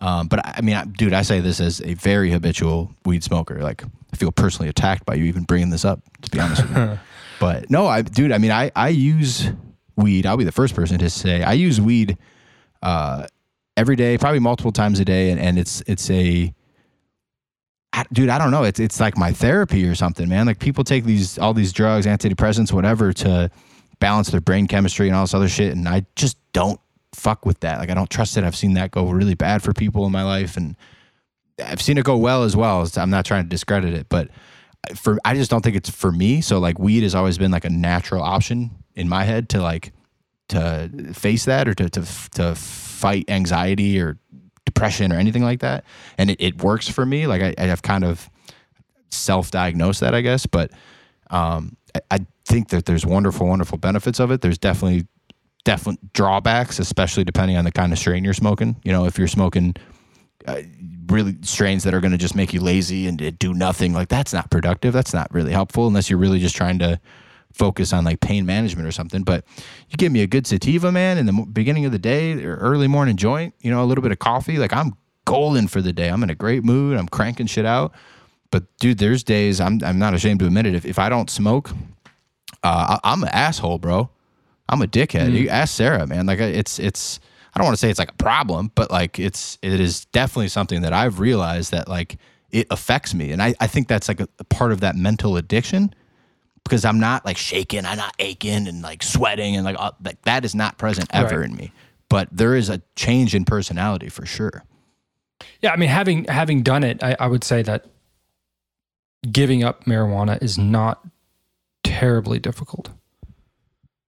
um, 0.00 0.26
but 0.26 0.44
I, 0.44 0.54
I 0.56 0.60
mean 0.60 0.74
I, 0.74 0.84
dude 0.84 1.12
i 1.12 1.22
say 1.22 1.40
this 1.40 1.60
as 1.60 1.80
a 1.82 1.94
very 1.94 2.30
habitual 2.30 2.92
weed 3.04 3.22
smoker 3.22 3.62
like 3.62 3.84
i 4.14 4.16
feel 4.16 4.32
personally 4.32 4.68
attacked 4.68 5.04
by 5.04 5.14
you 5.14 5.24
even 5.24 5.42
bringing 5.42 5.70
this 5.70 5.84
up 5.84 6.00
to 6.22 6.30
be 6.30 6.38
honest 6.38 6.62
with 6.62 6.76
you 6.76 6.98
but 7.40 7.68
no 7.68 7.86
i 7.86 8.00
dude 8.00 8.32
i 8.32 8.38
mean 8.38 8.52
i 8.52 8.70
i 8.76 8.88
use 8.88 9.50
weed 9.96 10.24
i'll 10.24 10.36
be 10.36 10.44
the 10.44 10.52
first 10.52 10.74
person 10.74 10.98
to 10.98 11.10
say 11.10 11.42
i 11.42 11.52
use 11.52 11.80
weed 11.80 12.16
uh 12.82 13.26
every 13.76 13.96
day, 13.96 14.18
probably 14.18 14.40
multiple 14.40 14.72
times 14.72 15.00
a 15.00 15.04
day, 15.04 15.30
and, 15.30 15.40
and 15.40 15.58
it's 15.58 15.82
it's 15.86 16.10
a 16.10 16.52
I, 17.92 18.04
dude, 18.12 18.28
I 18.28 18.38
don't 18.38 18.50
know. 18.50 18.64
It's 18.64 18.80
it's 18.80 19.00
like 19.00 19.16
my 19.16 19.32
therapy 19.32 19.86
or 19.86 19.94
something, 19.94 20.28
man. 20.28 20.46
Like 20.46 20.58
people 20.58 20.84
take 20.84 21.04
these 21.04 21.38
all 21.38 21.54
these 21.54 21.72
drugs, 21.72 22.06
antidepressants, 22.06 22.72
whatever, 22.72 23.12
to 23.14 23.50
balance 24.00 24.30
their 24.30 24.40
brain 24.40 24.66
chemistry 24.66 25.08
and 25.08 25.16
all 25.16 25.24
this 25.24 25.34
other 25.34 25.48
shit, 25.48 25.72
and 25.72 25.88
I 25.88 26.04
just 26.16 26.36
don't 26.52 26.80
fuck 27.12 27.46
with 27.46 27.60
that. 27.60 27.78
Like 27.78 27.90
I 27.90 27.94
don't 27.94 28.10
trust 28.10 28.36
it. 28.36 28.44
I've 28.44 28.56
seen 28.56 28.74
that 28.74 28.90
go 28.90 29.08
really 29.10 29.34
bad 29.34 29.62
for 29.62 29.72
people 29.72 30.06
in 30.06 30.12
my 30.12 30.24
life, 30.24 30.56
and 30.56 30.76
I've 31.62 31.82
seen 31.82 31.98
it 31.98 32.04
go 32.04 32.16
well 32.16 32.42
as 32.44 32.56
well. 32.56 32.88
I'm 32.96 33.10
not 33.10 33.24
trying 33.24 33.44
to 33.44 33.48
discredit 33.48 33.94
it, 33.94 34.08
but 34.08 34.28
for 34.96 35.18
I 35.24 35.34
just 35.34 35.50
don't 35.50 35.62
think 35.62 35.76
it's 35.76 35.90
for 35.90 36.12
me. 36.12 36.40
So 36.40 36.58
like 36.58 36.78
weed 36.78 37.02
has 37.02 37.14
always 37.14 37.38
been 37.38 37.50
like 37.50 37.64
a 37.64 37.70
natural 37.70 38.22
option 38.22 38.70
in 38.94 39.08
my 39.08 39.24
head 39.24 39.48
to 39.50 39.62
like 39.62 39.92
to 40.48 40.90
face 41.14 41.44
that 41.46 41.68
or 41.68 41.74
to 41.74 41.88
to 41.88 42.04
to 42.32 42.54
fight 42.54 43.24
anxiety 43.28 44.00
or 44.00 44.18
depression 44.64 45.12
or 45.12 45.16
anything 45.16 45.42
like 45.42 45.60
that. 45.60 45.84
And 46.18 46.30
it, 46.30 46.40
it 46.40 46.62
works 46.62 46.88
for 46.88 47.04
me. 47.04 47.26
Like 47.26 47.42
I, 47.42 47.54
I 47.58 47.66
have 47.66 47.82
kind 47.82 48.04
of 48.04 48.28
self-diagnosed 49.10 50.00
that, 50.00 50.14
I 50.14 50.20
guess. 50.22 50.46
But 50.46 50.70
um, 51.30 51.76
I, 51.94 52.00
I 52.10 52.26
think 52.44 52.70
that 52.70 52.86
there's 52.86 53.06
wonderful, 53.06 53.46
wonderful 53.46 53.78
benefits 53.78 54.20
of 54.20 54.30
it. 54.30 54.40
There's 54.40 54.58
definitely 54.58 55.06
definite 55.64 56.12
drawbacks, 56.12 56.78
especially 56.78 57.24
depending 57.24 57.56
on 57.56 57.64
the 57.64 57.72
kind 57.72 57.92
of 57.92 57.98
strain 57.98 58.24
you're 58.24 58.34
smoking. 58.34 58.76
You 58.84 58.92
know, 58.92 59.06
if 59.06 59.18
you're 59.18 59.28
smoking 59.28 59.74
uh, 60.46 60.62
really 61.06 61.36
strains 61.42 61.84
that 61.84 61.94
are 61.94 62.00
going 62.00 62.12
to 62.12 62.18
just 62.18 62.34
make 62.34 62.52
you 62.52 62.60
lazy 62.60 63.06
and 63.06 63.38
do 63.38 63.54
nothing, 63.54 63.92
like 63.92 64.08
that's 64.08 64.32
not 64.32 64.50
productive. 64.50 64.92
That's 64.92 65.14
not 65.14 65.32
really 65.32 65.52
helpful 65.52 65.86
unless 65.86 66.10
you're 66.10 66.18
really 66.18 66.38
just 66.38 66.56
trying 66.56 66.78
to 66.80 67.00
focus 67.52 67.92
on 67.92 68.04
like 68.04 68.20
pain 68.20 68.44
management 68.44 68.86
or 68.86 68.92
something. 68.92 69.22
But 69.22 69.44
you 69.88 69.96
give 69.96 70.12
me 70.12 70.22
a 70.22 70.26
good 70.26 70.46
sativa, 70.46 70.90
man, 70.90 71.18
in 71.18 71.26
the 71.26 71.46
beginning 71.52 71.84
of 71.84 71.92
the 71.92 71.98
day 71.98 72.44
or 72.44 72.56
early 72.56 72.88
morning 72.88 73.16
joint, 73.16 73.54
you 73.60 73.70
know, 73.70 73.82
a 73.82 73.86
little 73.86 74.02
bit 74.02 74.12
of 74.12 74.18
coffee, 74.18 74.58
like 74.58 74.72
I'm 74.72 74.94
golden 75.24 75.68
for 75.68 75.80
the 75.80 75.92
day. 75.92 76.08
I'm 76.08 76.22
in 76.22 76.30
a 76.30 76.34
great 76.34 76.64
mood. 76.64 76.98
I'm 76.98 77.08
cranking 77.08 77.46
shit 77.46 77.64
out. 77.64 77.94
But 78.50 78.64
dude, 78.78 78.98
there's 78.98 79.24
days 79.24 79.60
I'm 79.60 79.82
I'm 79.82 79.98
not 79.98 80.14
ashamed 80.14 80.40
to 80.40 80.46
admit 80.46 80.66
it. 80.66 80.74
If, 80.74 80.84
if 80.84 80.98
I 80.98 81.08
don't 81.08 81.30
smoke, 81.30 81.70
uh, 82.62 82.98
I, 83.02 83.12
am 83.12 83.22
an 83.22 83.30
asshole, 83.30 83.78
bro. 83.78 84.10
I'm 84.68 84.82
a 84.82 84.86
dickhead. 84.86 85.28
Mm. 85.28 85.32
You 85.32 85.48
ask 85.48 85.74
Sarah, 85.74 86.06
man. 86.06 86.26
Like 86.26 86.38
it's 86.38 86.78
it's 86.78 87.20
I 87.54 87.58
don't 87.58 87.66
want 87.66 87.74
to 87.76 87.80
say 87.80 87.90
it's 87.90 87.98
like 87.98 88.10
a 88.10 88.16
problem, 88.16 88.72
but 88.74 88.90
like 88.90 89.18
it's 89.18 89.58
it 89.62 89.80
is 89.80 90.06
definitely 90.06 90.48
something 90.48 90.82
that 90.82 90.92
I've 90.92 91.20
realized 91.20 91.70
that 91.70 91.88
like 91.88 92.16
it 92.50 92.66
affects 92.70 93.14
me, 93.14 93.30
and 93.30 93.42
I 93.42 93.54
I 93.60 93.66
think 93.66 93.88
that's 93.88 94.08
like 94.08 94.20
a, 94.20 94.28
a 94.38 94.44
part 94.44 94.72
of 94.72 94.80
that 94.80 94.96
mental 94.96 95.36
addiction 95.36 95.94
because 96.64 96.84
I'm 96.84 96.98
not 96.98 97.24
like 97.24 97.36
shaking, 97.36 97.84
I'm 97.84 97.98
not 97.98 98.14
aching 98.18 98.66
and 98.66 98.82
like 98.82 99.02
sweating 99.02 99.54
and 99.54 99.64
like, 99.64 99.76
uh, 99.78 99.92
like 100.02 100.20
that 100.22 100.44
is 100.44 100.54
not 100.54 100.78
present 100.78 101.08
ever 101.12 101.40
right. 101.40 101.50
in 101.50 101.54
me. 101.54 101.72
But 102.08 102.28
there 102.32 102.54
is 102.56 102.68
a 102.68 102.82
change 102.96 103.34
in 103.34 103.44
personality 103.44 104.08
for 104.08 104.24
sure. 104.26 104.64
Yeah, 105.60 105.72
I 105.72 105.76
mean, 105.76 105.90
having 105.90 106.24
having 106.24 106.62
done 106.62 106.84
it, 106.84 107.02
I, 107.02 107.16
I 107.20 107.26
would 107.26 107.44
say 107.44 107.62
that 107.62 107.86
giving 109.30 109.62
up 109.62 109.84
marijuana 109.84 110.42
is 110.42 110.58
not 110.58 111.04
terribly 111.82 112.38
difficult. 112.38 112.90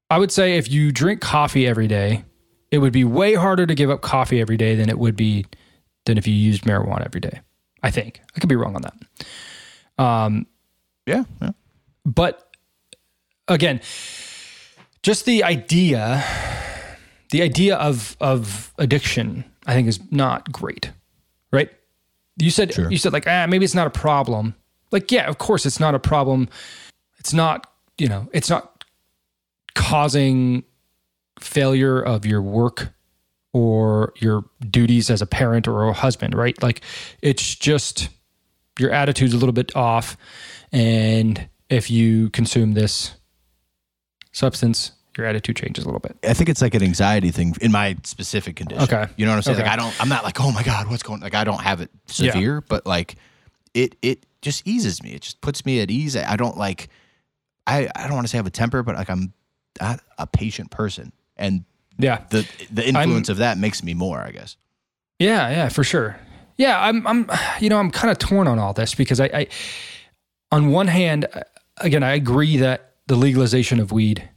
I 0.08 0.18
would 0.18 0.30
say 0.30 0.56
if 0.56 0.70
you 0.70 0.92
drink 0.92 1.20
coffee 1.20 1.66
every 1.66 1.88
day, 1.88 2.24
it 2.70 2.78
would 2.78 2.92
be 2.92 3.04
way 3.04 3.34
harder 3.34 3.66
to 3.66 3.74
give 3.74 3.90
up 3.90 4.00
coffee 4.00 4.40
every 4.40 4.56
day 4.56 4.74
than 4.74 4.88
it 4.88 4.98
would 4.98 5.16
be 5.16 5.46
than 6.04 6.18
if 6.18 6.26
you 6.26 6.34
used 6.34 6.64
marijuana 6.64 7.04
every 7.04 7.20
day. 7.20 7.40
I 7.82 7.90
think 7.90 8.20
I 8.34 8.40
could 8.40 8.48
be 8.48 8.56
wrong 8.56 8.74
on 8.74 8.82
that. 8.82 10.02
Um, 10.02 10.46
yeah, 11.06 11.24
yeah. 11.40 11.50
But 12.04 12.48
again, 13.48 13.80
just 15.02 15.24
the 15.24 15.44
idea, 15.44 16.24
the 17.30 17.42
idea 17.42 17.76
of 17.76 18.16
of 18.20 18.72
addiction, 18.78 19.44
I 19.66 19.74
think 19.74 19.88
is 19.88 20.00
not 20.10 20.50
great, 20.50 20.90
right? 21.52 21.70
You 22.38 22.50
said 22.50 22.74
sure. 22.74 22.90
you 22.90 22.98
said 22.98 23.12
like 23.12 23.26
ah 23.26 23.46
maybe 23.48 23.64
it's 23.64 23.74
not 23.74 23.86
a 23.86 23.90
problem. 23.90 24.54
Like 24.90 25.10
yeah, 25.10 25.28
of 25.28 25.38
course 25.38 25.66
it's 25.66 25.80
not 25.80 25.94
a 25.94 25.98
problem. 25.98 26.48
It's 27.18 27.32
not 27.32 27.70
you 27.98 28.08
know 28.08 28.28
it's 28.32 28.50
not 28.50 28.84
causing 29.74 30.64
failure 31.40 32.00
of 32.00 32.24
your 32.24 32.42
work 32.42 32.92
or 33.52 34.12
your 34.16 34.44
duties 34.68 35.10
as 35.10 35.22
a 35.22 35.26
parent 35.26 35.66
or 35.66 35.88
a 35.88 35.92
husband, 35.92 36.34
right? 36.34 36.60
Like 36.62 36.82
it's 37.22 37.54
just 37.54 38.08
your 38.78 38.90
attitude's 38.90 39.34
a 39.34 39.38
little 39.38 39.52
bit 39.52 39.74
off 39.74 40.16
and 40.72 41.48
if 41.68 41.90
you 41.90 42.30
consume 42.30 42.74
this 42.74 43.16
substance, 44.32 44.92
your 45.16 45.26
attitude 45.26 45.56
changes 45.56 45.84
a 45.84 45.88
little 45.88 46.00
bit. 46.00 46.16
I 46.22 46.34
think 46.34 46.50
it's 46.50 46.60
like 46.60 46.74
an 46.74 46.82
anxiety 46.82 47.30
thing 47.30 47.56
in 47.60 47.72
my 47.72 47.96
specific 48.04 48.56
condition. 48.56 48.84
Okay. 48.84 49.06
You 49.16 49.24
know 49.24 49.32
what 49.32 49.36
I'm 49.36 49.42
saying? 49.42 49.56
Okay. 49.56 49.64
Like 49.64 49.72
I 49.72 49.76
don't 49.76 50.00
I'm 50.00 50.10
not 50.10 50.24
like, 50.24 50.40
"Oh 50.40 50.52
my 50.52 50.62
god, 50.62 50.90
what's 50.90 51.02
going 51.02 51.20
like 51.20 51.34
I 51.34 51.44
don't 51.44 51.62
have 51.62 51.80
it 51.80 51.90
severe, 52.06 52.56
yeah. 52.56 52.66
but 52.68 52.86
like 52.86 53.16
it 53.72 53.96
it 54.02 54.26
just 54.42 54.66
eases 54.66 55.02
me. 55.02 55.12
It 55.12 55.22
just 55.22 55.40
puts 55.40 55.64
me 55.64 55.80
at 55.80 55.90
ease. 55.90 56.16
I 56.16 56.36
don't 56.36 56.58
like 56.58 56.88
I 57.66 57.88
I 57.96 58.02
don't 58.02 58.14
want 58.14 58.26
to 58.26 58.28
say 58.28 58.36
I 58.36 58.40
have 58.40 58.46
a 58.46 58.50
temper, 58.50 58.82
but 58.82 58.96
like 58.96 59.08
I'm 59.08 59.32
a 59.80 60.26
patient 60.26 60.70
person. 60.70 61.12
And 61.36 61.64
yeah, 61.98 62.24
the 62.30 62.48
the 62.70 62.86
influence 62.86 63.28
I'm, 63.28 63.34
of 63.34 63.38
that 63.38 63.58
makes 63.58 63.82
me 63.82 63.94
more, 63.94 64.18
I 64.20 64.30
guess. 64.30 64.56
Yeah, 65.18 65.48
yeah, 65.50 65.68
for 65.68 65.84
sure. 65.84 66.18
Yeah, 66.56 66.80
I'm 66.80 67.06
I'm 67.06 67.30
you 67.60 67.68
know, 67.68 67.78
I'm 67.78 67.90
kind 67.90 68.10
of 68.10 68.18
torn 68.18 68.48
on 68.48 68.58
all 68.58 68.72
this 68.72 68.94
because 68.94 69.20
I, 69.20 69.26
I 69.26 69.46
on 70.50 70.70
one 70.70 70.88
hand, 70.88 71.26
again, 71.78 72.02
I 72.02 72.14
agree 72.14 72.56
that 72.58 72.94
the 73.06 73.16
legalization 73.16 73.80
of 73.80 73.92
weed 73.92 74.28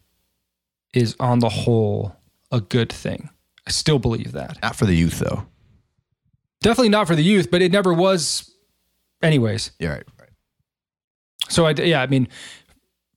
is 0.94 1.16
on 1.20 1.40
the 1.40 1.50
whole 1.50 2.16
a 2.52 2.62
good 2.62 2.92
thing. 2.92 3.30
I 3.68 3.72
still 3.72 4.00
believe 4.00 4.32
that. 4.34 4.58
Not 4.62 4.76
for 4.76 4.86
the 4.86 4.96
youth 4.96 5.20
though. 5.20 5.46
Definitely 6.62 6.90
not 6.90 7.08
for 7.08 7.16
the 7.16 7.24
youth, 7.24 7.50
but 7.52 7.62
it 7.62 7.72
never 7.72 7.94
was 7.94 8.54
anyways. 9.22 9.72
Yeah, 9.80 9.90
right, 9.90 10.04
right. 10.20 10.30
So 11.50 11.66
I 11.66 11.72
yeah, 11.72 12.02
I 12.02 12.08
mean 12.08 12.28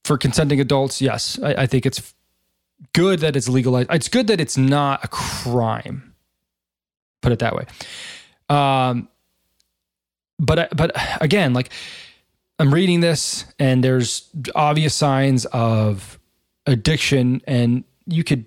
for 0.03 0.17
consenting 0.17 0.59
adults, 0.59 1.01
yes, 1.01 1.39
I, 1.41 1.53
I 1.63 1.65
think 1.65 1.85
it's 1.85 2.12
good 2.93 3.19
that 3.19 3.35
it's 3.35 3.47
legalized. 3.47 3.89
It's 3.91 4.09
good 4.09 4.27
that 4.27 4.39
it's 4.39 4.57
not 4.57 5.03
a 5.03 5.07
crime. 5.07 6.13
Put 7.21 7.31
it 7.31 7.39
that 7.39 7.55
way. 7.55 7.65
Um, 8.49 9.07
but 10.39 10.75
but 10.75 10.91
again, 11.21 11.53
like 11.53 11.69
I'm 12.59 12.73
reading 12.73 12.99
this 12.99 13.45
and 13.59 13.83
there's 13.83 14.29
obvious 14.55 14.93
signs 14.93 15.45
of 15.47 16.19
addiction 16.65 17.41
and 17.47 17.83
you 18.05 18.23
could 18.23 18.45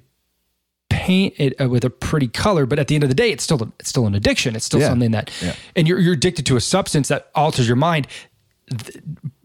paint 0.89 1.35
it 1.37 1.61
uh, 1.61 1.69
with 1.69 1.85
a 1.85 1.91
pretty 1.91 2.29
color 2.29 2.65
but 2.65 2.79
at 2.79 2.89
the 2.89 2.95
end 2.95 3.05
of 3.05 3.11
the 3.11 3.15
day 3.15 3.31
it's 3.31 3.43
still 3.45 3.61
it's 3.79 3.89
still 3.89 4.07
an 4.07 4.15
addiction 4.15 4.55
it's 4.57 4.65
still 4.65 4.81
yeah. 4.81 4.89
something 4.89 5.11
that 5.11 5.31
yeah. 5.43 5.55
and 5.75 5.89
you're, 5.89 5.99
you're 5.99 6.15
addicted 6.15 6.47
to 6.47 6.57
a 6.57 6.61
substance 6.61 7.09
that 7.09 7.29
alters 7.35 7.67
your 7.67 7.77
mind 7.77 8.07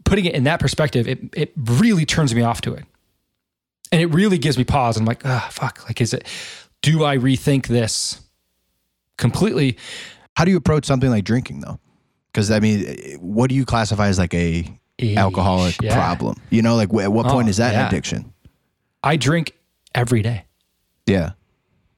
putting 0.04 0.24
it 0.24 0.34
in 0.34 0.44
that 0.44 0.60
perspective 0.60 1.06
it, 1.08 1.18
it 1.34 1.52
really 1.56 2.06
turns 2.06 2.34
me 2.34 2.42
off 2.42 2.60
to 2.60 2.72
it 2.72 2.84
and 3.92 4.00
it 4.00 4.06
really 4.06 4.38
gives 4.38 4.58
me 4.58 4.64
pause 4.64 4.96
i'm 4.96 5.04
like 5.04 5.24
ah 5.24 5.46
oh, 5.46 5.50
fuck 5.52 5.84
like 5.84 6.00
is 6.00 6.12
it 6.12 6.26
do 6.80 7.04
i 7.04 7.16
rethink 7.16 7.68
this 7.68 8.20
completely 9.16 9.76
how 10.36 10.44
do 10.44 10.50
you 10.50 10.56
approach 10.56 10.84
something 10.84 11.10
like 11.10 11.24
drinking 11.24 11.60
though 11.60 11.78
because 12.32 12.50
I 12.50 12.60
mean, 12.60 13.18
what 13.20 13.50
do 13.50 13.54
you 13.54 13.64
classify 13.64 14.08
as 14.08 14.18
like 14.18 14.34
a 14.34 14.64
Eesh, 14.98 15.16
alcoholic 15.16 15.80
yeah. 15.82 15.94
problem? 15.94 16.36
You 16.50 16.62
know, 16.62 16.76
like 16.76 16.92
at 16.94 17.12
what 17.12 17.26
point 17.26 17.46
oh, 17.46 17.50
is 17.50 17.58
that 17.58 17.74
yeah. 17.74 17.86
addiction? 17.86 18.32
I 19.02 19.16
drink 19.16 19.52
every 19.94 20.22
day. 20.22 20.44
Yeah. 21.06 21.32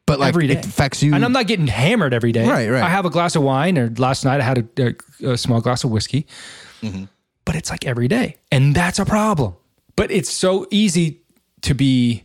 But 0.06 0.18
like 0.18 0.28
every 0.28 0.48
day. 0.48 0.54
it 0.54 0.66
affects 0.66 1.02
you. 1.02 1.14
And 1.14 1.24
I'm 1.24 1.32
not 1.32 1.46
getting 1.46 1.66
hammered 1.66 2.12
every 2.12 2.32
day. 2.32 2.46
Right, 2.46 2.68
right. 2.68 2.82
I 2.82 2.88
have 2.88 3.06
a 3.06 3.10
glass 3.10 3.36
of 3.36 3.42
wine, 3.42 3.78
or 3.78 3.90
last 3.96 4.24
night 4.24 4.40
I 4.40 4.44
had 4.44 4.68
a, 4.78 4.94
a, 5.22 5.32
a 5.32 5.38
small 5.38 5.60
glass 5.60 5.84
of 5.84 5.90
whiskey. 5.90 6.26
Mm-hmm. 6.82 7.04
But 7.44 7.56
it's 7.56 7.70
like 7.70 7.86
every 7.86 8.08
day. 8.08 8.36
And 8.50 8.74
that's 8.74 8.98
a 8.98 9.04
problem. 9.04 9.54
But 9.96 10.10
it's 10.10 10.30
so 10.30 10.66
easy 10.70 11.22
to 11.64 11.74
be, 11.74 12.24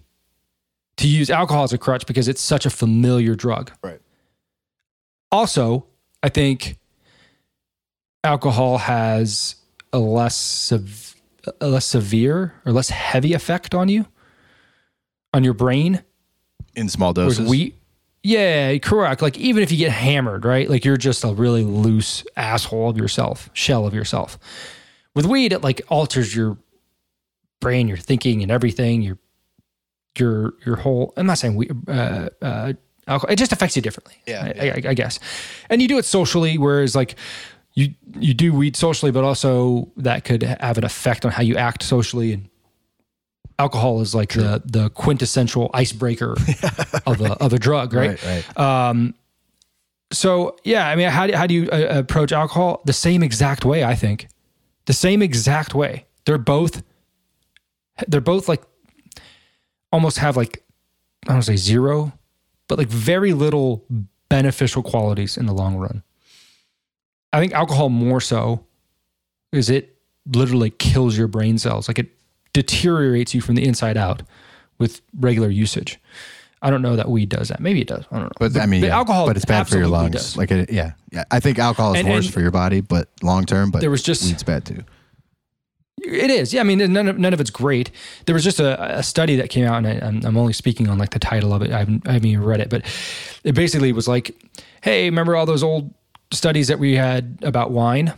to 0.98 1.08
use 1.08 1.30
alcohol 1.30 1.64
as 1.64 1.74
a 1.74 1.78
crutch 1.78 2.06
because 2.06 2.28
it's 2.28 2.42
such 2.42 2.66
a 2.66 2.70
familiar 2.70 3.36
drug. 3.36 3.72
Right. 3.82 4.02
Also, 5.32 5.86
I 6.22 6.30
think 6.30 6.78
alcohol 8.24 8.78
has 8.78 9.56
a 9.94 10.00
less 10.00 10.72
a 11.62 11.68
less 11.68 11.86
severe 11.86 12.54
or 12.66 12.72
less 12.72 12.90
heavy 12.90 13.34
effect 13.34 13.74
on 13.74 13.90
you, 13.90 14.06
on 15.34 15.44
your 15.44 15.54
brain. 15.54 16.04
In 16.76 16.90
small 16.90 17.14
doses. 17.14 17.50
We, 17.50 17.76
yeah, 18.24 18.78
correct. 18.80 19.22
Like 19.22 19.38
even 19.38 19.64
if 19.64 19.72
you 19.72 19.78
get 19.78 19.92
hammered, 19.92 20.46
right? 20.46 20.70
Like 20.70 20.84
you're 20.84 20.98
just 20.98 21.24
a 21.24 21.30
really 21.30 21.64
loose 21.64 22.24
asshole 22.36 22.90
of 22.90 22.98
yourself, 22.98 23.50
shell 23.54 23.88
of 23.88 23.94
yourself. 23.94 24.38
With 25.16 25.26
weed, 25.26 25.54
it 25.54 25.64
like 25.64 25.82
alters 25.88 26.36
your 26.36 26.58
brain, 27.62 27.88
your 27.88 27.98
thinking, 27.98 28.44
and 28.44 28.52
everything. 28.52 29.02
Your 29.02 29.18
your 30.18 30.54
your 30.66 30.78
whole. 30.78 31.14
I'm 31.18 31.26
not 31.26 31.38
saying 31.38 31.56
we. 31.56 31.70
Uh, 31.88 32.30
uh, 32.42 32.74
alcohol. 33.08 33.32
It 33.34 33.38
just 33.38 33.52
affects 33.52 33.76
you 33.76 33.82
differently. 33.82 34.16
Yeah, 34.28 34.54
I, 34.60 34.70
I, 34.70 34.90
I 34.90 34.94
guess. 34.94 35.20
And 35.70 35.82
you 35.82 35.88
do 35.88 35.98
it 35.98 36.06
socially, 36.06 36.58
whereas 36.58 36.96
like 36.96 37.16
you 37.74 37.94
you 38.20 38.34
do 38.34 38.54
weed 38.54 38.76
socially, 38.76 39.12
but 39.12 39.24
also 39.24 39.92
that 39.98 40.24
could 40.26 40.44
have 40.44 40.78
an 40.78 40.84
effect 40.84 41.26
on 41.26 41.32
how 41.32 41.42
you 41.44 41.56
act 41.58 41.84
socially. 41.84 42.34
And 42.34 42.50
alcohol 43.58 44.02
is 44.02 44.14
like 44.16 44.34
the 44.34 44.62
the 44.66 44.90
quintessential 44.92 45.70
icebreaker 45.74 46.34
of 47.06 47.22
a 47.22 47.34
of 47.44 47.54
a 47.54 47.60
drug, 47.60 47.94
right? 47.94 48.22
Right. 48.24 48.46
right. 48.58 48.90
Um, 48.90 49.14
So 50.12 50.58
yeah, 50.64 50.88
I 50.90 50.96
mean, 50.96 51.10
how 51.10 51.28
do, 51.28 51.36
how 51.36 51.46
do 51.48 51.54
you 51.54 51.70
uh, 51.70 52.00
approach 52.00 52.32
alcohol? 52.32 52.82
The 52.86 52.94
same 52.94 53.22
exact 53.24 53.64
way, 53.66 53.84
I 53.84 53.96
think. 53.96 54.28
The 54.86 54.94
same 54.94 55.22
exact 55.22 55.76
way. 55.76 56.06
They're 56.26 56.40
both. 56.40 56.82
They're 58.08 58.22
both 58.22 58.48
like, 58.48 58.64
almost 59.92 60.18
have 60.20 60.38
like, 60.38 60.64
I 61.28 61.34
don't 61.34 61.42
say 61.42 61.56
zero, 61.56 62.14
but 62.68 62.78
like 62.78 62.88
very 62.88 63.34
little 63.34 63.84
beneficial 64.30 64.84
qualities 64.84 65.38
in 65.38 65.46
the 65.46 65.54
long 65.54 65.76
run. 65.78 66.04
I 67.34 67.40
think 67.40 67.54
alcohol 67.54 67.90
more 67.90 68.22
so, 68.22 68.66
is 69.52 69.70
it 69.70 69.96
literally 70.32 70.70
kills 70.70 71.18
your 71.18 71.28
brain 71.28 71.58
cells. 71.58 71.88
Like 71.88 72.00
it 72.00 72.10
deteriorates 72.54 73.34
you 73.34 73.42
from 73.42 73.56
the 73.56 73.66
inside 73.66 73.98
out 73.98 74.22
with 74.78 75.02
regular 75.20 75.50
usage. 75.50 76.00
I 76.62 76.70
don't 76.70 76.82
know 76.82 76.96
that 76.98 77.10
weed 77.10 77.30
does 77.30 77.48
that. 77.50 77.62
Maybe 77.62 77.82
it 77.82 77.88
does. 77.88 78.04
I 78.12 78.16
don't 78.18 78.26
know. 78.26 78.32
But, 78.50 78.58
I 78.62 78.66
mean, 78.66 78.84
yeah, 78.84 78.96
alcohol, 78.98 79.26
but 79.28 79.38
it's 79.38 79.46
bad 79.46 79.68
for 79.70 79.78
your 79.78 79.88
lungs. 79.88 80.12
does. 80.14 80.38
Like, 80.38 80.52
it, 80.52 80.70
yeah, 80.72 80.92
yeah. 81.12 81.24
I 81.32 81.40
think 81.40 81.58
alcohol 81.58 81.94
is 81.94 82.02
And- 82.02 82.10
worse 82.10 82.26
and- 82.26 82.34
for 82.34 82.42
your 82.42 82.52
body, 82.52 82.82
but 82.82 83.08
long 83.24 83.46
term. 83.46 83.72
But 83.72 83.80
There 83.80 83.90
was 83.90 84.04
just- 84.04 84.24
weed's 84.26 84.44
bad 84.44 84.66
too. 84.66 84.84
It 86.04 86.30
is. 86.30 86.54
Yeah. 86.54 86.62
I 86.62 86.64
mean, 86.64 86.78
none 86.94 87.08
of, 87.08 87.18
none 87.18 87.34
of 87.34 87.40
it's 87.42 87.50
great. 87.50 87.92
There 88.26 88.34
was 88.34 88.44
just 88.44 88.60
a, 88.60 88.98
a 89.00 89.04
study 89.04 89.36
that 89.38 89.50
came 89.50 89.66
out, 89.66 89.84
and 89.84 89.88
I, 89.88 90.06
I'm, 90.06 90.26
I'm 90.26 90.38
only 90.38 90.54
speaking 90.54 90.88
on 90.90 90.98
like 90.98 91.12
the 91.12 91.20
title 91.20 91.54
of 91.54 91.62
it. 91.62 91.72
I 91.72 91.80
haven't, 91.80 92.08
I 92.08 92.14
haven't 92.14 92.28
even 92.28 92.44
read 92.46 92.60
it, 92.60 92.70
but 92.70 92.84
it 93.44 93.54
basically 93.56 93.92
was 93.92 94.08
like, 94.08 94.36
hey, 94.82 95.06
remember 95.06 95.36
all 95.36 95.46
those 95.46 95.64
old 95.64 95.94
studies 96.32 96.68
that 96.68 96.80
we 96.80 96.96
had 96.96 97.40
about 97.42 97.72
wine 97.72 98.14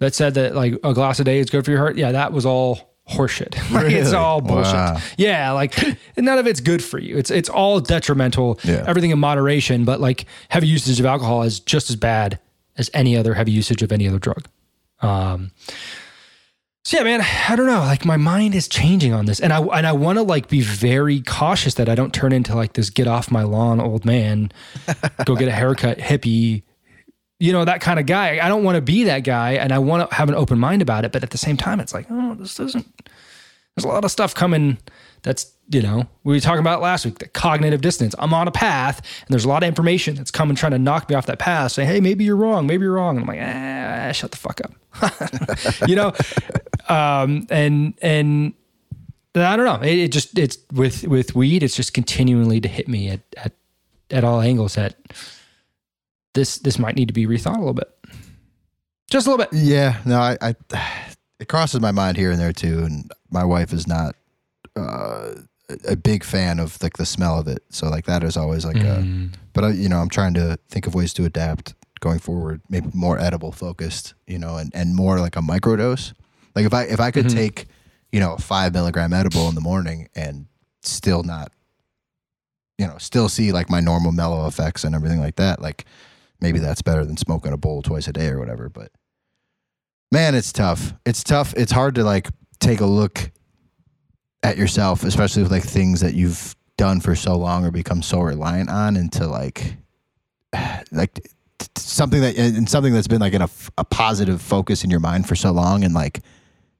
that 0.00 0.14
said 0.14 0.34
that 0.34 0.54
like 0.54 0.74
a 0.82 0.92
glass 0.94 1.20
a 1.20 1.24
day 1.24 1.38
is 1.38 1.50
good 1.50 1.64
for 1.64 1.70
your 1.70 1.80
heart? 1.80 1.96
Yeah, 1.96 2.12
that 2.12 2.32
was 2.32 2.44
all 2.46 2.90
horseshit. 3.08 3.54
Like, 3.72 3.92
It's 3.92 4.12
all 4.12 4.40
bullshit. 4.40 4.72
Wow. 4.74 4.98
Yeah, 5.16 5.52
like 5.52 5.74
none 6.16 6.38
of 6.38 6.46
it's 6.46 6.60
good 6.60 6.82
for 6.82 6.98
you. 6.98 7.16
It's 7.16 7.30
it's 7.30 7.48
all 7.48 7.80
detrimental. 7.80 8.58
Yeah. 8.64 8.84
Everything 8.86 9.10
in 9.10 9.18
moderation, 9.18 9.84
but 9.84 10.00
like 10.00 10.26
heavy 10.48 10.66
usage 10.68 10.98
of 11.00 11.06
alcohol 11.06 11.42
is 11.42 11.60
just 11.60 11.90
as 11.90 11.96
bad 11.96 12.38
as 12.76 12.90
any 12.94 13.16
other 13.16 13.34
heavy 13.34 13.52
usage 13.52 13.82
of 13.82 13.92
any 13.92 14.08
other 14.08 14.18
drug. 14.18 14.46
Um, 15.02 15.50
so 16.84 16.96
yeah, 16.96 17.04
man, 17.04 17.20
I 17.48 17.56
don't 17.56 17.66
know. 17.66 17.80
Like 17.80 18.04
my 18.04 18.16
mind 18.16 18.54
is 18.54 18.68
changing 18.68 19.12
on 19.12 19.26
this, 19.26 19.40
and 19.40 19.52
I 19.52 19.60
and 19.60 19.86
I 19.86 19.92
want 19.92 20.18
to 20.18 20.22
like 20.22 20.48
be 20.48 20.60
very 20.60 21.20
cautious 21.22 21.74
that 21.74 21.88
I 21.88 21.94
don't 21.94 22.12
turn 22.12 22.32
into 22.32 22.54
like 22.54 22.72
this 22.72 22.90
get 22.90 23.06
off 23.06 23.30
my 23.30 23.42
lawn 23.42 23.80
old 23.80 24.04
man, 24.04 24.50
go 25.26 25.36
get 25.36 25.48
a 25.48 25.52
haircut 25.52 25.98
hippie, 25.98 26.62
you 27.40 27.52
know 27.52 27.64
that 27.64 27.80
kind 27.80 27.98
of 27.98 28.06
guy. 28.06 28.38
I 28.40 28.48
don't 28.48 28.62
want 28.62 28.76
to 28.76 28.82
be 28.82 29.04
that 29.04 29.24
guy, 29.24 29.52
and 29.52 29.72
I 29.72 29.78
want 29.78 30.08
to 30.08 30.14
have 30.14 30.28
an 30.28 30.34
open 30.34 30.58
mind 30.58 30.82
about 30.82 31.04
it. 31.04 31.10
But 31.10 31.22
at 31.24 31.30
the 31.30 31.38
same 31.38 31.56
time, 31.56 31.80
it's 31.80 31.94
like, 31.94 32.06
oh, 32.10 32.34
this 32.34 32.60
isn't. 32.60 32.86
There's 33.74 33.84
a 33.84 33.88
lot 33.88 34.04
of 34.04 34.10
stuff 34.10 34.34
coming. 34.34 34.78
That's 35.22 35.52
you 35.70 35.80
know 35.80 36.06
we 36.22 36.34
were 36.34 36.40
talking 36.40 36.60
about 36.60 36.82
last 36.82 37.06
week. 37.06 37.18
The 37.18 37.28
cognitive 37.28 37.80
dissonance. 37.80 38.14
I'm 38.18 38.34
on 38.34 38.46
a 38.46 38.52
path, 38.52 38.98
and 38.98 39.28
there's 39.30 39.46
a 39.46 39.48
lot 39.48 39.62
of 39.62 39.68
information 39.68 40.16
that's 40.16 40.30
coming 40.30 40.54
trying 40.54 40.72
to 40.72 40.78
knock 40.78 41.08
me 41.08 41.14
off 41.16 41.26
that 41.26 41.38
path. 41.38 41.72
Say, 41.72 41.86
hey, 41.86 42.00
maybe 42.00 42.24
you're 42.24 42.36
wrong. 42.36 42.66
Maybe 42.66 42.84
you're 42.84 42.94
wrong. 42.94 43.16
And 43.16 43.28
I'm 43.28 43.36
like, 43.36 43.40
ah, 43.42 44.12
shut 44.12 44.32
the 44.32 44.36
fuck 44.36 44.60
up. 44.60 45.88
you 45.88 45.96
know, 45.96 46.12
um, 46.90 47.46
and 47.50 47.94
and 48.02 48.52
I 49.34 49.56
don't 49.56 49.64
know. 49.64 49.80
It, 49.86 49.98
it 49.98 50.12
just 50.12 50.36
it's 50.38 50.58
with 50.72 51.04
with 51.04 51.34
weed. 51.34 51.62
It's 51.62 51.76
just 51.76 51.94
continually 51.94 52.60
to 52.60 52.68
hit 52.68 52.88
me 52.88 53.08
at 53.08 53.20
at 53.36 53.52
at 54.10 54.24
all 54.24 54.40
angles 54.40 54.74
that 54.74 54.96
this 56.34 56.58
this 56.58 56.78
might 56.78 56.96
need 56.96 57.08
to 57.08 57.14
be 57.14 57.26
rethought 57.26 57.56
a 57.56 57.60
little 57.60 57.74
bit, 57.74 57.88
just 59.10 59.26
a 59.26 59.30
little 59.30 59.44
bit. 59.44 59.56
Yeah, 59.56 59.98
no, 60.04 60.18
I, 60.18 60.36
I 60.42 60.54
it 61.38 61.48
crosses 61.48 61.80
my 61.80 61.92
mind 61.92 62.16
here 62.16 62.32
and 62.32 62.40
there 62.40 62.52
too, 62.52 62.80
and 62.80 63.10
my 63.30 63.44
wife 63.44 63.72
is 63.72 63.86
not 63.86 64.16
uh, 64.76 65.34
a 65.86 65.96
big 65.96 66.24
fan 66.24 66.58
of 66.58 66.82
like 66.82 66.96
the 66.96 67.06
smell 67.06 67.38
of 67.38 67.46
it. 67.46 67.62
So 67.70 67.88
like 67.88 68.06
that 68.06 68.24
is 68.24 68.36
always 68.36 68.64
like 68.64 68.76
a. 68.76 69.02
Mm. 69.02 69.34
But 69.52 69.64
I, 69.64 69.70
you 69.70 69.88
know, 69.88 69.98
I'm 69.98 70.08
trying 70.08 70.34
to 70.34 70.58
think 70.68 70.86
of 70.86 70.94
ways 70.94 71.12
to 71.14 71.24
adapt 71.24 71.74
going 72.00 72.18
forward. 72.18 72.62
Maybe 72.68 72.88
more 72.94 73.18
edible 73.18 73.52
focused, 73.52 74.14
you 74.26 74.38
know, 74.40 74.56
and 74.56 74.72
and 74.74 74.96
more 74.96 75.20
like 75.20 75.36
a 75.36 75.40
microdose. 75.40 76.14
Like 76.54 76.66
if 76.66 76.74
I 76.74 76.82
if 76.84 77.00
I 77.00 77.10
could 77.10 77.26
Mhm. 77.26 77.34
take, 77.34 77.66
you 78.12 78.20
know, 78.20 78.34
a 78.34 78.38
five 78.38 78.72
milligram 78.72 79.12
edible 79.12 79.48
in 79.48 79.54
the 79.54 79.60
morning 79.60 80.08
and 80.14 80.46
still 80.82 81.22
not, 81.22 81.52
you 82.78 82.86
know, 82.86 82.98
still 82.98 83.28
see 83.28 83.52
like 83.52 83.70
my 83.70 83.80
normal 83.80 84.12
mellow 84.12 84.46
effects 84.46 84.84
and 84.84 84.94
everything 84.94 85.20
like 85.20 85.36
that. 85.36 85.60
Like 85.60 85.84
maybe 86.40 86.58
that's 86.58 86.82
better 86.82 87.04
than 87.04 87.16
smoking 87.16 87.52
a 87.52 87.56
bowl 87.56 87.82
twice 87.82 88.08
a 88.08 88.12
day 88.12 88.28
or 88.28 88.38
whatever. 88.38 88.68
But 88.68 88.92
man, 90.10 90.34
it's 90.34 90.52
tough. 90.52 90.94
It's 91.06 91.22
tough. 91.22 91.54
It's 91.56 91.72
hard 91.72 91.94
to 91.96 92.04
like 92.04 92.28
take 92.58 92.80
a 92.80 92.86
look 92.86 93.30
at 94.42 94.56
yourself, 94.56 95.04
especially 95.04 95.42
with 95.42 95.52
like 95.52 95.62
things 95.64 96.00
that 96.00 96.14
you've 96.14 96.56
done 96.78 97.00
for 97.00 97.14
so 97.14 97.36
long 97.36 97.64
or 97.66 97.70
become 97.70 98.00
so 98.02 98.20
reliant 98.20 98.70
on, 98.70 98.96
and 98.96 99.12
to 99.12 99.26
like, 99.26 99.76
like 100.92 101.20
something 101.76 102.22
that 102.22 102.36
and 102.38 102.68
something 102.68 102.94
that's 102.94 103.06
been 103.06 103.20
like 103.20 103.34
in 103.34 103.42
a, 103.42 103.50
a 103.76 103.84
positive 103.84 104.40
focus 104.40 104.82
in 104.82 104.88
your 104.90 104.98
mind 105.00 105.28
for 105.28 105.36
so 105.36 105.52
long, 105.52 105.84
and 105.84 105.92
like 105.92 106.20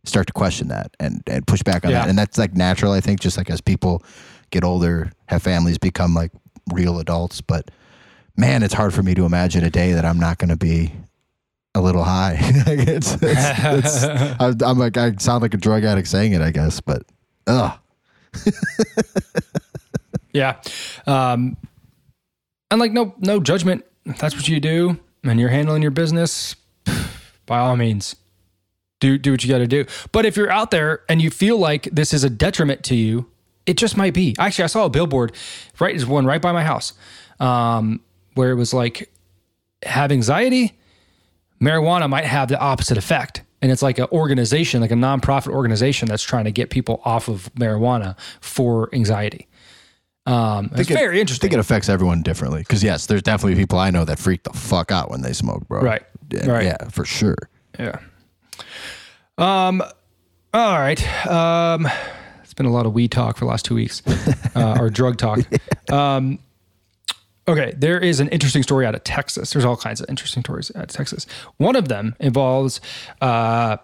start 0.05 0.27
to 0.27 0.33
question 0.33 0.69
that 0.69 0.97
and 1.01 1.23
and 1.27 1.47
push 1.47 1.63
back 1.63 1.85
on 1.85 1.91
Yeah. 1.91 2.01
that, 2.01 2.09
and 2.09 2.19
that's 2.19 2.39
like 2.39 2.55
natural. 2.55 2.93
I 2.93 3.01
think 3.01 3.21
just 3.21 3.37
like 3.37 3.51
as 3.51 3.61
people 3.61 4.03
get 4.51 4.65
older, 4.65 5.13
have 5.27 5.43
families, 5.43 5.79
become 5.79 6.15
like 6.15 6.33
real 6.73 6.99
adults, 6.99 7.41
but 7.41 7.71
man, 8.37 8.63
it's 8.63 8.75
hard 8.75 8.95
for 8.95 9.03
me 9.03 9.15
to 9.15 9.25
imagine 9.25 9.65
a 9.65 9.71
day 9.71 9.93
that 9.93 10.05
I'm 10.05 10.19
not 10.19 10.39
going 10.39 10.49
to 10.49 10.57
be 10.57 10.93
a 11.75 11.81
little 11.81 12.03
high. 12.05 12.39
Like, 12.67 12.89
it's, 12.89 13.15
it's, 13.15 13.23
it's, 13.23 14.05
I, 14.05 14.53
I'm 14.65 14.79
like, 14.79 14.97
I 14.97 15.13
sound 15.19 15.43
like 15.43 15.55
a 15.55 15.59
drug 15.59 15.85
addict 15.85 16.09
saying 16.09 16.33
it, 16.33 16.41
I 16.41 16.51
guess, 16.51 16.81
but 16.81 17.03
ugh. 17.47 17.79
Yeah. 20.33 20.61
Um, 21.07 21.57
and 22.71 22.81
like 22.81 22.93
no 22.93 23.15
no 23.19 23.41
judgment. 23.41 23.85
If 24.05 24.19
that's 24.19 24.37
what 24.37 24.47
you 24.49 24.61
do 24.61 24.99
and 25.25 25.41
you're 25.41 25.49
handling 25.49 25.83
your 25.83 25.91
business, 25.91 26.55
by 27.47 27.59
all 27.59 27.77
means, 27.77 28.15
do 29.01 29.19
do 29.19 29.33
what 29.33 29.43
you 29.43 29.51
got 29.51 29.59
to 29.59 29.67
do. 29.67 29.85
But 30.13 30.25
if 30.27 30.37
you're 30.37 30.51
out 30.51 30.71
there 30.71 31.01
and 31.09 31.21
you 31.21 31.31
feel 31.31 31.59
like 31.59 31.85
this 31.93 32.13
is 32.15 32.23
a 32.25 32.31
detriment 32.31 32.85
to 32.85 32.95
you, 32.95 33.27
it 33.67 33.77
just 33.77 33.97
might 33.97 34.15
be. 34.15 34.35
Actually, 34.39 34.65
I 34.65 34.69
saw 34.69 34.85
a 34.85 34.91
billboard 34.91 35.33
right 35.79 35.95
is 35.95 36.07
one 36.07 36.27
right 36.27 36.41
by 36.41 36.53
my 36.53 36.63
house, 36.65 36.93
um, 37.41 38.01
where 38.35 38.51
it 38.51 38.57
was 38.57 38.73
like 38.73 39.11
have 39.85 40.13
anxiety, 40.13 40.79
marijuana 41.61 42.09
might 42.09 42.25
have 42.25 42.49
the 42.49 42.59
opposite 42.59 42.99
effect. 42.99 43.43
And 43.63 43.71
it's 43.71 43.83
like 43.83 43.99
an 43.99 44.07
organization, 44.11 44.81
like 44.81 44.91
a 44.91 44.95
nonprofit 44.95 45.49
organization 45.53 46.09
that's 46.09 46.23
trying 46.23 46.45
to 46.47 46.51
get 46.51 46.71
people 46.71 47.03
off 47.05 47.29
of 47.29 47.51
marijuana 47.55 48.19
for 48.41 48.89
anxiety. 48.95 49.49
Um, 50.27 50.71
it's 50.75 50.91
it- 50.91 50.95
very 50.95 51.21
I 51.21 51.25
think 51.25 51.53
it 51.53 51.59
affects 51.59 51.89
everyone 51.91 52.23
differently. 52.23 52.61
Because 52.61 52.83
yes, 52.83 53.07
there's 53.07 53.23
definitely 53.23 53.57
people 53.57 53.79
I 53.79 53.91
know 53.91 54.05
that 54.07 54.19
freak 54.19 54.45
the 54.45 54.53
fuck 54.55 54.91
out 54.91 55.11
when 55.11 55.21
they 55.21 55.33
smoke, 55.35 55.67
bro. 55.69 55.83
Right. 55.83 56.03
Yeah, 56.31 56.51
Right. 56.51 56.65
Yeah, 56.65 56.89
for 56.89 57.05
sure. 57.05 57.37
Yeah. 57.79 57.99
Um. 59.39 59.83
All 60.53 60.79
right. 60.79 61.27
Um. 61.27 61.89
It's 62.43 62.55
been 62.55 62.67
a 62.67 62.73
lot 62.73 62.87
of 62.87 62.93
weed 62.93 63.13
talk 63.13 63.37
for 63.37 63.45
the 63.45 63.51
last 63.51 63.65
two 63.65 63.75
weeks, 63.75 64.03
uh, 64.55 64.77
or 64.81 64.91
drug 64.91 65.17
talk. 65.17 65.41
Um. 65.91 66.39
Okay, 67.49 67.75
there 67.77 67.99
is 67.99 68.21
an 68.21 68.29
interesting 68.29 68.63
story 68.63 68.87
out 68.87 68.95
of 68.95 69.03
Texas. 69.03 69.53
There's 69.53 69.65
all 69.65 69.77
kinds 69.77 70.01
of 70.01 70.09
interesting 70.09 70.45
stories 70.45 70.71
out 70.77 70.85
of 70.85 70.89
Texas. 70.91 71.27
One 71.57 71.75
of 71.75 71.89
them 71.89 72.15
involves 72.21 72.81
uh, 73.21 73.79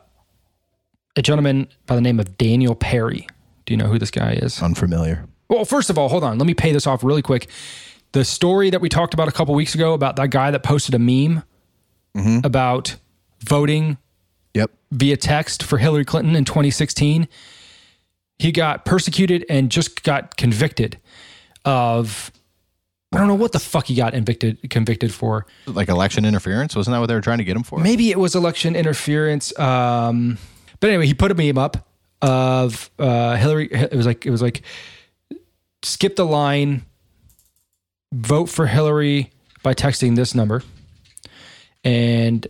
a 1.17 1.23
gentleman 1.23 1.67
by 1.87 1.97
the 1.97 2.01
name 2.01 2.21
of 2.21 2.39
Daniel 2.39 2.77
Perry. 2.77 3.27
Do 3.65 3.73
you 3.73 3.77
know 3.77 3.87
who 3.87 3.99
this 3.99 4.13
guy 4.13 4.35
is? 4.35 4.63
Unfamiliar. 4.63 5.25
Well, 5.49 5.65
first 5.65 5.91
of 5.91 5.99
all, 5.99 6.09
hold 6.09 6.23
on. 6.23 6.39
Let 6.39 6.47
me 6.47 6.55
pay 6.55 6.71
this 6.71 6.87
off 6.87 7.03
really 7.03 7.23
quick. 7.23 7.49
The 8.13 8.25
story 8.25 8.71
that 8.71 8.81
we 8.81 8.89
talked 8.89 9.15
about 9.15 9.27
a 9.27 9.33
couple 9.33 9.53
weeks 9.55 9.75
ago 9.75 9.95
about 9.95 10.15
that 10.17 10.31
guy 10.31 10.53
that 10.53 10.63
posted 10.63 10.95
a 10.95 10.99
meme 11.01 11.43
about 12.45 12.95
voting 13.41 13.99
Yep. 14.57 14.71
via 14.91 15.17
text 15.17 15.63
for 15.63 15.79
Hillary 15.79 16.05
Clinton 16.05 16.35
in 16.35 16.45
2016. 16.45 17.29
He 18.39 18.53
got 18.53 18.85
persecuted 18.85 19.45
and 19.49 19.71
just 19.71 20.03
got 20.03 20.37
convicted 20.37 20.99
of 21.65 22.33
I 23.13 23.19
don't 23.19 23.29
know 23.29 23.35
what 23.35 23.53
the 23.53 23.59
fuck 23.59 23.87
he 23.87 23.95
got 23.95 24.13
convicted 24.13 24.69
convicted 24.71 25.13
for. 25.13 25.47
Like 25.67 25.89
election 25.89 26.25
interference. 26.25 26.75
Wasn't 26.75 26.93
that 26.93 26.99
what 26.99 27.07
they 27.07 27.15
were 27.15 27.21
trying 27.21 27.39
to 27.39 27.45
get 27.45 27.57
him 27.57 27.63
for? 27.63 27.79
Maybe 27.79 28.11
it 28.11 28.19
was 28.19 28.35
election 28.35 28.75
interference. 28.75 29.57
Um, 29.59 30.39
but 30.81 30.89
anyway, 30.91 31.07
he 31.07 31.15
put 31.15 31.31
a 31.31 31.35
meme 31.35 31.59
up 31.59 31.89
of 32.21 32.91
uh, 32.99 33.37
Hillary. 33.37 33.69
It 33.73 33.95
was 33.95 34.07
like 34.07 34.27
it 34.27 34.31
was 34.31 34.43
like 34.43 34.63
skip 35.83 36.17
the 36.17 36.27
line, 36.27 36.85
vote 38.13 38.47
for 38.47 38.67
Hillary 38.67 39.31
by 39.63 39.75
texting 39.75 40.17
this 40.17 40.35
number, 40.35 40.63
and 41.85 42.47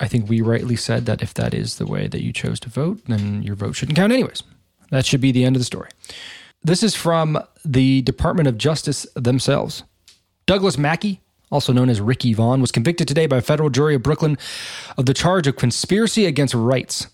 I 0.00 0.06
think 0.08 0.28
we 0.28 0.40
rightly 0.40 0.76
said 0.76 1.06
that 1.06 1.22
if 1.22 1.34
that 1.34 1.54
is 1.54 1.76
the 1.76 1.86
way 1.86 2.06
that 2.06 2.22
you 2.22 2.32
chose 2.32 2.60
to 2.60 2.68
vote, 2.68 3.00
then 3.06 3.42
your 3.42 3.56
vote 3.56 3.74
shouldn't 3.74 3.96
count 3.96 4.12
anyways. 4.12 4.42
That 4.90 5.04
should 5.04 5.20
be 5.20 5.32
the 5.32 5.44
end 5.44 5.56
of 5.56 5.60
the 5.60 5.66
story. 5.66 5.90
This 6.62 6.82
is 6.82 6.94
from 6.94 7.38
the 7.64 8.02
Department 8.02 8.48
of 8.48 8.58
Justice 8.58 9.06
themselves. 9.14 9.84
Douglas 10.46 10.78
Mackey, 10.78 11.20
also 11.50 11.72
known 11.72 11.88
as 11.88 12.00
Ricky 12.00 12.32
Vaughn, 12.32 12.60
was 12.60 12.72
convicted 12.72 13.08
today 13.08 13.26
by 13.26 13.38
a 13.38 13.42
federal 13.42 13.70
jury 13.70 13.94
of 13.94 14.02
Brooklyn 14.02 14.38
of 14.96 15.06
the 15.06 15.14
charge 15.14 15.46
of 15.46 15.56
conspiracy 15.56 16.26
against 16.26 16.54
rights. 16.54 17.08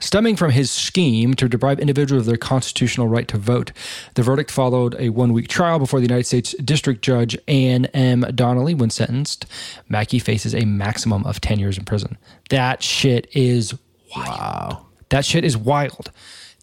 Stemming 0.00 0.36
from 0.36 0.50
his 0.50 0.70
scheme 0.70 1.34
to 1.34 1.48
deprive 1.48 1.78
individuals 1.80 2.22
of 2.22 2.26
their 2.26 2.36
constitutional 2.36 3.08
right 3.08 3.26
to 3.28 3.38
vote. 3.38 3.72
The 4.14 4.22
verdict 4.22 4.50
followed 4.50 4.94
a 4.98 5.08
one 5.10 5.32
week 5.32 5.48
trial 5.48 5.78
before 5.78 6.00
the 6.00 6.06
United 6.06 6.24
States 6.26 6.54
District 6.64 7.02
Judge 7.02 7.36
Ann 7.48 7.86
M. 7.86 8.20
Donnelly. 8.34 8.74
When 8.74 8.90
sentenced, 8.90 9.46
Mackey 9.88 10.18
faces 10.18 10.54
a 10.54 10.64
maximum 10.64 11.24
of 11.26 11.40
10 11.40 11.58
years 11.58 11.78
in 11.78 11.84
prison. 11.84 12.16
That 12.50 12.82
shit 12.82 13.28
is 13.34 13.74
wild. 14.16 14.28
Wow. 14.28 14.86
That 15.10 15.24
shit 15.24 15.44
is 15.44 15.56
wild. 15.56 16.10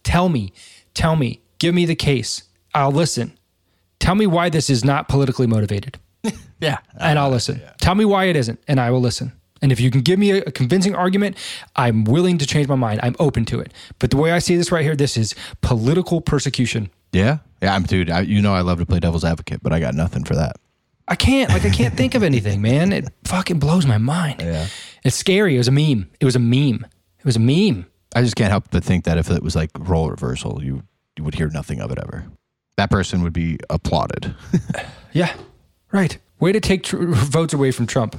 Tell 0.02 0.28
me, 0.28 0.52
tell 0.94 1.16
me, 1.16 1.40
give 1.58 1.74
me 1.74 1.84
the 1.84 1.96
case. 1.96 2.44
I'll 2.74 2.92
listen. 2.92 3.36
Tell 3.98 4.14
me 4.14 4.26
why 4.26 4.50
this 4.50 4.70
is 4.70 4.84
not 4.84 5.08
politically 5.08 5.46
motivated, 5.46 5.98
Yeah. 6.60 6.78
and 7.00 7.18
I'll 7.18 7.30
listen. 7.30 7.60
Tell 7.80 7.94
me 7.94 8.04
why 8.04 8.26
it 8.26 8.36
isn't, 8.36 8.60
and 8.68 8.78
I 8.78 8.90
will 8.90 9.00
listen. 9.00 9.32
And 9.62 9.72
if 9.72 9.80
you 9.80 9.90
can 9.90 10.02
give 10.02 10.18
me 10.18 10.32
a, 10.32 10.50
convincing 10.50 10.94
argument, 10.94 11.36
I'm 11.76 12.04
willing 12.04 12.38
to 12.38 12.46
change 12.46 12.68
my 12.68 12.74
mind. 12.74 13.00
I'm 13.02 13.16
open 13.18 13.44
to 13.46 13.60
it. 13.60 13.72
But 13.98 14.10
the 14.10 14.16
way 14.16 14.32
I 14.32 14.38
see 14.38 14.56
this 14.56 14.70
right 14.70 14.84
here, 14.84 14.96
this 14.96 15.16
is 15.16 15.34
political 15.62 16.20
persecution. 16.20 16.90
Yeah. 17.12 17.38
Yeah. 17.62 17.74
I'm 17.74 17.84
dude. 17.84 18.10
I, 18.10 18.20
you 18.20 18.42
know 18.42 18.54
I 18.54 18.60
love 18.60 18.78
to 18.78 18.86
play 18.86 19.00
devil's 19.00 19.24
advocate, 19.24 19.62
but 19.62 19.72
I 19.72 19.80
got 19.80 19.94
nothing 19.94 20.24
for 20.24 20.34
that. 20.34 20.56
I 21.08 21.14
can't, 21.14 21.50
like, 21.50 21.64
I 21.64 21.70
can't 21.70 21.96
think 21.96 22.14
of 22.16 22.22
anything, 22.22 22.60
man. 22.60 22.92
It 22.92 23.08
fucking 23.24 23.60
blows 23.60 23.86
my 23.86 23.98
mind. 23.98 24.42
Yeah. 24.42 24.66
It's 25.04 25.14
scary. 25.16 25.54
It 25.54 25.58
was 25.58 25.68
a 25.68 25.72
meme. 25.72 26.10
It 26.20 26.24
was 26.24 26.34
a 26.34 26.40
meme. 26.40 26.84
It 27.18 27.24
was 27.24 27.36
a 27.36 27.40
meme. 27.40 27.86
I 28.14 28.22
just 28.22 28.34
can't 28.36 28.50
help 28.50 28.64
but 28.70 28.82
think 28.82 29.04
that 29.04 29.18
if 29.18 29.30
it 29.30 29.42
was 29.42 29.54
like 29.54 29.70
role 29.78 30.10
reversal, 30.10 30.62
you 30.62 30.82
you 31.16 31.24
would 31.24 31.34
hear 31.34 31.48
nothing 31.48 31.80
of 31.80 31.90
it 31.90 31.98
ever. 31.98 32.24
That 32.76 32.90
person 32.90 33.22
would 33.22 33.32
be 33.32 33.58
applauded. 33.70 34.34
Yeah, 35.12 35.34
right. 35.92 36.18
Way 36.40 36.52
to 36.52 36.60
take 36.60 36.82
tr- 36.82 37.06
votes 37.06 37.54
away 37.54 37.70
from 37.70 37.86
Trump. 37.86 38.16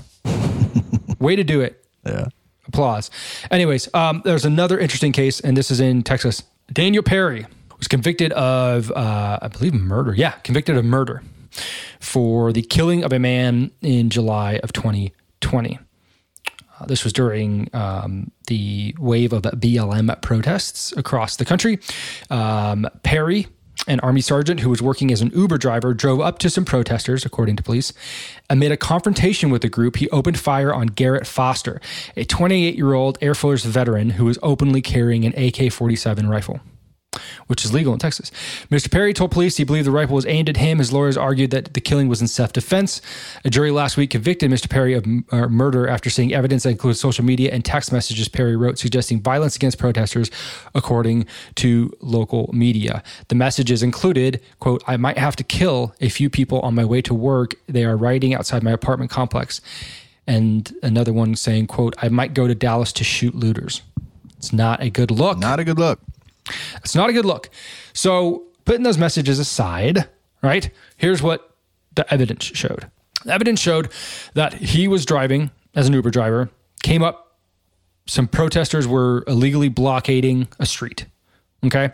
Way 1.19 1.35
to 1.35 1.43
do 1.43 1.61
it. 1.61 1.83
yeah. 2.05 2.27
Applause. 2.67 3.09
Anyways, 3.49 3.87
um, 3.93 4.21
there's 4.25 4.43
another 4.43 4.77
interesting 4.77 5.13
case, 5.13 5.39
and 5.39 5.55
this 5.55 5.71
is 5.71 5.79
in 5.79 6.03
Texas. 6.03 6.43
Daniel 6.73 7.01
Perry 7.01 7.45
was 7.77 7.87
convicted 7.87 8.33
of, 8.33 8.91
uh, 8.91 9.39
I 9.41 9.47
believe, 9.47 9.73
murder. 9.73 10.13
Yeah, 10.13 10.31
convicted 10.43 10.75
of 10.75 10.83
murder 10.83 11.23
for 12.01 12.51
the 12.51 12.61
killing 12.61 13.03
of 13.03 13.13
a 13.13 13.19
man 13.19 13.71
in 13.81 14.09
July 14.09 14.59
of 14.63 14.73
2020. 14.73 15.79
Uh, 16.79 16.85
this 16.85 17.03
was 17.03 17.13
during 17.13 17.69
um, 17.73 18.31
the 18.47 18.93
wave 18.99 19.33
of 19.33 19.43
BLM 19.43 20.21
protests 20.21 20.91
across 20.97 21.37
the 21.37 21.45
country. 21.45 21.79
Um, 22.29 22.87
Perry, 23.03 23.47
an 23.87 23.99
army 24.01 24.21
sergeant 24.21 24.59
who 24.59 24.69
was 24.69 24.81
working 24.81 25.11
as 25.11 25.21
an 25.21 25.31
Uber 25.33 25.57
driver, 25.57 25.93
drove 25.93 26.19
up 26.19 26.39
to 26.39 26.49
some 26.49 26.65
protesters, 26.65 27.25
according 27.25 27.55
to 27.55 27.63
police. 27.63 27.93
Amid 28.49 28.71
a 28.71 28.77
confrontation 28.77 29.49
with 29.49 29.61
the 29.61 29.69
group, 29.69 29.97
he 29.97 30.09
opened 30.09 30.39
fire 30.39 30.73
on 30.73 30.87
Garrett 30.87 31.25
Foster, 31.25 31.81
a 32.15 32.23
28 32.23 32.75
year 32.75 32.93
old 32.93 33.17
Air 33.21 33.35
Force 33.35 33.63
veteran 33.63 34.11
who 34.11 34.25
was 34.25 34.37
openly 34.43 34.81
carrying 34.81 35.25
an 35.25 35.33
AK 35.37 35.71
47 35.71 36.27
rifle 36.27 36.59
which 37.47 37.65
is 37.65 37.73
legal 37.73 37.93
in 37.93 37.99
Texas. 37.99 38.31
Mr. 38.69 38.91
Perry 38.91 39.13
told 39.13 39.31
police 39.31 39.57
he 39.57 39.63
believed 39.63 39.87
the 39.87 39.91
rifle 39.91 40.15
was 40.15 40.25
aimed 40.25 40.49
at 40.49 40.57
him. 40.57 40.79
His 40.79 40.93
lawyers 40.93 41.17
argued 41.17 41.51
that 41.51 41.73
the 41.73 41.81
killing 41.81 42.07
was 42.07 42.21
in 42.21 42.27
self 42.27 42.53
defense. 42.53 43.01
A 43.45 43.49
jury 43.49 43.71
last 43.71 43.97
week 43.97 44.11
convicted 44.11 44.51
Mr. 44.51 44.69
Perry 44.69 44.93
of 44.93 45.05
uh, 45.31 45.47
murder 45.47 45.87
after 45.87 46.09
seeing 46.09 46.33
evidence 46.33 46.63
that 46.63 46.69
included 46.69 46.97
social 46.97 47.25
media 47.25 47.51
and 47.51 47.63
text 47.63 47.91
messages 47.91 48.27
Perry 48.27 48.55
wrote 48.55 48.77
suggesting 48.77 49.21
violence 49.21 49.55
against 49.55 49.77
protesters, 49.77 50.29
according 50.75 51.25
to 51.55 51.91
local 52.01 52.49
media. 52.53 53.03
The 53.27 53.35
messages 53.35 53.83
included, 53.83 54.41
quote, 54.59 54.83
I 54.87 54.97
might 54.97 55.17
have 55.17 55.35
to 55.37 55.43
kill 55.43 55.93
a 56.01 56.09
few 56.09 56.29
people 56.29 56.59
on 56.61 56.75
my 56.75 56.85
way 56.85 57.01
to 57.03 57.13
work. 57.13 57.55
They 57.67 57.85
are 57.85 57.97
rioting 57.97 58.33
outside 58.33 58.63
my 58.63 58.71
apartment 58.71 59.11
complex. 59.11 59.61
And 60.27 60.73
another 60.83 61.13
one 61.13 61.35
saying, 61.35 61.67
quote, 61.67 61.95
I 61.99 62.09
might 62.09 62.33
go 62.33 62.47
to 62.47 62.55
Dallas 62.55 62.91
to 62.93 63.03
shoot 63.03 63.33
looters. 63.33 63.81
It's 64.37 64.53
not 64.53 64.81
a 64.81 64.89
good 64.89 65.09
look. 65.09 65.37
Not 65.39 65.59
a 65.59 65.63
good 65.63 65.79
look. 65.79 65.99
It's 66.77 66.95
not 66.95 67.09
a 67.09 67.13
good 67.13 67.25
look. 67.25 67.49
So, 67.93 68.43
putting 68.65 68.83
those 68.83 68.97
messages 68.97 69.39
aside, 69.39 70.07
right? 70.41 70.69
Here's 70.97 71.21
what 71.21 71.55
the 71.95 72.11
evidence 72.13 72.43
showed. 72.43 72.89
The 73.25 73.33
evidence 73.33 73.59
showed 73.59 73.89
that 74.33 74.53
he 74.53 74.87
was 74.87 75.05
driving 75.05 75.51
as 75.75 75.87
an 75.87 75.93
Uber 75.93 76.11
driver, 76.11 76.49
came 76.83 77.03
up, 77.03 77.37
some 78.07 78.27
protesters 78.27 78.87
were 78.87 79.23
illegally 79.27 79.69
blockading 79.69 80.47
a 80.59 80.65
street. 80.65 81.05
Okay. 81.65 81.91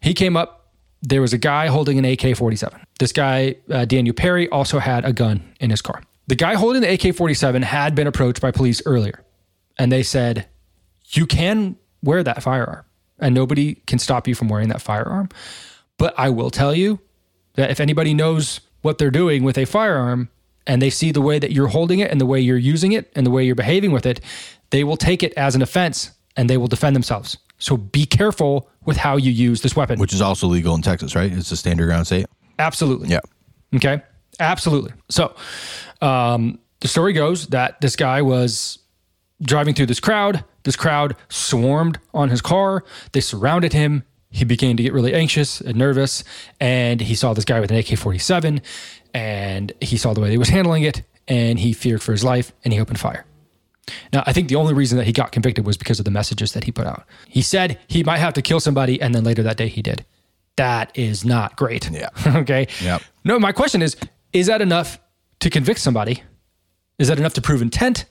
He 0.00 0.14
came 0.14 0.36
up, 0.36 0.70
there 1.02 1.20
was 1.20 1.32
a 1.32 1.38
guy 1.38 1.66
holding 1.66 1.98
an 1.98 2.04
AK 2.04 2.36
47. 2.36 2.80
This 2.98 3.12
guy, 3.12 3.56
uh, 3.70 3.84
Daniel 3.84 4.14
Perry, 4.14 4.48
also 4.48 4.78
had 4.78 5.04
a 5.04 5.12
gun 5.12 5.42
in 5.60 5.70
his 5.70 5.82
car. 5.82 6.02
The 6.28 6.36
guy 6.36 6.54
holding 6.54 6.82
the 6.82 6.92
AK 6.92 7.14
47 7.16 7.62
had 7.62 7.94
been 7.94 8.06
approached 8.06 8.40
by 8.40 8.52
police 8.52 8.80
earlier, 8.86 9.24
and 9.78 9.90
they 9.90 10.02
said, 10.02 10.46
You 11.10 11.26
can 11.26 11.76
wear 12.02 12.22
that 12.22 12.42
firearm 12.42 12.84
and 13.22 13.34
nobody 13.34 13.76
can 13.86 13.98
stop 13.98 14.28
you 14.28 14.34
from 14.34 14.48
wearing 14.48 14.68
that 14.68 14.82
firearm. 14.82 15.28
But 15.98 16.14
I 16.18 16.30
will 16.30 16.50
tell 16.50 16.74
you 16.74 17.00
that 17.54 17.70
if 17.70 17.80
anybody 17.80 18.12
knows 18.14 18.60
what 18.82 18.98
they're 18.98 19.10
doing 19.10 19.44
with 19.44 19.56
a 19.56 19.64
firearm 19.64 20.28
and 20.66 20.82
they 20.82 20.90
see 20.90 21.12
the 21.12 21.20
way 21.20 21.38
that 21.38 21.52
you're 21.52 21.68
holding 21.68 22.00
it 22.00 22.10
and 22.10 22.20
the 22.20 22.26
way 22.26 22.40
you're 22.40 22.58
using 22.58 22.92
it 22.92 23.10
and 23.14 23.24
the 23.24 23.30
way 23.30 23.44
you're 23.44 23.54
behaving 23.54 23.92
with 23.92 24.06
it, 24.06 24.20
they 24.70 24.84
will 24.84 24.96
take 24.96 25.22
it 25.22 25.32
as 25.34 25.54
an 25.54 25.62
offense 25.62 26.10
and 26.36 26.50
they 26.50 26.56
will 26.56 26.66
defend 26.66 26.96
themselves. 26.96 27.38
So 27.58 27.76
be 27.76 28.06
careful 28.06 28.68
with 28.84 28.96
how 28.96 29.16
you 29.16 29.30
use 29.30 29.62
this 29.62 29.76
weapon. 29.76 29.98
Which 29.98 30.12
is 30.12 30.20
also 30.20 30.48
legal 30.48 30.74
in 30.74 30.82
Texas, 30.82 31.14
right? 31.14 31.32
It's 31.32 31.52
a 31.52 31.56
standard 31.56 31.86
ground 31.86 32.06
state. 32.06 32.26
Absolutely. 32.58 33.08
Yeah. 33.08 33.20
Okay. 33.74 34.02
Absolutely. 34.40 34.92
So, 35.08 35.34
um, 36.00 36.58
the 36.80 36.88
story 36.88 37.12
goes 37.12 37.46
that 37.48 37.80
this 37.80 37.94
guy 37.94 38.22
was 38.22 38.80
driving 39.40 39.74
through 39.74 39.86
this 39.86 40.00
crowd. 40.00 40.44
This 40.64 40.76
crowd 40.76 41.16
swarmed 41.28 41.98
on 42.14 42.28
his 42.28 42.40
car. 42.40 42.84
They 43.12 43.20
surrounded 43.20 43.72
him. 43.72 44.04
He 44.30 44.44
began 44.44 44.76
to 44.76 44.82
get 44.82 44.92
really 44.92 45.14
anxious 45.14 45.60
and 45.60 45.76
nervous. 45.76 46.24
And 46.60 47.00
he 47.00 47.14
saw 47.14 47.34
this 47.34 47.44
guy 47.44 47.60
with 47.60 47.70
an 47.70 47.76
AK 47.76 47.98
47 47.98 48.62
and 49.14 49.72
he 49.80 49.96
saw 49.96 50.14
the 50.14 50.20
way 50.20 50.30
he 50.30 50.38
was 50.38 50.48
handling 50.48 50.84
it. 50.84 51.02
And 51.28 51.58
he 51.58 51.72
feared 51.72 52.02
for 52.02 52.12
his 52.12 52.24
life 52.24 52.52
and 52.64 52.72
he 52.72 52.80
opened 52.80 52.98
fire. 52.98 53.24
Now, 54.12 54.22
I 54.26 54.32
think 54.32 54.48
the 54.48 54.56
only 54.56 54.74
reason 54.74 54.98
that 54.98 55.04
he 55.06 55.12
got 55.12 55.32
convicted 55.32 55.66
was 55.66 55.76
because 55.76 55.98
of 55.98 56.04
the 56.04 56.10
messages 56.10 56.52
that 56.52 56.64
he 56.64 56.72
put 56.72 56.86
out. 56.86 57.04
He 57.28 57.42
said 57.42 57.78
he 57.88 58.04
might 58.04 58.18
have 58.18 58.32
to 58.34 58.42
kill 58.42 58.60
somebody, 58.60 59.00
and 59.00 59.14
then 59.14 59.24
later 59.24 59.42
that 59.42 59.56
day 59.56 59.68
he 59.68 59.82
did. 59.82 60.04
That 60.56 60.96
is 60.96 61.24
not 61.24 61.56
great. 61.56 61.90
Yeah. 61.90 62.08
okay. 62.26 62.68
Yep. 62.80 63.02
No, 63.24 63.38
my 63.38 63.52
question 63.52 63.82
is 63.82 63.96
is 64.32 64.46
that 64.46 64.62
enough 64.62 64.98
to 65.40 65.50
convict 65.50 65.80
somebody? 65.80 66.22
Is 66.98 67.08
that 67.08 67.18
enough 67.18 67.34
to 67.34 67.42
prove 67.42 67.62
intent? 67.62 68.04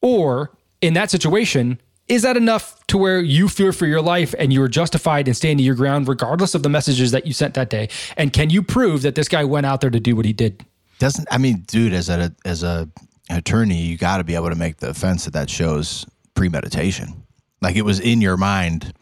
Or 0.00 0.52
in 0.82 0.94
that 0.94 1.10
situation, 1.10 1.80
is 2.08 2.22
that 2.22 2.36
enough 2.36 2.84
to 2.88 2.98
where 2.98 3.20
you 3.20 3.48
fear 3.48 3.72
for 3.72 3.86
your 3.86 4.02
life 4.02 4.34
and 4.38 4.52
you 4.52 4.60
are 4.62 4.68
justified 4.68 5.28
in 5.28 5.34
standing 5.34 5.64
your 5.64 5.76
ground 5.76 6.08
regardless 6.08 6.54
of 6.54 6.62
the 6.62 6.68
messages 6.68 7.12
that 7.12 7.26
you 7.26 7.32
sent 7.32 7.54
that 7.54 7.70
day? 7.70 7.88
And 8.16 8.32
can 8.32 8.50
you 8.50 8.62
prove 8.62 9.02
that 9.02 9.14
this 9.14 9.28
guy 9.28 9.44
went 9.44 9.64
out 9.64 9.80
there 9.80 9.90
to 9.90 10.00
do 10.00 10.14
what 10.14 10.26
he 10.26 10.32
did? 10.32 10.64
Doesn't 10.98 11.26
I 11.30 11.38
mean, 11.38 11.64
dude, 11.66 11.94
as 11.94 12.08
a 12.08 12.34
as 12.44 12.62
a 12.62 12.88
attorney, 13.30 13.80
you 13.80 13.96
got 13.96 14.18
to 14.18 14.24
be 14.24 14.34
able 14.34 14.50
to 14.50 14.54
make 14.54 14.76
the 14.78 14.90
offense 14.90 15.24
that 15.24 15.32
that 15.32 15.48
shows 15.48 16.04
premeditation. 16.34 17.24
Like 17.60 17.76
it 17.76 17.82
was 17.82 17.98
in 17.98 18.20
your 18.20 18.36
mind, 18.36 18.92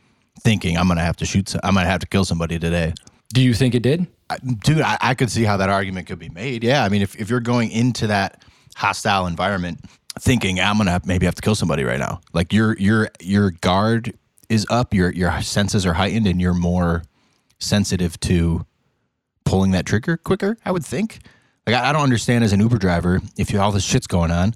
thinking, 0.41 0.78
"I'm 0.78 0.89
gonna 0.89 1.03
have 1.03 1.16
to 1.16 1.26
shoot. 1.26 1.49
Some, 1.49 1.61
I'm 1.64 1.74
gonna 1.74 1.89
have 1.89 2.01
to 2.01 2.07
kill 2.07 2.24
somebody 2.24 2.59
today." 2.59 2.95
Do 3.33 3.43
you 3.43 3.55
think 3.55 3.74
it 3.74 3.83
did? 3.83 4.07
I, 4.28 4.39
dude, 4.39 4.81
I, 4.81 4.99
I 5.01 5.14
could 5.14 5.31
see 5.31 5.45
how 5.45 5.57
that 5.59 5.68
argument 5.68 6.07
could 6.07 6.18
be 6.18 6.28
made. 6.28 6.64
Yeah, 6.64 6.85
I 6.85 6.89
mean, 6.89 7.03
if 7.03 7.16
if 7.16 7.28
you're 7.28 7.41
going 7.41 7.70
into 7.70 8.07
that 8.07 8.45
hostile 8.76 9.26
environment 9.26 9.81
thinking, 10.21 10.61
"I'm 10.61 10.77
gonna 10.79 11.01
maybe 11.05 11.27
have 11.27 11.35
to 11.35 11.43
kill 11.43 11.55
somebody 11.55 11.85
right 11.85 11.99
now," 11.99 12.21
like 12.33 12.53
your 12.53 12.77
your 12.79 13.11
your 13.21 13.51
guard 13.51 14.14
is 14.49 14.66
up, 14.71 14.93
your 14.95 15.11
your 15.12 15.41
senses 15.43 15.87
are 15.87 15.95
heightened, 15.95 16.27
and 16.27 16.41
you're 16.41 16.55
more 16.55 17.03
sensitive 17.59 18.18
to 18.21 18.66
pulling 19.45 19.73
that 19.73 19.87
trigger 19.87 20.16
quicker. 20.16 20.57
I 20.64 20.73
would 20.73 20.85
think. 20.85 21.21
Like 21.66 21.77
I, 21.77 21.91
I 21.91 21.93
don't 21.93 22.03
understand 22.03 22.45
as 22.45 22.53
an 22.53 22.61
Uber 22.61 22.79
driver 22.79 23.21
if 23.37 23.53
you 23.53 23.61
all 23.61 23.73
this 23.73 23.85
shit's 23.85 24.07
going 24.07 24.31
on, 24.31 24.55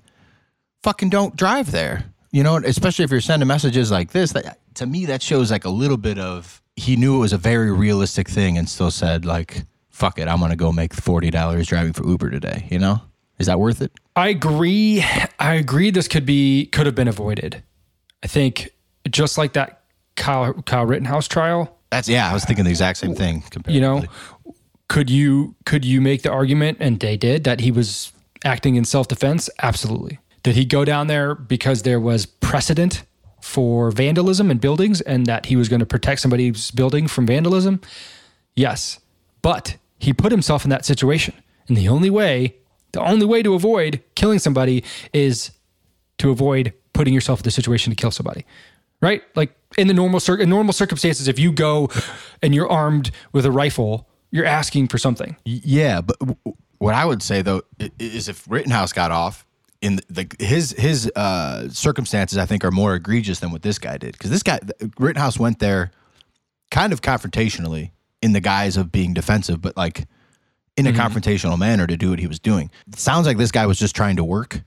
fucking 0.83 1.11
don't 1.11 1.37
drive 1.37 1.71
there. 1.71 2.05
You 2.31 2.43
know, 2.43 2.57
especially 2.57 3.05
if 3.05 3.11
you're 3.11 3.21
sending 3.21 3.47
messages 3.47 3.91
like 3.91 4.11
this. 4.11 4.33
That 4.33 4.59
to 4.75 4.87
me 4.87 5.07
that 5.07 5.23
shows 5.23 5.51
like 5.51 5.65
a 5.65 5.71
little 5.71 5.97
bit 5.97 6.19
of 6.19 6.61
he 6.77 6.97
knew 6.97 7.17
it 7.17 7.21
was 7.21 7.33
a 7.33 7.39
very 7.39 7.71
realistic 7.71 8.29
thing 8.29 8.59
and 8.59 8.69
still 8.69 8.91
said 8.91 9.25
like, 9.25 9.65
"Fuck 9.91 10.19
it, 10.19 10.27
I'm 10.27 10.41
gonna 10.41 10.57
go 10.57 10.73
make 10.73 10.93
forty 10.93 11.31
dollars 11.31 11.69
driving 11.69 11.93
for 11.93 12.07
Uber 12.07 12.31
today." 12.31 12.67
You 12.71 12.81
know, 12.81 13.01
is 13.39 13.47
that 13.47 13.59
worth 13.59 13.83
it? 13.83 13.93
I 14.17 14.29
agree. 14.29 15.05
I 15.39 15.55
agree. 15.55 15.91
This 15.91 16.09
could 16.09 16.27
be 16.27 16.67
could 16.67 16.87
have 16.87 16.95
been 16.95 17.09
avoided. 17.09 17.63
I 18.23 18.27
think 18.27 18.71
just 19.11 19.37
like 19.37 19.53
that 19.55 19.83
Kyle 20.17 20.55
Kyle 20.63 20.87
Rittenhouse 20.87 21.29
trial. 21.29 21.77
That's 21.91 22.09
yeah. 22.09 22.31
I 22.31 22.33
was 22.33 22.45
thinking 22.45 22.65
the 22.65 22.71
exact 22.71 22.99
same 22.99 23.15
thing. 23.15 23.45
You 23.67 23.81
know, 23.81 24.05
could 24.89 25.11
you 25.11 25.55
could 25.65 25.85
you 25.85 26.01
make 26.01 26.23
the 26.23 26.31
argument, 26.31 26.79
and 26.81 27.01
they 27.01 27.17
did, 27.17 27.45
that 27.45 27.61
he 27.61 27.71
was 27.71 28.13
acting 28.45 28.77
in 28.77 28.85
self 28.85 29.09
defense? 29.09 29.51
Absolutely. 29.63 30.19
Did 30.43 30.57
he 30.57 30.65
go 30.65 30.85
down 30.85 31.07
there 31.07 31.35
because 31.35 31.83
there 31.83 32.01
was 32.01 32.27
precedent 32.27 33.03
for 33.41 33.91
vandalism 33.91 34.51
in 34.51 34.59
buildings, 34.59 35.01
and 35.01 35.27
that 35.27 35.47
he 35.47 35.57
was 35.57 35.69
going 35.69 35.81
to 35.81 35.87
protect 35.87 36.21
somebody's 36.21 36.71
building 36.71 37.09
from 37.09 37.27
vandalism? 37.27 37.81
Yes, 38.55 39.01
but 39.43 39.77
he 39.99 40.13
put 40.13 40.33
himself 40.33 40.65
in 40.65 40.71
that 40.71 40.85
situation, 40.85 41.35
and 41.69 41.77
the 41.77 41.89
only 41.89 42.11
way 42.11 42.57
the 42.95 43.03
only 43.03 43.27
way 43.27 43.43
to 43.43 43.55
avoid 43.55 44.03
killing 44.15 44.39
somebody 44.39 44.83
is 45.13 45.51
to 46.19 46.31
avoid 46.31 46.73
putting 46.95 47.13
yourself 47.13 47.41
in 47.41 47.45
the 47.45 47.51
situation 47.51 47.91
to 47.91 47.97
kill 47.97 48.11
somebody. 48.11 48.45
right? 49.03 49.23
Like 49.35 49.55
in 49.77 49.89
the 49.89 49.95
normal 49.95 50.21
in 50.35 50.49
normal 50.49 50.73
circumstances, 50.73 51.29
if 51.29 51.39
you 51.39 51.53
go 51.53 51.91
and 52.43 52.55
you're 52.55 52.71
armed 52.71 53.11
with 53.33 53.45
a 53.45 53.51
rifle, 53.51 54.09
you're 54.31 54.47
asking 54.47 54.89
for 54.89 54.99
something. 54.99 55.37
Yeah, 55.45 56.01
but 56.01 56.17
what 56.79 56.95
I 56.95 57.05
would 57.05 57.23
say 57.23 57.43
though 57.43 57.63
is 57.99 58.29
if 58.29 58.51
Rittenhouse 58.51 58.93
got 58.93 59.11
off 59.11 59.45
in 59.81 60.01
the 60.09 60.27
his 60.39 60.71
his 60.79 61.11
uh, 61.15 61.69
circumstances, 61.69 62.39
I 62.39 62.47
think 62.47 62.65
are 62.65 62.71
more 62.71 62.95
egregious 62.95 63.41
than 63.41 63.51
what 63.51 63.63
this 63.63 63.79
guy 63.79 63.99
did 63.99 64.13
because 64.13 64.31
this 64.31 64.43
guy 64.43 64.59
Rittenhouse 64.99 65.39
went 65.39 65.59
there 65.59 65.91
kind 66.71 66.93
of 66.93 67.03
confrontationally 67.03 67.91
in 68.23 68.33
the 68.33 68.41
guise 68.41 68.77
of 68.77 68.91
being 68.91 69.13
defensive, 69.13 69.61
but 69.61 69.77
like 69.77 70.07
in 70.77 70.87
a 70.87 70.93
confrontational 70.93 71.59
manner 71.59 71.87
to 71.87 71.97
do 71.97 72.11
what 72.11 72.19
he 72.19 72.27
was 72.27 72.39
doing. 72.41 72.71
It 72.89 72.99
sounds 72.99 73.27
like 73.27 73.37
this 73.39 73.53
guy 73.53 73.67
was 73.67 73.79
just 73.79 73.95
trying 73.95 74.17
to 74.17 74.25
work, 74.25 74.61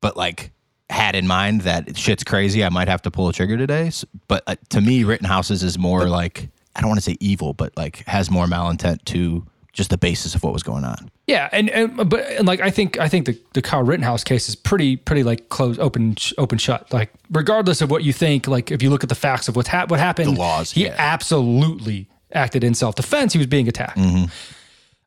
but 0.00 0.16
like 0.16 0.52
had 0.90 1.14
in 1.14 1.26
mind 1.26 1.62
that 1.62 1.96
shit's 1.96 2.24
crazy. 2.24 2.64
I 2.64 2.68
might 2.68 2.88
have 2.88 3.02
to 3.02 3.10
pull 3.10 3.28
a 3.28 3.32
trigger 3.32 3.56
today. 3.56 3.88
S- 3.88 4.04
But 4.28 4.42
uh, 4.46 4.56
to 4.70 4.80
me, 4.80 5.04
Rittenhouse's 5.04 5.62
is 5.62 5.78
more 5.78 6.06
like 6.08 6.48
I 6.76 6.80
don't 6.80 6.88
want 6.88 6.98
to 6.98 7.04
say 7.10 7.16
evil, 7.20 7.52
but 7.54 7.76
like 7.76 8.04
has 8.06 8.30
more 8.30 8.46
malintent 8.46 9.04
to 9.06 9.46
just 9.72 9.90
the 9.90 9.98
basis 9.98 10.34
of 10.34 10.42
what 10.44 10.52
was 10.52 10.62
going 10.62 10.84
on. 10.84 11.10
Yeah, 11.26 11.48
and, 11.52 11.68
and 11.70 12.08
but 12.08 12.20
and 12.20 12.46
like 12.46 12.60
I 12.60 12.70
think 12.70 12.98
I 12.98 13.08
think 13.08 13.26
the 13.26 13.38
the 13.54 13.62
Kyle 13.62 13.82
Rittenhouse 13.82 14.24
case 14.24 14.48
is 14.48 14.54
pretty 14.56 14.96
pretty 14.96 15.22
like 15.24 15.48
close 15.48 15.78
open 15.78 16.16
open 16.38 16.58
shut. 16.58 16.92
Like 16.92 17.12
regardless 17.30 17.80
of 17.80 17.90
what 17.90 18.02
you 18.04 18.12
think, 18.12 18.46
like 18.46 18.70
if 18.70 18.82
you 18.82 18.90
look 18.90 19.02
at 19.02 19.08
the 19.08 19.14
facts 19.14 19.48
of 19.48 19.56
what 19.56 19.66
hap- 19.68 19.90
what 19.90 20.00
happened, 20.00 20.36
The 20.36 20.40
laws, 20.40 20.72
he 20.72 20.84
yeah. 20.84 20.94
absolutely 20.98 22.08
acted 22.32 22.62
in 22.64 22.74
self 22.74 22.94
defense. 22.94 23.32
He 23.32 23.38
was 23.38 23.46
being 23.46 23.68
attacked. 23.68 23.98
Mm-hmm. 23.98 24.24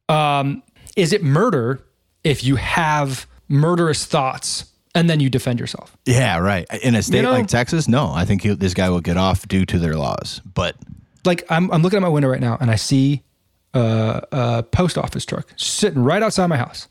Um, 0.09 0.63
is 0.95 1.13
it 1.13 1.23
murder 1.23 1.81
if 2.23 2.43
you 2.43 2.55
have 2.55 3.27
murderous 3.47 4.05
thoughts 4.05 4.65
and 4.95 5.09
then 5.09 5.19
you 5.19 5.29
defend 5.29 5.59
yourself? 5.59 5.95
Yeah, 6.05 6.37
right. 6.39 6.65
In 6.81 6.95
a 6.95 7.03
state 7.03 7.21
know? 7.21 7.31
like 7.31 7.47
Texas, 7.47 7.87
no, 7.87 8.11
I 8.11 8.25
think 8.25 8.41
he, 8.41 8.53
this 8.55 8.73
guy 8.73 8.89
will 8.89 9.01
get 9.01 9.17
off 9.17 9.47
due 9.47 9.65
to 9.65 9.79
their 9.79 9.95
laws. 9.95 10.41
But 10.53 10.75
like 11.25 11.45
I'm, 11.49 11.71
I'm 11.71 11.81
looking 11.81 11.97
at 11.97 12.01
my 12.01 12.09
window 12.09 12.29
right 12.29 12.41
now 12.41 12.57
and 12.59 12.71
I 12.71 12.75
see 12.75 13.23
a, 13.73 14.23
a 14.31 14.63
post 14.63 14.97
office 14.97 15.25
truck 15.25 15.47
sitting 15.55 16.03
right 16.03 16.23
outside 16.23 16.47
my 16.47 16.57
house. 16.57 16.87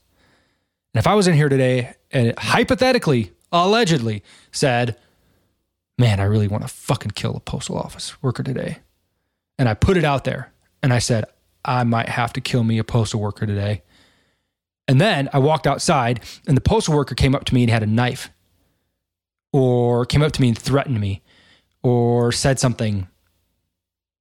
And 0.94 1.00
if 1.00 1.06
I 1.06 1.14
was 1.14 1.26
in 1.26 1.34
here 1.34 1.48
today 1.48 1.94
and 2.10 2.28
it 2.28 2.38
hypothetically, 2.38 3.32
allegedly 3.52 4.22
said, 4.52 4.96
man, 5.98 6.20
I 6.20 6.24
really 6.24 6.48
want 6.48 6.62
to 6.62 6.68
fucking 6.68 7.12
kill 7.12 7.36
a 7.36 7.40
postal 7.40 7.78
office 7.78 8.20
worker 8.22 8.42
today. 8.42 8.78
And 9.58 9.68
I 9.68 9.74
put 9.74 9.96
it 9.96 10.04
out 10.04 10.24
there 10.24 10.52
and 10.82 10.92
I 10.92 10.98
said, 10.98 11.24
I 11.66 11.84
might 11.84 12.08
have 12.08 12.32
to 12.34 12.40
kill 12.40 12.64
me 12.64 12.78
a 12.78 12.84
postal 12.84 13.20
worker 13.20 13.46
today. 13.46 13.82
And 14.88 15.00
then 15.00 15.28
I 15.32 15.38
walked 15.38 15.66
outside 15.66 16.20
and 16.46 16.56
the 16.56 16.60
postal 16.60 16.94
worker 16.94 17.14
came 17.14 17.34
up 17.34 17.44
to 17.46 17.54
me 17.54 17.64
and 17.64 17.70
had 17.70 17.82
a 17.82 17.86
knife 17.86 18.30
or 19.52 20.06
came 20.06 20.22
up 20.22 20.32
to 20.32 20.40
me 20.40 20.48
and 20.48 20.58
threatened 20.58 21.00
me 21.00 21.22
or 21.82 22.30
said 22.32 22.58
something 22.58 23.08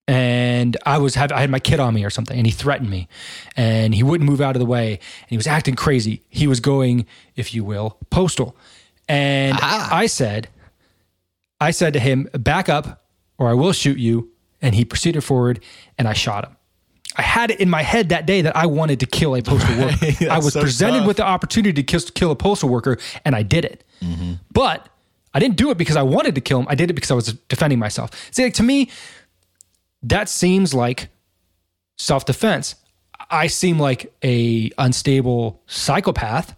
and 0.07 0.77
I 0.85 0.97
was 0.97 1.15
have 1.15 1.31
I 1.31 1.41
had 1.41 1.49
my 1.49 1.59
kid 1.59 1.79
on 1.79 1.93
me 1.93 2.03
or 2.03 2.09
something, 2.09 2.37
and 2.37 2.45
he 2.45 2.51
threatened 2.51 2.89
me, 2.89 3.07
and 3.55 3.95
he 3.95 4.03
wouldn't 4.03 4.29
move 4.29 4.41
out 4.41 4.55
of 4.55 4.59
the 4.59 4.65
way, 4.65 4.91
and 4.93 5.29
he 5.29 5.37
was 5.37 5.47
acting 5.47 5.75
crazy. 5.75 6.21
He 6.29 6.47
was 6.47 6.59
going, 6.59 7.05
if 7.35 7.53
you 7.53 7.63
will, 7.63 7.97
postal, 8.09 8.55
and 9.07 9.57
ah. 9.61 9.89
I 9.91 10.05
said, 10.05 10.49
I 11.59 11.71
said 11.71 11.93
to 11.93 11.99
him, 11.99 12.29
back 12.33 12.69
up, 12.69 13.05
or 13.37 13.49
I 13.49 13.53
will 13.53 13.73
shoot 13.73 13.97
you, 13.97 14.31
and 14.61 14.75
he 14.75 14.85
proceeded 14.85 15.23
forward, 15.23 15.63
and 15.97 16.07
I 16.07 16.13
shot 16.13 16.45
him. 16.45 16.55
I 17.17 17.21
had 17.21 17.51
it 17.51 17.59
in 17.59 17.69
my 17.69 17.81
head 17.81 18.09
that 18.09 18.25
day 18.25 18.41
that 18.41 18.55
I 18.55 18.65
wanted 18.65 18.99
to 18.99 19.05
kill 19.05 19.35
a 19.35 19.41
postal 19.41 19.77
worker. 19.77 20.05
I 20.29 20.37
was 20.37 20.53
so 20.53 20.61
presented 20.61 20.99
tough. 20.99 21.07
with 21.07 21.17
the 21.17 21.25
opportunity 21.25 21.73
to 21.73 21.83
kill, 21.83 22.01
kill 22.01 22.31
a 22.31 22.35
postal 22.35 22.69
worker, 22.69 22.97
and 23.23 23.35
I 23.35 23.43
did 23.43 23.65
it. 23.65 23.83
Mm-hmm. 24.01 24.33
But 24.51 24.87
I 25.33 25.39
didn't 25.39 25.57
do 25.57 25.69
it 25.71 25.77
because 25.77 25.95
I 25.95 26.01
wanted 26.01 26.35
to 26.35 26.41
kill 26.41 26.59
him. 26.59 26.67
I 26.69 26.75
did 26.75 26.89
it 26.89 26.93
because 26.93 27.11
I 27.11 27.13
was 27.13 27.33
defending 27.33 27.79
myself. 27.79 28.11
See, 28.31 28.43
like, 28.43 28.53
to 28.55 28.63
me, 28.63 28.89
that 30.03 30.29
seems 30.29 30.73
like 30.73 31.09
self-defense. 31.97 32.75
I 33.29 33.47
seem 33.47 33.79
like 33.79 34.13
a 34.23 34.71
unstable 34.77 35.61
psychopath 35.67 36.55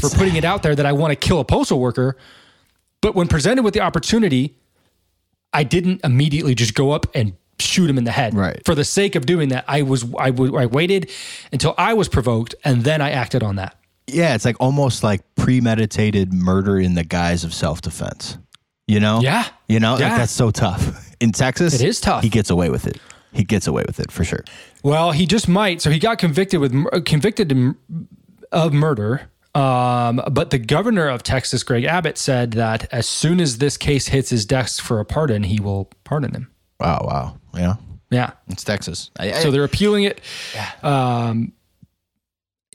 for 0.00 0.08
putting 0.10 0.36
it 0.36 0.44
out 0.44 0.62
there 0.62 0.74
that 0.74 0.86
I 0.86 0.92
want 0.92 1.12
to 1.12 1.16
kill 1.16 1.38
a 1.40 1.44
postal 1.44 1.78
worker. 1.78 2.16
But 3.00 3.14
when 3.14 3.28
presented 3.28 3.62
with 3.62 3.74
the 3.74 3.80
opportunity, 3.80 4.56
I 5.52 5.64
didn't 5.64 6.00
immediately 6.04 6.54
just 6.54 6.74
go 6.74 6.92
up 6.92 7.06
and 7.14 7.34
shoot 7.62 7.88
him 7.88 7.98
in 7.98 8.04
the 8.04 8.10
head. 8.12 8.34
Right. 8.34 8.60
For 8.64 8.74
the 8.74 8.84
sake 8.84 9.14
of 9.14 9.26
doing 9.26 9.48
that, 9.50 9.64
I 9.68 9.82
was 9.82 10.04
I, 10.18 10.30
w- 10.30 10.56
I 10.56 10.66
waited 10.66 11.10
until 11.52 11.74
I 11.78 11.94
was 11.94 12.08
provoked 12.08 12.54
and 12.64 12.84
then 12.84 13.00
I 13.00 13.10
acted 13.10 13.42
on 13.42 13.56
that. 13.56 13.76
yeah, 14.06 14.34
it's 14.34 14.44
like 14.44 14.56
almost 14.60 15.02
like 15.02 15.22
premeditated 15.36 16.32
murder 16.32 16.78
in 16.78 16.94
the 16.94 17.04
guise 17.04 17.44
of 17.44 17.54
self 17.54 17.80
defense. 17.80 18.36
You 18.88 19.00
know? 19.00 19.20
Yeah. 19.22 19.46
You 19.68 19.80
know, 19.80 19.96
Yeah. 19.96 20.08
like 20.10 20.18
that's 20.18 20.32
so 20.32 20.50
tough. 20.50 21.08
In 21.20 21.30
Texas, 21.30 21.72
It 21.80 21.82
is 21.86 22.00
tough. 22.00 22.22
He 22.24 22.28
gets 22.28 22.50
away 22.50 22.68
with 22.68 22.86
it. 22.86 22.98
He 23.32 23.44
gets 23.44 23.66
away 23.68 23.84
with 23.86 24.00
it 24.00 24.10
for 24.10 24.24
sure. 24.24 24.42
Well, 24.82 25.12
he 25.12 25.24
just 25.24 25.48
might. 25.48 25.80
So 25.80 25.88
he 25.88 25.98
got 26.00 26.18
convicted 26.18 26.60
with 26.60 26.72
convicted 27.06 27.76
of 28.50 28.72
murder. 28.72 29.30
Um, 29.54 30.20
but 30.32 30.50
the 30.50 30.58
governor 30.58 31.08
of 31.08 31.22
Texas, 31.22 31.62
Greg 31.62 31.84
Abbott, 31.84 32.18
said 32.18 32.52
that 32.52 32.88
as 32.92 33.06
soon 33.06 33.38
as 33.40 33.58
this 33.58 33.76
case 33.76 34.08
hits 34.08 34.30
his 34.30 34.44
desk 34.46 34.82
for 34.82 34.98
a 34.98 35.04
pardon, 35.04 35.44
he 35.44 35.60
will 35.60 35.90
pardon 36.04 36.34
him. 36.34 36.50
Wow, 36.80 37.04
wow. 37.06 37.36
Yeah. 37.54 37.76
Yeah. 38.10 38.32
It's 38.48 38.64
Texas. 38.64 39.10
I, 39.18 39.32
I, 39.32 39.40
So 39.40 39.50
they're 39.50 39.64
appealing 39.64 40.04
it. 40.04 40.20
Um, 40.82 41.52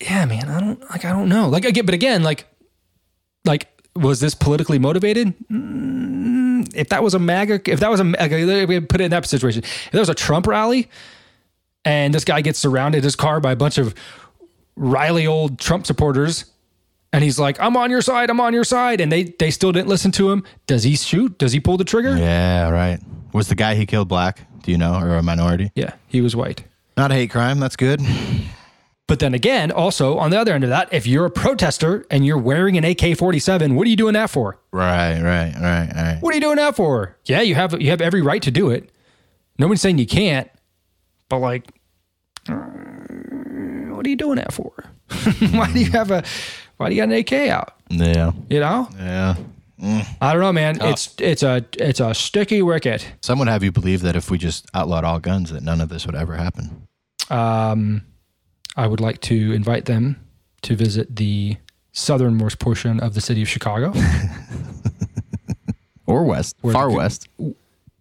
yeah, 0.02 0.26
man. 0.26 0.50
I 0.50 0.60
don't 0.60 0.82
like. 0.90 1.06
I 1.06 1.12
don't 1.12 1.30
know. 1.30 1.50
Like 1.50 1.66
again, 1.66 1.86
but 1.86 1.94
again, 1.94 2.24
like, 2.24 2.46
like 3.46 3.68
was 3.96 4.20
this 4.20 4.36
politically 4.36 4.80
motivated? 4.80 5.34
Mm, 5.52 6.76
if 6.76 6.90
that 6.90 7.04
was 7.04 7.14
a 7.14 7.20
MAGA, 7.20 7.70
if 7.72 7.80
that 7.80 7.90
was 7.90 8.00
a 8.00 8.66
we 8.66 8.80
put 8.80 9.02
it 9.02 9.06
in 9.06 9.12
that 9.12 9.26
situation. 9.26 9.64
If 9.64 9.90
there 9.92 10.02
was 10.02 10.10
a 10.10 10.16
Trump 10.16 10.48
rally, 10.48 10.90
and 11.86 12.14
this 12.14 12.24
guy 12.26 12.42
gets 12.42 12.60
surrounded 12.60 13.00
in 13.00 13.04
his 13.04 13.16
car 13.16 13.40
by 13.40 13.52
a 13.52 13.56
bunch 13.56 13.78
of 13.78 13.96
Riley 14.76 15.26
old 15.26 15.60
Trump 15.60 15.88
supporters, 15.88 16.46
and 17.12 17.24
he's 17.24 17.40
like, 17.40 17.60
"I'm 17.60 17.76
on 17.76 17.90
your 17.90 18.02
side. 18.02 18.30
I'm 18.30 18.40
on 18.40 18.54
your 18.54 18.64
side," 18.64 19.02
and 19.02 19.12
they 19.12 19.24
they 19.24 19.50
still 19.50 19.72
didn't 19.72 19.88
listen 19.88 20.12
to 20.14 20.30
him. 20.32 20.44
Does 20.68 20.84
he 20.84 20.96
shoot? 20.96 21.38
Does 21.40 21.52
he 21.52 21.60
pull 21.60 21.78
the 21.78 21.86
trigger? 21.86 22.16
yeah, 22.18 22.70
right. 22.70 23.00
Was 23.38 23.50
the 23.50 23.56
guy 23.56 23.76
he 23.76 23.86
killed 23.86 24.08
black? 24.08 24.48
Do 24.64 24.72
you 24.72 24.78
know, 24.80 25.00
or 25.00 25.16
a 25.16 25.22
minority? 25.24 25.72
yeah 25.76 25.94
he 26.08 26.22
was 26.22 26.36
white. 26.36 26.64
Not 26.98 27.12
a 27.12 27.14
hate 27.14 27.30
crime. 27.30 27.60
That's 27.60 27.76
good. 27.76 28.02
But 29.08 29.20
then 29.20 29.34
again, 29.34 29.72
also 29.72 30.18
on 30.18 30.32
the 30.32 30.40
other 30.40 30.52
end 30.54 30.64
of 30.66 30.72
that, 30.72 30.92
if 30.92 31.06
you're 31.08 31.26
a 31.26 31.30
protester 31.30 32.06
and 32.12 32.26
you're 32.26 32.38
wearing 32.40 32.78
an 32.78 32.84
AK 32.84 33.16
47, 33.18 33.76
what 33.76 33.86
are 33.88 33.90
you 33.90 33.96
doing 33.96 34.16
that 34.16 34.30
for? 34.30 34.60
Right, 34.72 35.22
right, 35.22 35.54
right, 35.62 35.90
right. 35.96 36.18
What 36.20 36.34
are 36.34 36.36
you 36.36 36.42
doing 36.42 36.58
that 36.58 36.76
for? 36.76 37.16
Yeah, 37.26 37.42
you 37.42 37.54
have 37.56 37.80
you 37.82 37.90
have 37.92 38.02
every 38.02 38.22
right 38.22 38.42
to 38.42 38.52
do 38.52 38.70
it. 38.72 38.90
No 39.60 39.68
one's 39.68 39.82
saying 39.82 40.00
you 40.00 40.08
can't, 40.08 40.50
but 41.30 41.38
like, 41.38 41.70
uh, 42.50 42.54
what 42.54 44.06
are 44.06 44.10
you 44.10 44.18
doing 44.18 44.38
that 44.38 44.52
for? 44.52 44.74
why 45.52 45.72
do 45.72 45.80
you 45.80 45.92
have 45.92 46.10
a 46.12 46.24
why 46.78 46.90
do 46.90 46.96
you 46.96 47.02
got 47.02 47.10
an 47.10 47.18
AK 47.20 47.34
out? 47.50 47.74
Yeah, 47.90 48.32
You 48.50 48.60
know, 48.60 48.90
yeah. 48.98 49.36
I 49.82 50.32
don't 50.34 50.42
know, 50.42 50.54
man. 50.54 50.78
It's 50.82 51.14
it's 51.20 51.44
a 51.44 51.64
it's 51.74 52.00
a 52.00 52.14
sticky 52.14 52.62
wicket. 52.64 53.08
Some 53.22 53.38
would 53.40 53.48
have 53.48 53.64
you 53.64 53.72
believe 53.72 54.02
that 54.02 54.16
if 54.16 54.32
we 54.32 54.38
just 54.38 54.66
outlawed 54.74 55.04
all 55.04 55.20
guns, 55.20 55.52
that 55.52 55.62
none 55.62 55.82
of 55.82 55.90
this 55.90 56.06
would 56.06 56.16
ever 56.16 56.36
happen. 56.36 56.88
Um, 57.30 58.04
I 58.76 58.88
would 58.88 59.00
like 59.00 59.22
to 59.22 59.52
invite 59.54 59.86
them 59.86 60.20
to 60.64 60.76
visit 60.76 61.16
the 61.16 61.58
southernmost 61.92 62.58
portion 62.60 63.00
of 63.00 63.14
the 63.14 63.22
city 63.22 63.42
of 63.42 63.48
Chicago. 63.50 63.94
Or 66.06 66.24
west, 66.24 66.56
far 66.62 66.90
the- 66.90 66.96
west. 66.96 67.28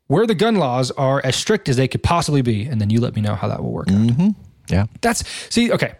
where 0.06 0.28
the 0.28 0.34
gun 0.36 0.54
laws 0.54 0.92
are 0.92 1.20
as 1.24 1.34
strict 1.34 1.68
as 1.68 1.76
they 1.76 1.88
could 1.88 2.04
possibly 2.04 2.40
be, 2.40 2.64
and 2.64 2.80
then 2.80 2.88
you 2.88 3.00
let 3.00 3.16
me 3.16 3.20
know 3.20 3.34
how 3.34 3.48
that 3.48 3.60
will 3.60 3.72
work. 3.72 3.90
out. 3.90 4.32
Yeah, 4.70 4.86
That's 5.00 5.24
see, 5.52 5.72
okay. 5.72 5.94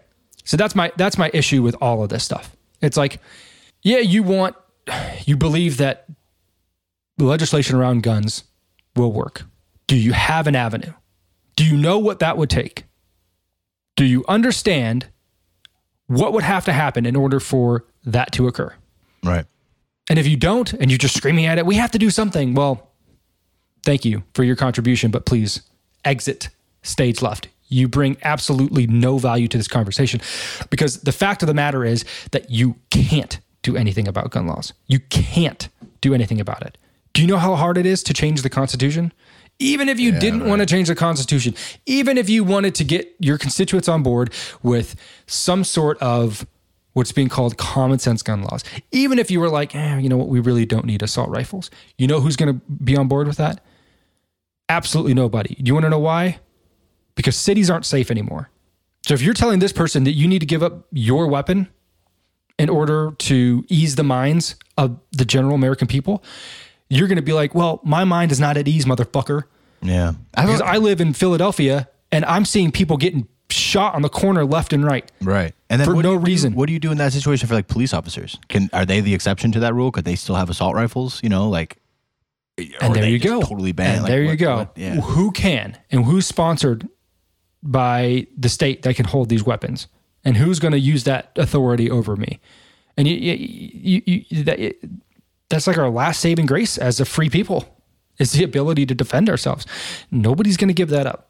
So 0.45 0.55
that's 0.55 0.73
my 0.73 0.93
that's 0.95 1.17
my 1.17 1.29
issue 1.33 1.61
with 1.61 1.75
all 1.81 2.01
of 2.03 2.09
this 2.09 2.23
stuff. 2.23 2.55
It's 2.81 2.95
like, 2.95 3.19
yeah, 3.81 3.97
you 3.97 4.23
want 4.23 4.55
you 5.25 5.37
believe 5.37 5.77
that 5.77 6.07
the 7.17 7.25
legislation 7.25 7.75
around 7.75 8.03
guns 8.03 8.43
will 8.95 9.11
work. 9.11 9.43
Do 9.87 9.95
you 9.95 10.13
have 10.13 10.47
an 10.47 10.55
avenue? 10.55 10.93
Do 11.55 11.65
you 11.65 11.77
know 11.77 11.97
what 11.97 12.19
that 12.19 12.37
would 12.37 12.49
take? 12.49 12.85
Do 13.95 14.05
you 14.05 14.23
understand 14.27 15.07
what 16.05 16.33
would 16.33 16.43
have 16.43 16.65
to 16.65 16.73
happen 16.73 17.05
in 17.05 17.15
order 17.15 17.39
for 17.39 17.85
that 18.03 18.31
to 18.33 18.47
occur? 18.47 18.73
right. 19.23 19.45
And 20.09 20.17
if 20.17 20.25
you 20.25 20.37
don't, 20.37 20.71
and 20.71 20.89
you're 20.89 20.97
just 20.97 21.17
screaming 21.17 21.45
at 21.47 21.57
it, 21.57 21.65
we 21.65 21.75
have 21.75 21.91
to 21.91 21.97
do 21.97 22.09
something. 22.09 22.53
Well, 22.53 22.91
thank 23.83 24.05
you 24.05 24.23
for 24.33 24.45
your 24.45 24.55
contribution, 24.55 25.11
but 25.11 25.25
please 25.25 25.63
exit 26.05 26.47
stage 26.81 27.21
left. 27.21 27.49
You 27.67 27.89
bring 27.89 28.15
absolutely 28.23 28.87
no 28.87 29.17
value 29.17 29.49
to 29.49 29.57
this 29.57 29.67
conversation 29.67 30.21
because 30.69 31.01
the 31.01 31.11
fact 31.11 31.43
of 31.43 31.47
the 31.47 31.53
matter 31.53 31.83
is 31.83 32.05
that 32.31 32.49
you 32.49 32.77
can't 32.89 33.41
do 33.61 33.75
anything 33.75 34.07
about 34.07 34.31
gun 34.31 34.47
laws. 34.47 34.73
You 34.87 34.99
can't 34.99 35.69
do 36.01 36.13
anything 36.13 36.39
about 36.39 36.63
it. 36.63 36.77
Do 37.13 37.21
you 37.21 37.27
know 37.27 37.37
how 37.37 37.55
hard 37.55 37.77
it 37.77 37.85
is 37.85 38.03
to 38.03 38.13
change 38.13 38.41
the 38.41 38.49
Constitution? 38.49 39.11
Even 39.59 39.89
if 39.89 39.99
you 39.99 40.11
didn't 40.11 40.45
want 40.45 40.59
to 40.59 40.67
change 40.67 40.87
the 40.87 40.95
Constitution, 40.95 41.55
even 41.87 42.17
if 42.17 42.29
you 42.29 42.43
wanted 42.43 42.75
to 42.75 42.83
get 42.83 43.15
your 43.19 43.39
constituents 43.39 43.89
on 43.89 44.03
board 44.03 44.31
with 44.61 44.95
some 45.25 45.63
sort 45.63 45.97
of 45.97 46.45
what's 46.97 47.11
being 47.11 47.29
called 47.29 47.57
common 47.57 47.99
sense 47.99 48.23
gun 48.23 48.41
laws. 48.41 48.63
Even 48.91 49.19
if 49.19 49.29
you 49.29 49.39
were 49.39 49.49
like, 49.49 49.75
eh, 49.75 49.97
you 49.97 50.09
know 50.09 50.17
what, 50.17 50.27
we 50.27 50.39
really 50.39 50.65
don't 50.65 50.83
need 50.83 51.03
assault 51.03 51.29
rifles. 51.29 51.69
You 51.97 52.07
know 52.07 52.19
who's 52.19 52.35
going 52.35 52.53
to 52.53 52.65
be 52.83 52.97
on 52.97 53.07
board 53.07 53.27
with 53.27 53.37
that? 53.37 53.63
Absolutely 54.67 55.13
nobody. 55.13 55.53
Do 55.55 55.63
you 55.63 55.75
want 55.75 55.85
to 55.85 55.91
know 55.91 55.99
why? 55.99 56.39
Because 57.13 57.35
cities 57.35 57.69
aren't 57.69 57.85
safe 57.85 58.09
anymore. 58.09 58.49
So 59.05 59.13
if 59.13 59.21
you're 59.21 59.35
telling 59.35 59.59
this 59.59 59.71
person 59.71 60.05
that 60.05 60.13
you 60.13 60.27
need 60.27 60.39
to 60.39 60.47
give 60.47 60.63
up 60.63 60.87
your 60.91 61.27
weapon 61.27 61.69
in 62.59 62.69
order 62.69 63.11
to 63.17 63.63
ease 63.69 63.95
the 63.95 64.03
minds 64.03 64.55
of 64.77 64.99
the 65.11 65.25
general 65.25 65.55
American 65.55 65.87
people, 65.87 66.23
you're 66.89 67.07
going 67.07 67.17
to 67.17 67.21
be 67.21 67.33
like, 67.33 67.53
well, 67.53 67.79
my 67.83 68.03
mind 68.03 68.31
is 68.31 68.39
not 68.39 68.57
at 68.57 68.67
ease, 68.67 68.85
motherfucker. 68.85 69.43
Yeah. 69.81 70.13
Because 70.35 70.61
I 70.61 70.77
live 70.77 70.99
in 71.01 71.13
Philadelphia 71.13 71.87
and 72.11 72.25
I'm 72.25 72.45
seeing 72.45 72.71
people 72.71 72.97
getting 72.97 73.27
shot 73.49 73.93
on 73.95 74.01
the 74.01 74.09
corner 74.09 74.43
left 74.45 74.73
and 74.73 74.83
right. 74.83 75.09
right. 75.21 75.53
And 75.69 75.79
then 75.79 75.85
For 75.87 76.01
no 76.01 76.13
you- 76.13 76.19
do 76.19 76.25
reason. 76.25 76.55
What 76.55 76.67
do 76.67 76.73
you 76.73 76.79
do 76.79 76.91
in 76.91 76.97
that 76.97 77.13
situation 77.13 77.47
for 77.47 77.53
like 77.55 77.67
police 77.67 77.93
officers? 77.93 78.37
Can 78.49 78.69
are 78.73 78.85
they 78.85 79.01
the 79.01 79.13
exception 79.13 79.51
to 79.51 79.59
that 79.61 79.73
rule? 79.73 79.91
Could 79.91 80.05
they 80.05 80.15
still 80.15 80.35
have 80.35 80.49
assault 80.49 80.75
rifles? 80.75 81.21
You 81.21 81.29
know, 81.29 81.49
like. 81.49 81.77
And 82.81 82.95
there 82.95 83.07
you 83.07 83.19
go. 83.19 83.41
Totally 83.41 83.71
banned. 83.71 83.93
And 83.97 84.01
Like, 84.03 84.09
there 84.09 84.21
you 84.23 84.29
what- 84.29 84.39
go. 84.39 84.55
what- 84.57 84.71
yeah. 84.75 84.95
Who 84.95 85.31
can 85.31 85.77
and 85.91 86.05
who's 86.05 86.25
sponsored 86.25 86.87
by 87.61 88.25
the 88.37 88.49
state 88.49 88.81
that 88.83 88.95
can 88.95 89.05
hold 89.05 89.29
these 89.29 89.43
weapons? 89.43 89.87
And 90.23 90.37
who's 90.37 90.59
going 90.59 90.73
to 90.73 90.79
use 90.79 91.03
that 91.05 91.31
authority 91.35 91.89
over 91.89 92.15
me? 92.15 92.39
And 92.97 93.07
you, 93.07 93.15
you, 93.15 94.01
you, 94.05 94.25
you 94.27 94.43
that, 94.43 94.59
it, 94.59 94.83
that's 95.49 95.67
like 95.67 95.77
our 95.77 95.89
last 95.89 96.19
saving 96.19 96.47
grace 96.47 96.77
as 96.77 96.99
a 96.99 97.05
free 97.05 97.29
people 97.29 97.77
is 98.17 98.31
the 98.31 98.43
ability 98.43 98.85
to 98.87 98.95
defend 98.95 99.29
ourselves. 99.29 99.65
Nobody's 100.11 100.57
going 100.57 100.69
to 100.69 100.73
give 100.73 100.89
that 100.89 101.05
up. 101.05 101.29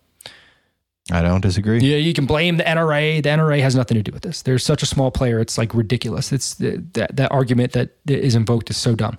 I 1.11 1.21
don't 1.21 1.41
disagree. 1.41 1.79
Yeah, 1.79 1.97
you 1.97 2.13
can 2.13 2.25
blame 2.25 2.57
the 2.57 2.63
NRA. 2.63 3.23
The 3.23 3.29
NRA 3.29 3.61
has 3.61 3.75
nothing 3.75 3.95
to 3.95 4.03
do 4.03 4.11
with 4.11 4.23
this. 4.23 4.41
They're 4.41 4.59
such 4.59 4.83
a 4.83 4.85
small 4.85 5.09
player. 5.09 5.39
It's 5.39 5.57
like 5.57 5.73
ridiculous. 5.73 6.33
It's 6.33 6.55
that 6.55 7.15
that 7.15 7.31
argument 7.31 7.71
that 7.73 7.91
is 8.07 8.35
invoked 8.35 8.69
is 8.69 8.77
so 8.77 8.93
dumb. 8.93 9.17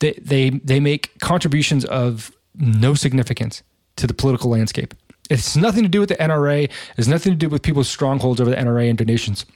They 0.00 0.12
they 0.20 0.50
they 0.50 0.80
make 0.80 1.18
contributions 1.20 1.84
of 1.84 2.32
no 2.56 2.94
significance 2.94 3.62
to 3.96 4.08
the 4.08 4.14
political 4.14 4.50
landscape. 4.50 4.94
It's 5.30 5.56
nothing 5.56 5.84
to 5.84 5.88
do 5.88 6.00
with 6.00 6.08
the 6.08 6.16
NRA. 6.16 6.64
It 6.64 6.72
has 6.96 7.08
nothing 7.08 7.32
to 7.32 7.38
do 7.38 7.48
with 7.48 7.62
people's 7.62 7.88
strongholds 7.88 8.40
over 8.40 8.50
the 8.50 8.56
NRA 8.56 8.90
and 8.90 8.98
donations. 8.98 9.46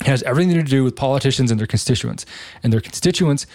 It 0.00 0.06
has 0.06 0.22
everything 0.22 0.54
to 0.54 0.62
do 0.62 0.82
with 0.82 0.96
politicians 0.96 1.50
and 1.50 1.60
their 1.60 1.66
constituents. 1.66 2.24
And 2.62 2.72
their 2.72 2.80
constituents 2.80 3.46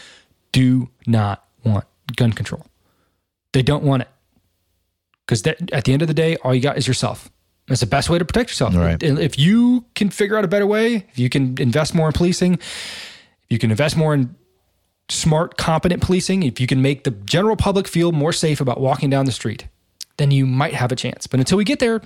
do 0.51 0.89
not 1.07 1.45
want 1.65 1.85
gun 2.15 2.31
control. 2.31 2.65
They 3.53 3.63
don't 3.63 3.83
want 3.83 4.03
it. 4.03 4.09
Because 5.25 5.45
at 5.45 5.83
the 5.83 5.91
end 5.91 6.01
of 6.01 6.07
the 6.07 6.13
day, 6.13 6.37
all 6.37 6.55
you 6.55 6.61
got 6.61 6.77
is 6.77 6.87
yourself. 6.87 7.29
That's 7.67 7.81
the 7.81 7.87
best 7.87 8.09
way 8.09 8.17
to 8.17 8.23
protect 8.23 8.51
yourself. 8.51 8.75
Right. 8.75 9.01
And 9.03 9.19
If 9.19 9.37
you 9.37 9.83
can 9.93 10.09
figure 10.09 10.37
out 10.37 10.45
a 10.45 10.47
better 10.47 10.65
way, 10.65 11.05
if 11.09 11.19
you 11.19 11.29
can 11.29 11.59
invest 11.59 11.93
more 11.93 12.07
in 12.07 12.13
policing, 12.13 12.53
if 12.53 13.45
you 13.49 13.57
can 13.57 13.71
invest 13.71 13.97
more 13.97 14.13
in 14.13 14.35
smart, 15.09 15.57
competent 15.57 16.01
policing, 16.01 16.43
if 16.43 16.61
you 16.61 16.67
can 16.67 16.81
make 16.81 17.03
the 17.03 17.11
general 17.11 17.57
public 17.57 17.87
feel 17.87 18.13
more 18.13 18.31
safe 18.31 18.61
about 18.61 18.79
walking 18.79 19.09
down 19.09 19.25
the 19.25 19.33
street, 19.33 19.67
then 20.17 20.31
you 20.31 20.45
might 20.45 20.73
have 20.73 20.91
a 20.91 20.95
chance. 20.95 21.27
But 21.27 21.39
until 21.39 21.57
we 21.57 21.63
get 21.63 21.79
there, 21.79 22.01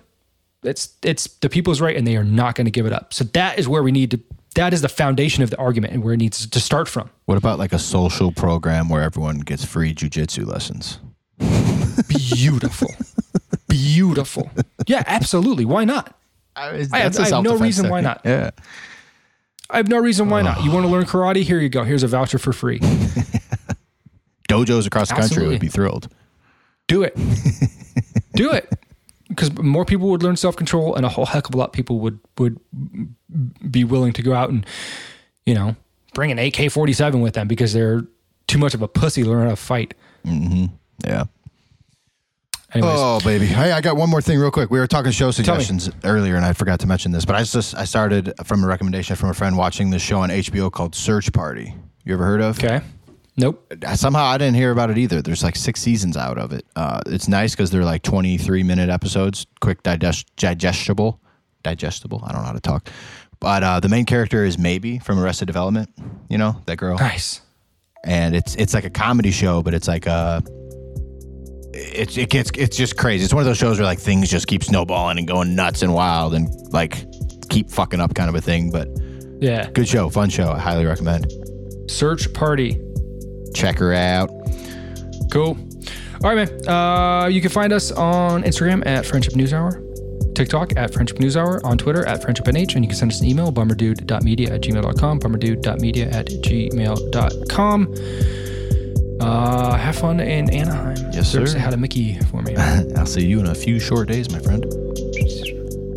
it's 0.64 0.96
it's 1.04 1.28
the 1.40 1.50
people's 1.50 1.82
right, 1.82 1.96
and 1.96 2.06
they 2.06 2.16
are 2.18 2.24
not 2.24 2.56
going 2.56 2.66
to 2.66 2.72
give 2.72 2.86
it 2.86 2.94
up. 2.94 3.14
So 3.14 3.24
that 3.26 3.58
is 3.60 3.68
where 3.68 3.82
we 3.84 3.92
need 3.92 4.12
to. 4.12 4.20
That 4.56 4.74
is 4.74 4.82
the 4.82 4.90
foundation 4.90 5.44
of 5.44 5.50
the 5.50 5.58
argument, 5.58 5.94
and 5.94 6.04
where 6.04 6.14
it 6.14 6.18
needs 6.18 6.46
to 6.46 6.60
start 6.60 6.88
from. 6.90 7.10
What 7.26 7.38
about 7.38 7.58
like 7.58 7.72
a 7.74 7.80
social 7.80 8.32
program 8.32 8.90
where 8.90 9.02
everyone 9.02 9.40
gets 9.40 9.64
free 9.64 9.94
jujitsu 9.94 10.46
lessons? 10.46 11.00
Beautiful, 12.08 12.94
beautiful. 13.68 14.52
Yeah, 14.88 15.04
absolutely. 15.08 15.66
Why 15.66 15.86
not? 15.86 16.18
I, 16.56 16.86
I 16.92 17.00
have- 17.00 17.18
I 17.20 17.30
have 17.30 17.44
no 17.44 17.58
reason 17.58 17.90
why 17.90 18.02
not. 18.02 18.22
Yeah. 18.26 18.52
I 19.70 19.78
have 19.78 19.88
no 19.88 20.00
reason 20.00 20.30
why 20.30 20.42
not. 20.42 20.64
You 20.66 20.72
want 20.72 20.86
to 20.86 20.92
learn 20.92 21.06
karate? 21.06 21.44
Here 21.44 21.60
you 21.60 21.70
go. 21.70 21.84
Here's 21.86 22.04
a 22.04 22.08
voucher 22.08 22.38
for 22.38 22.52
free. 22.52 22.80
Dojos 24.50 24.86
across 24.86 25.08
the 25.10 25.16
country 25.16 25.48
would 25.48 25.62
be 25.62 25.70
thrilled. 25.70 26.10
Do 26.92 27.04
it. 27.04 27.16
Do 28.36 28.52
it. 28.52 28.70
Because 29.30 29.58
more 29.58 29.86
people 29.86 30.10
would 30.10 30.24
learn 30.24 30.36
self 30.36 30.58
control, 30.58 30.94
and 30.94 31.06
a 31.06 31.10
whole 31.10 31.26
heck 31.26 31.48
of 31.48 31.56
a 31.56 31.58
lot 31.58 31.68
of 31.68 31.72
people 31.72 32.00
would 32.00 32.20
would 32.38 32.60
be 33.72 33.86
willing 33.86 34.12
to 34.12 34.22
go 34.22 34.34
out 34.34 34.50
and 34.50 34.66
you 35.46 35.54
know 35.54 35.78
bring 36.14 36.32
an 36.32 36.38
AK 36.38 36.70
forty 36.70 36.92
seven 36.92 37.22
with 37.22 37.34
them 37.36 37.48
because 37.48 37.72
they're 37.72 38.02
too 38.48 38.58
much 38.58 38.74
of 38.74 38.82
a 38.82 38.90
pussy 38.90 39.24
to 39.24 39.30
learn 39.30 39.44
how 39.44 39.52
to 39.52 39.56
fight. 39.56 39.94
Mm-hmm. 40.26 40.66
Yeah. 41.06 41.24
Anyways, 42.74 42.94
Oh 42.98 43.20
baby, 43.24 43.46
hey, 43.46 43.72
I 43.72 43.80
got 43.80 43.96
one 43.96 44.10
more 44.10 44.22
thing 44.22 44.38
real 44.38 44.52
quick. 44.52 44.70
We 44.70 44.80
were 44.80 44.88
talking 44.88 45.14
show 45.14 45.32
suggestions 45.32 45.90
earlier, 46.04 46.36
and 46.36 46.44
I 46.44 46.52
forgot 46.52 46.82
to 46.82 46.88
mention 46.88 47.14
this, 47.14 47.24
but 47.24 47.38
I 47.38 47.44
just 47.44 47.74
I 47.74 47.86
started 47.86 48.34
from 48.44 48.66
a 48.66 48.68
recommendation 48.68 49.16
from 49.16 49.30
a 49.30 49.34
friend 49.34 49.56
watching 49.56 49.92
this 49.92 50.02
show 50.02 50.20
on 50.20 50.30
HBO 50.30 50.70
called 50.70 50.94
Search 50.94 51.32
Party. 51.32 51.74
You 52.04 52.14
ever 52.16 52.26
heard 52.26 52.42
of? 52.42 52.62
It? 52.62 52.66
Okay. 52.66 52.86
Nope. 53.38 53.74
Somehow 53.96 54.26
I 54.26 54.38
didn't 54.38 54.56
hear 54.56 54.72
about 54.72 54.90
it 54.92 54.98
either. 54.98 55.22
There's 55.22 55.44
like 55.44 55.56
six 55.56 55.82
seasons 55.82 56.18
out 56.18 56.38
of 56.38 56.52
it. 56.52 56.66
Uh, 56.76 57.02
it's 57.06 57.28
nice 57.28 57.52
because 57.54 57.72
they're 57.72 57.86
like 57.86 58.04
23 58.04 58.64
minute 58.64 58.90
episodes, 58.90 59.48
quick 59.62 59.82
digest 59.84 60.28
digestible, 60.36 61.20
digestible. 61.64 62.22
I 62.26 62.32
don't 62.34 62.42
know 62.42 62.48
how 62.48 62.54
to 62.54 62.60
talk, 62.60 62.90
but 63.40 63.64
uh, 63.64 63.80
the 63.80 63.90
main 63.90 64.06
character 64.06 64.44
is 64.44 64.58
Maeby 64.58 65.02
from 65.02 65.18
Arrested 65.18 65.46
Development. 65.46 65.90
You 66.30 66.38
know 66.38 66.62
that 66.66 66.76
girl. 66.78 66.98
Nice. 66.98 67.42
and 68.04 68.36
it's 68.36 68.56
it's 68.56 68.74
like 68.74 68.84
a 68.84 68.90
comedy 68.90 69.32
show, 69.32 69.62
but 69.64 69.74
it's 69.74 69.88
like 69.88 70.06
a 70.08 70.44
it 71.74 72.18
it 72.18 72.30
gets 72.30 72.52
it's 72.56 72.76
just 72.76 72.98
crazy. 72.98 73.24
It's 73.24 73.34
one 73.34 73.42
of 73.42 73.48
those 73.48 73.58
shows 73.58 73.78
where 73.80 73.86
like 73.86 74.00
things 74.00 74.30
just 74.30 74.48
keep 74.48 74.64
snowballing 74.64 75.18
and 75.18 75.28
going 75.28 75.56
nuts 75.56 75.82
and 75.84 75.94
wild 75.94 76.34
and 76.34 76.50
like 76.74 77.06
keep 77.50 77.70
fucking 77.70 78.00
up 78.02 78.14
kind 78.14 78.28
of 78.30 78.36
a 78.36 78.42
thing. 78.42 78.72
But 78.72 78.90
Yeah. 79.40 79.70
good 79.72 79.88
show, 79.88 80.10
fun 80.10 80.30
show. 80.30 80.52
I 80.52 80.60
highly 80.60 80.86
recommend. 80.86 81.32
Search 81.90 82.32
party. 82.34 82.80
Check 83.54 83.78
her 83.80 83.94
out. 83.94 84.30
Cool. 85.32 85.58
All 86.24 86.36
right, 86.36 86.36
man. 86.36 86.68
Uh, 86.68 87.28
you 87.28 87.42
can 87.42 87.50
find 87.50 87.74
us 87.74 87.92
on 87.92 88.44
Instagram 88.44 88.86
at 88.86 89.06
Friendship 89.06 89.36
News 89.36 89.54
Hour, 89.54 89.82
TikTok 90.36 90.78
at 90.78 90.94
Friendship 90.94 91.20
News 91.20 91.36
Hour, 91.36 91.66
on 91.66 91.78
Twitter 91.78 92.06
at 92.06 92.22
Friendship 92.22 92.46
NH, 92.46 92.76
and 92.76 92.86
you 92.86 92.90
can 92.90 92.98
send 92.98 93.12
us 93.12 93.22
an 93.22 93.28
email, 93.28 93.52
bummerdude.media 93.52 94.54
at 94.54 94.62
gmail.com, 94.62 95.20
bummerdude.media 95.20 96.10
at 96.10 96.28
gmail.com. 96.28 97.96
Uh, 99.20 99.78
have 99.78 99.96
fun 99.96 100.20
in 100.20 100.50
Anaheim. 100.52 100.98
Yes, 101.12 101.32
sir. 101.32 101.46
Say 101.46 101.60
hi 101.60 101.70
to 101.70 101.78
Mickey 101.78 102.20
for 102.20 102.42
me. 102.42 102.56
I'll 102.96 103.06
see 103.06 103.26
you 103.26 103.40
in 103.40 103.48
a 103.48 103.56
few 103.56 103.80
short 103.80 104.08
days, 104.08 104.32
my 104.32 104.40
friend. 104.40 104.66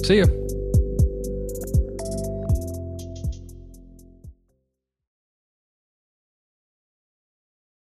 See 0.05 0.17
you. 0.17 0.44